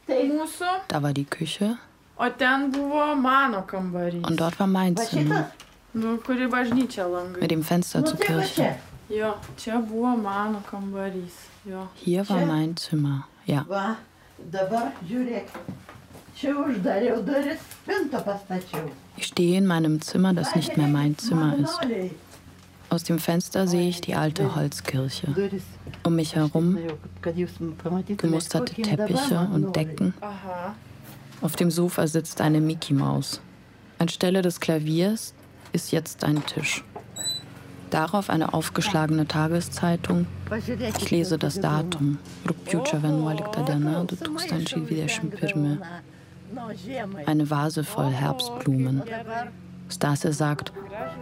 mūsų, 0.09 0.71
Da 0.89 0.99
war 1.01 1.13
die 1.13 1.25
Küche 1.25 1.77
o 2.19 2.29
ten 2.29 2.71
buvo 2.71 3.15
mano 3.15 3.61
kambarys. 3.63 4.23
und 4.27 4.37
dort 4.39 4.59
war 4.59 4.67
mein 4.67 4.95
Zimmer? 4.97 5.51
Nu, 5.93 6.17
kuri 6.17 6.47
bažnyčia 6.47 7.05
langai. 7.07 7.41
mit 7.41 7.49
dem 7.51 7.63
Fenster 7.63 8.01
Nu 8.01 8.07
zur 8.07 8.17
Kirche. 8.17 8.53
čia. 8.55 8.75
Jo, 9.09 9.33
čia 9.57 9.79
buvo 9.79 10.15
mano 10.17 10.61
kambarys. 10.69 11.33
Jo. 11.65 11.87
Hier 11.95 12.23
war 12.29 12.45
mein 12.45 12.75
Zimmer. 12.77 13.23
Ja, 13.45 13.63
Va, 13.69 13.95
dabar 14.51 14.91
žiūrėk. 15.07 15.47
Ich 19.17 19.25
stehe 19.25 19.57
in 19.57 19.65
meinem 19.65 20.01
Zimmer, 20.01 20.33
das 20.33 20.55
nicht 20.55 20.77
mehr 20.77 20.87
mein 20.87 21.17
Zimmer 21.17 21.55
ist. 21.57 21.79
Aus 22.89 23.03
dem 23.03 23.17
Fenster 23.19 23.67
sehe 23.67 23.89
ich 23.89 24.01
die 24.01 24.15
alte 24.15 24.55
Holzkirche. 24.55 25.51
Um 26.03 26.15
mich 26.15 26.35
herum 26.35 26.77
gemusterte 28.17 28.81
Teppiche 28.81 29.49
und. 29.51 29.75
Decken. 29.75 30.13
Auf 31.41 31.55
dem 31.55 31.71
Sofa 31.71 32.07
sitzt 32.07 32.39
eine 32.41 32.61
Mickey 32.61 32.93
Maus. 32.93 33.41
Anstelle 33.99 34.41
des 34.41 34.59
Klaviers 34.59 35.33
ist 35.73 35.91
jetzt 35.91 36.23
ein 36.23 36.45
Tisch. 36.45 36.83
Darauf 37.89 38.29
eine 38.29 38.53
aufgeschlagene 38.53 39.27
Tageszeitung. 39.27 40.27
Ich 40.99 41.09
lese 41.09 41.37
das. 41.37 41.59
Datum. 41.59 42.19
Rugpjūčio 42.45 42.97
11 42.97 43.65
diena 43.65 44.05
2021. 44.05 45.23
Nu, 45.23 45.47
žiemai. 45.47 45.77
Eine 47.25 47.49
Vase 47.49 47.83
voll 47.83 48.11
Herbstblumen. 48.11 49.03
Stase 49.89 50.33
sagt, 50.33 50.73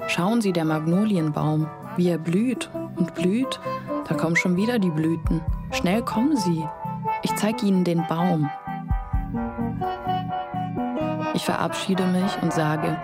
schauen 0.07 0.41
Sie, 0.41 0.53
der 0.53 0.65
Magnolienbaum, 0.65 1.69
wie 1.97 2.09
er 2.09 2.17
blüht 2.17 2.69
und 2.95 3.13
blüht. 3.15 3.59
Da 4.07 4.15
kommen 4.15 4.35
schon 4.35 4.55
wieder 4.55 4.79
die 4.79 4.89
Blüten. 4.89 5.41
Schnell 5.71 6.01
kommen 6.01 6.35
Sie. 6.37 6.63
Ich 7.23 7.35
zeige 7.35 7.65
Ihnen 7.65 7.83
den 7.83 8.05
Baum. 8.07 8.49
Ich 11.33 11.43
verabschiede 11.43 12.05
mich 12.07 12.41
und 12.41 12.53
sage, 12.53 12.97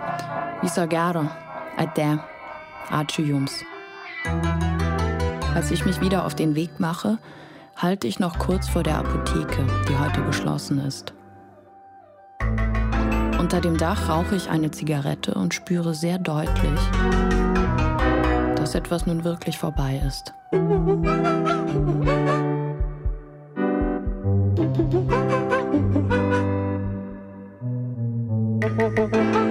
Viso 0.62 0.86
gero, 0.86 1.28
ade, 1.76 2.20
jums. 3.18 3.64
Als 5.54 5.70
ich 5.70 5.84
mich 5.84 6.00
wieder 6.00 6.24
auf 6.24 6.34
den 6.34 6.54
Weg 6.54 6.80
mache, 6.80 7.18
halte 7.76 8.06
ich 8.06 8.18
noch 8.18 8.38
kurz 8.38 8.68
vor 8.68 8.82
der 8.82 8.98
Apotheke, 8.98 9.66
die 9.88 9.98
heute 9.98 10.22
geschlossen 10.22 10.78
ist. 10.78 11.12
Unter 13.42 13.60
dem 13.60 13.76
Dach 13.76 14.08
rauche 14.08 14.36
ich 14.36 14.48
eine 14.50 14.70
Zigarette 14.70 15.34
und 15.34 15.52
spüre 15.52 15.94
sehr 15.94 16.16
deutlich, 16.16 16.78
dass 18.54 18.76
etwas 18.76 19.04
nun 19.04 19.24
wirklich 19.24 19.58
vorbei 19.58 20.00
ist. 20.06 20.32
Thank 28.94 29.36